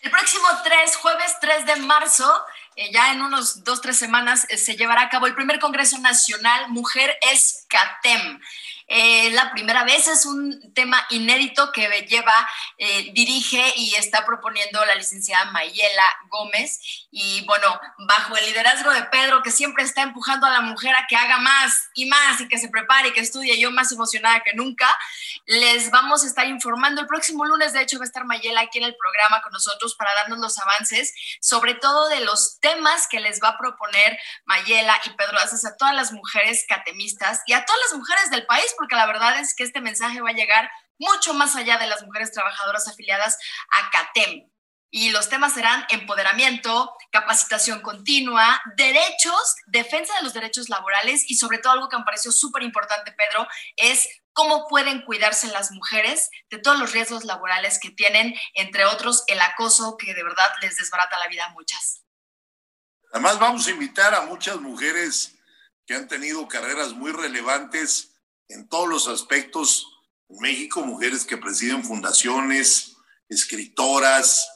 El 0.00 0.10
próximo 0.10 0.46
3, 0.64 0.96
jueves 0.96 1.36
3 1.40 1.66
de 1.66 1.76
marzo, 1.76 2.44
eh, 2.76 2.92
ya 2.92 3.12
en 3.12 3.22
unos 3.22 3.64
dos, 3.64 3.80
tres 3.80 3.96
semanas, 3.96 4.46
eh, 4.48 4.58
se 4.58 4.76
llevará 4.76 5.02
a 5.02 5.08
cabo 5.08 5.26
el 5.26 5.34
primer 5.34 5.58
Congreso 5.60 5.98
Nacional 5.98 6.68
Mujer 6.70 7.16
es 7.32 7.66
CATEM. 7.68 8.40
Eh, 8.86 9.30
la 9.30 9.50
primera 9.50 9.84
vez 9.84 10.06
es 10.08 10.26
un 10.26 10.72
tema 10.74 11.04
inédito 11.10 11.72
que 11.72 11.88
lleva, 12.08 12.48
eh, 12.78 13.10
dirige 13.14 13.72
y 13.76 13.94
está 13.94 14.26
proponiendo 14.26 14.84
la 14.84 14.94
licenciada 14.94 15.50
Mayela 15.52 16.04
Gómez. 16.28 17.06
Y 17.10 17.44
bueno, 17.46 17.80
bajo 18.06 18.36
el 18.36 18.46
liderazgo 18.46 18.90
de 18.90 19.04
Pedro, 19.04 19.42
que 19.42 19.50
siempre 19.50 19.84
está 19.84 20.02
empujando 20.02 20.46
a 20.46 20.50
la 20.50 20.60
mujer 20.60 20.94
a 20.94 21.06
que 21.08 21.16
haga 21.16 21.38
más 21.38 21.88
y 21.94 22.06
más 22.06 22.40
y 22.40 22.48
que 22.48 22.58
se 22.58 22.68
prepare 22.68 23.08
y 23.08 23.12
que 23.12 23.20
estudie, 23.20 23.58
yo 23.58 23.70
más 23.70 23.90
emocionada 23.92 24.40
que 24.40 24.54
nunca, 24.54 24.94
les 25.46 25.90
vamos 25.90 26.22
a 26.22 26.26
estar 26.26 26.46
informando. 26.46 27.00
El 27.00 27.06
próximo 27.06 27.44
lunes, 27.46 27.72
de 27.72 27.82
hecho, 27.82 27.98
va 27.98 28.04
a 28.04 28.06
estar 28.06 28.24
Mayela 28.24 28.60
aquí 28.60 28.78
en 28.78 28.84
el 28.84 28.96
programa 28.96 29.42
con 29.42 29.52
nosotros 29.52 29.94
para 29.94 30.14
darnos 30.14 30.38
los 30.38 30.58
avances, 30.58 31.14
sobre 31.40 31.74
todo 31.74 32.08
de 32.08 32.20
los 32.20 32.60
temas 32.60 33.08
que 33.08 33.20
les 33.20 33.42
va 33.42 33.50
a 33.50 33.58
proponer 33.58 34.18
Mayela 34.44 35.00
y 35.06 35.10
Pedro 35.10 35.38
a 35.38 35.76
todas 35.76 35.94
las 35.94 36.12
mujeres 36.12 36.64
catemistas 36.68 37.42
y 37.46 37.52
a 37.52 37.64
todas 37.64 37.80
las 37.86 37.98
mujeres 37.98 38.30
del 38.30 38.46
país 38.46 38.73
porque 38.76 38.96
la 38.96 39.06
verdad 39.06 39.38
es 39.40 39.54
que 39.54 39.64
este 39.64 39.80
mensaje 39.80 40.20
va 40.20 40.30
a 40.30 40.34
llegar 40.34 40.70
mucho 40.98 41.34
más 41.34 41.56
allá 41.56 41.78
de 41.78 41.86
las 41.86 42.02
mujeres 42.04 42.32
trabajadoras 42.32 42.88
afiliadas 42.88 43.38
a 43.70 43.90
CATEM. 43.90 44.50
Y 44.90 45.10
los 45.10 45.28
temas 45.28 45.54
serán 45.54 45.84
empoderamiento, 45.90 46.94
capacitación 47.10 47.80
continua, 47.80 48.62
derechos, 48.76 49.56
defensa 49.66 50.14
de 50.14 50.22
los 50.22 50.34
derechos 50.34 50.68
laborales 50.68 51.28
y 51.28 51.34
sobre 51.34 51.58
todo 51.58 51.72
algo 51.72 51.88
que 51.88 51.98
me 51.98 52.04
pareció 52.04 52.30
súper 52.30 52.62
importante, 52.62 53.10
Pedro, 53.10 53.48
es 53.74 54.08
cómo 54.32 54.68
pueden 54.68 55.02
cuidarse 55.02 55.48
las 55.48 55.72
mujeres 55.72 56.30
de 56.48 56.58
todos 56.58 56.78
los 56.78 56.92
riesgos 56.92 57.24
laborales 57.24 57.80
que 57.80 57.90
tienen, 57.90 58.36
entre 58.54 58.84
otros 58.84 59.24
el 59.26 59.40
acoso 59.40 59.96
que 59.96 60.14
de 60.14 60.22
verdad 60.22 60.48
les 60.62 60.76
desbarata 60.76 61.18
la 61.18 61.26
vida 61.26 61.46
a 61.46 61.50
muchas. 61.50 62.04
Además 63.10 63.40
vamos 63.40 63.66
a 63.66 63.70
invitar 63.70 64.14
a 64.14 64.22
muchas 64.22 64.60
mujeres 64.60 65.36
que 65.86 65.94
han 65.94 66.06
tenido 66.06 66.46
carreras 66.46 66.92
muy 66.92 67.10
relevantes 67.10 68.13
en 68.48 68.68
todos 68.68 68.88
los 68.88 69.08
aspectos. 69.08 69.86
En 70.28 70.38
México, 70.40 70.80
mujeres 70.82 71.24
que 71.24 71.36
presiden 71.36 71.84
fundaciones, 71.84 72.96
escritoras, 73.28 74.48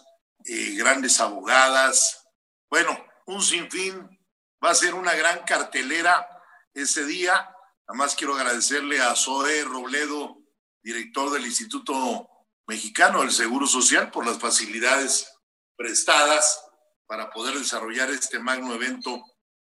eh, 0.45 0.75
grandes 0.77 1.21
abogadas. 1.21 2.27
Bueno, 2.71 2.99
un 3.27 3.43
sinfín. 3.43 4.19
Va 4.65 4.71
a 4.71 4.75
ser 4.75 4.95
una 4.95 5.15
gran 5.15 5.45
cartelera 5.45 6.27
ese 6.75 7.05
día. 7.05 7.55
Además, 7.87 8.17
quiero 8.17 8.35
agradecerle 8.35 9.01
a 9.01 9.15
Zoe 9.15 9.63
Robledo, 9.65 10.37
director 10.83 11.31
del 11.31 11.47
Instituto 11.47 12.29
Mexicano 12.67 13.21
del 13.21 13.31
Seguro 13.31 13.67
Social, 13.67 14.11
por 14.11 14.27
las 14.27 14.39
facilidades 14.39 15.33
prestadas 15.77 16.61
para 17.07 17.31
poder 17.31 17.59
desarrollar 17.59 18.11
este 18.11 18.39
magno 18.39 18.75
evento 18.75 19.23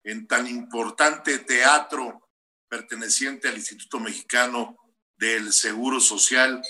en 0.04 0.28
tan 0.28 0.48
importante 0.48 1.40
teatro 1.40 2.29
perteneciente 2.70 3.48
al 3.48 3.58
Instituto 3.58 4.00
Mexicano 4.00 4.78
del 5.18 5.52
Seguro 5.52 6.00
Social, 6.00 6.62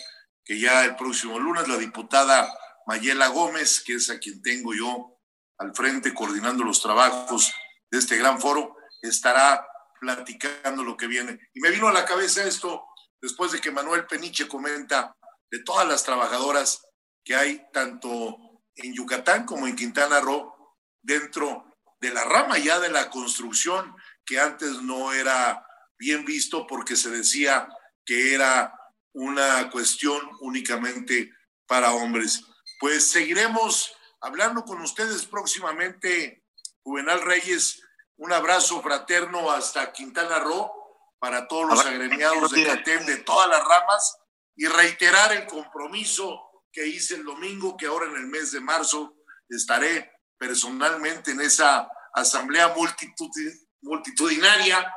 que 0.43 0.59
ya 0.59 0.85
el 0.85 0.95
próximo 0.95 1.37
lunes 1.37 1.67
la 1.67 1.77
diputada 1.77 2.51
Mayela 2.87 3.27
Gómez, 3.27 3.83
que 3.85 3.95
es 3.95 4.09
a 4.09 4.17
quien 4.17 4.41
tengo 4.41 4.73
yo 4.73 5.19
al 5.59 5.75
frente 5.75 6.13
coordinando 6.13 6.63
los 6.63 6.81
trabajos 6.81 7.53
de 7.91 7.99
este 7.99 8.17
gran 8.17 8.39
foro, 8.39 8.77
estará 9.01 9.65
platicando 9.99 10.83
lo 10.83 10.97
que 10.97 11.07
viene. 11.07 11.39
Y 11.53 11.59
me 11.59 11.69
vino 11.69 11.87
a 11.87 11.93
la 11.93 12.05
cabeza 12.05 12.43
esto 12.43 12.85
después 13.21 13.51
de 13.51 13.59
que 13.59 13.71
Manuel 13.71 14.07
Peniche 14.07 14.47
comenta 14.47 15.15
de 15.51 15.59
todas 15.63 15.87
las 15.87 16.03
trabajadoras 16.03 16.81
que 17.23 17.35
hay 17.35 17.67
tanto 17.73 18.37
en 18.75 18.93
Yucatán 18.93 19.45
como 19.45 19.67
en 19.67 19.75
Quintana 19.75 20.21
Roo 20.21 20.77
dentro 21.01 21.65
de 21.99 22.11
la 22.11 22.23
rama 22.23 22.57
ya 22.57 22.79
de 22.79 22.89
la 22.89 23.09
construcción 23.09 23.93
que 24.25 24.39
antes 24.39 24.81
no 24.81 25.11
era 25.11 25.65
bien 25.99 26.25
visto 26.25 26.65
porque 26.65 26.95
se 26.95 27.09
decía 27.09 27.67
que 28.05 28.33
era 28.33 28.73
una 29.13 29.69
cuestión 29.69 30.19
únicamente 30.39 31.31
para 31.67 31.93
hombres. 31.93 32.41
Pues 32.79 33.11
seguiremos 33.11 33.93
hablando 34.21 34.63
con 34.63 34.81
ustedes 34.81 35.25
próximamente, 35.25 36.43
Juvenal 36.81 37.21
Reyes. 37.21 37.81
Un 38.15 38.33
abrazo 38.33 38.81
fraterno 38.81 39.51
hasta 39.51 39.91
Quintana 39.91 40.39
Roo 40.39 40.71
para 41.19 41.47
todos 41.47 41.69
los 41.69 41.85
agremiados 41.85 42.51
de 42.51 42.65
CATEM 42.65 43.05
de 43.05 43.17
todas 43.17 43.49
las 43.49 43.63
ramas 43.63 44.17
y 44.55 44.65
reiterar 44.67 45.33
el 45.33 45.45
compromiso 45.45 46.65
que 46.71 46.87
hice 46.87 47.15
el 47.15 47.25
domingo, 47.25 47.75
que 47.77 47.87
ahora 47.87 48.07
en 48.07 48.15
el 48.15 48.27
mes 48.27 48.51
de 48.51 48.61
marzo 48.61 49.15
estaré 49.49 50.11
personalmente 50.37 51.31
en 51.31 51.41
esa 51.41 51.89
asamblea 52.13 52.73
multitudinaria 53.81 54.93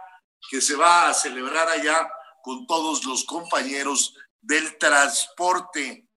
que 0.50 0.60
se 0.60 0.76
va 0.76 1.08
a 1.08 1.14
celebrar 1.14 1.68
allá 1.68 2.10
con 2.42 2.66
todos 2.66 3.04
los 3.04 3.24
compañeros 3.24 4.14
del 4.40 4.76
transporte, 4.78 6.08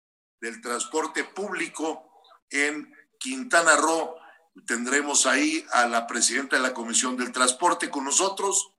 del 0.42 0.62
transporte 0.62 1.24
público 1.24 2.24
en 2.50 2.94
Quintana 3.20 3.76
Roo. 3.76 4.18
Tendremos 4.66 5.26
ahí 5.26 5.66
a 5.72 5.86
la 5.88 6.08
presidenta 6.08 6.56
de 6.56 6.64
la 6.64 6.74
Comisión 6.74 7.16
del 7.18 7.32
Transporte 7.32 7.90
con 7.90 8.06
nosotros, 8.06 8.72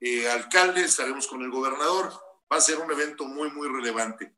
eh, 0.00 0.28
alcalde, 0.30 0.82
estaremos 0.82 1.26
con 1.26 1.42
el 1.42 1.50
gobernador. 1.50 2.12
Va 2.52 2.56
a 2.56 2.60
ser 2.60 2.78
un 2.78 2.90
evento 2.90 3.24
muy, 3.24 3.50
muy 3.50 3.68
relevante. 3.68 4.36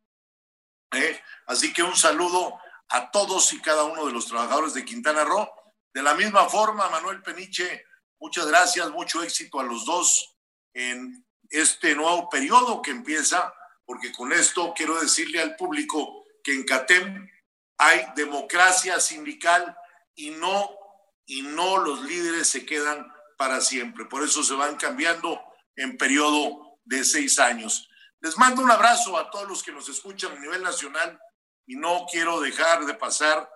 ¿eh? 0.93 1.21
Así 1.47 1.73
que 1.73 1.83
un 1.83 1.97
saludo 1.97 2.59
a 2.89 3.11
todos 3.11 3.53
y 3.53 3.61
cada 3.61 3.85
uno 3.85 4.07
de 4.07 4.13
los 4.13 4.27
trabajadores 4.27 4.75
de 4.75 4.85
Quintana 4.85 5.25
Roo. 5.25 5.49
De 5.93 6.03
la 6.03 6.15
misma 6.15 6.49
forma, 6.49 6.89
Manuel 6.91 7.23
Peniche, 7.23 7.87
muchas 8.21 8.47
gracias, 8.47 8.91
mucho 8.91 9.23
éxito 9.23 9.59
a 9.59 9.65
los 9.65 9.85
dos 9.85 10.34
en 10.75 11.25
este 11.49 11.95
nuevo 11.95 12.29
periodo 12.29 12.83
que 12.83 12.91
empieza, 12.91 13.55
porque 13.87 14.13
con 14.13 14.33
esto 14.33 14.75
quiero 14.77 15.01
decirle 15.01 15.41
al 15.41 15.57
público 15.57 16.25
que 16.43 16.53
en 16.53 16.65
CATEM 16.65 17.31
hay 17.79 18.07
democracia 18.17 19.01
sindical 19.01 19.77
y 20.15 20.31
no, 20.31 20.71
y 21.27 21.43
no 21.43 21.79
los 21.79 22.03
líderes 22.03 22.49
se 22.49 22.67
quedan 22.67 23.11
para 23.37 23.61
siempre. 23.61 24.05
Por 24.05 24.23
eso 24.23 24.43
se 24.43 24.55
van 24.55 24.77
cambiando 24.77 25.41
en 25.77 25.97
periodo 25.97 26.79
de 26.85 27.05
seis 27.05 27.39
años. 27.39 27.89
Les 28.21 28.37
mando 28.39 28.63
un 28.63 28.71
abrazo 28.71 29.17
a 29.19 29.31
todos 29.31 29.49
los 29.49 29.63
que 29.63 29.73
nos 29.73 29.89
escuchan 29.89 30.33
a 30.33 30.41
nivel 30.41 30.63
nacional 30.63 31.21
y 31.67 31.77
no 31.77 32.07
quiero 32.11 32.41
dejar 32.41 32.85
de 32.87 32.95
pasar 32.95 33.51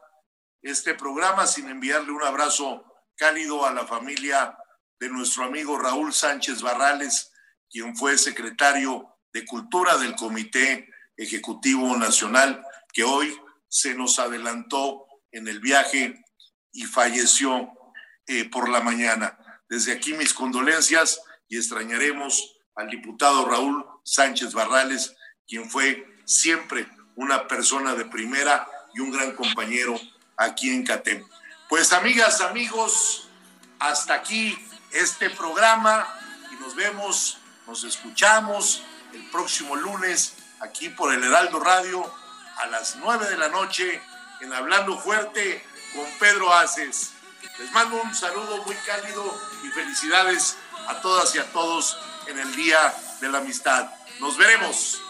este 0.62 0.94
programa 0.94 1.46
sin 1.46 1.68
enviarle 1.68 2.10
un 2.10 2.22
abrazo 2.22 2.84
cálido 3.16 3.64
a 3.66 3.72
la 3.72 3.86
familia 3.86 4.56
de 5.00 5.08
nuestro 5.08 5.44
amigo 5.44 5.78
Raúl 5.78 6.12
Sánchez 6.12 6.62
Barrales, 6.62 7.32
quien 7.70 7.96
fue 7.96 8.18
secretario 8.18 9.16
de 9.32 9.44
Cultura 9.44 9.96
del 9.98 10.16
Comité 10.16 10.88
Ejecutivo 11.16 11.96
Nacional, 11.96 12.64
que 12.92 13.04
hoy 13.04 13.36
se 13.68 13.94
nos 13.94 14.18
adelantó 14.18 15.06
en 15.30 15.46
el 15.46 15.60
viaje 15.60 16.24
y 16.72 16.84
falleció 16.84 17.70
eh, 18.26 18.48
por 18.48 18.68
la 18.68 18.80
mañana. 18.80 19.38
Desde 19.68 19.92
aquí 19.92 20.14
mis 20.14 20.32
condolencias 20.32 21.20
y 21.48 21.56
extrañaremos 21.56 22.56
al 22.74 22.88
diputado 22.88 23.48
Raúl 23.48 23.84
Sánchez 24.04 24.54
Barrales, 24.54 25.14
quien 25.46 25.68
fue 25.70 26.06
siempre 26.24 26.88
una 27.16 27.46
persona 27.46 27.94
de 27.94 28.04
primera 28.04 28.68
y 28.94 29.00
un 29.00 29.10
gran 29.10 29.34
compañero 29.34 30.00
aquí 30.36 30.70
en 30.70 30.84
CATEM. 30.84 31.24
Pues 31.68 31.92
amigas, 31.92 32.40
amigos, 32.40 33.28
hasta 33.78 34.14
aquí 34.14 34.56
este 34.92 35.30
programa 35.30 36.06
y 36.50 36.56
nos 36.56 36.74
vemos, 36.74 37.38
nos 37.66 37.84
escuchamos 37.84 38.82
el 39.12 39.24
próximo 39.30 39.76
lunes 39.76 40.34
aquí 40.60 40.88
por 40.88 41.12
el 41.12 41.22
Heraldo 41.22 41.60
Radio 41.60 42.12
a 42.58 42.66
las 42.66 42.96
nueve 42.96 43.28
de 43.28 43.36
la 43.36 43.48
noche 43.48 44.02
en 44.40 44.52
Hablando 44.52 44.98
Fuerte 44.98 45.64
con 45.94 46.06
Pedro 46.18 46.52
Aces. 46.52 47.12
Les 47.58 47.72
mando 47.72 48.00
un 48.02 48.14
saludo 48.14 48.62
muy 48.64 48.76
cálido 48.86 49.40
y 49.64 49.68
felicidades 49.68 50.56
a 50.88 51.00
todas 51.00 51.34
y 51.34 51.38
a 51.38 51.52
todos 51.52 51.98
en 52.26 52.38
el 52.38 52.54
Día 52.54 52.94
de 53.20 53.28
la 53.28 53.38
Amistad. 53.38 53.90
Nos 54.20 54.36
veremos. 54.36 55.00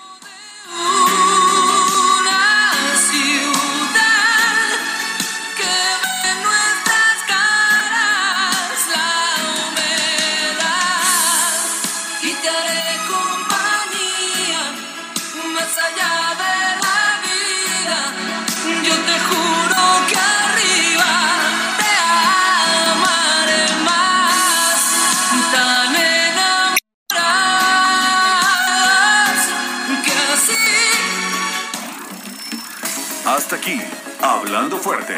Aquí, 33.69 33.81
Hablando 34.23 34.79
Fuerte, 34.79 35.14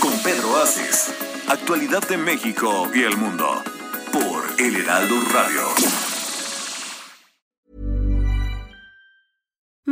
con 0.00 0.12
Pedro 0.22 0.56
Aces. 0.62 1.14
Actualidad 1.48 2.06
de 2.08 2.16
México 2.16 2.90
y 2.94 3.02
el 3.02 3.16
mundo, 3.16 3.62
por 4.12 4.44
El 4.58 4.76
Heraldo 4.76 5.16
Radio. 5.32 6.15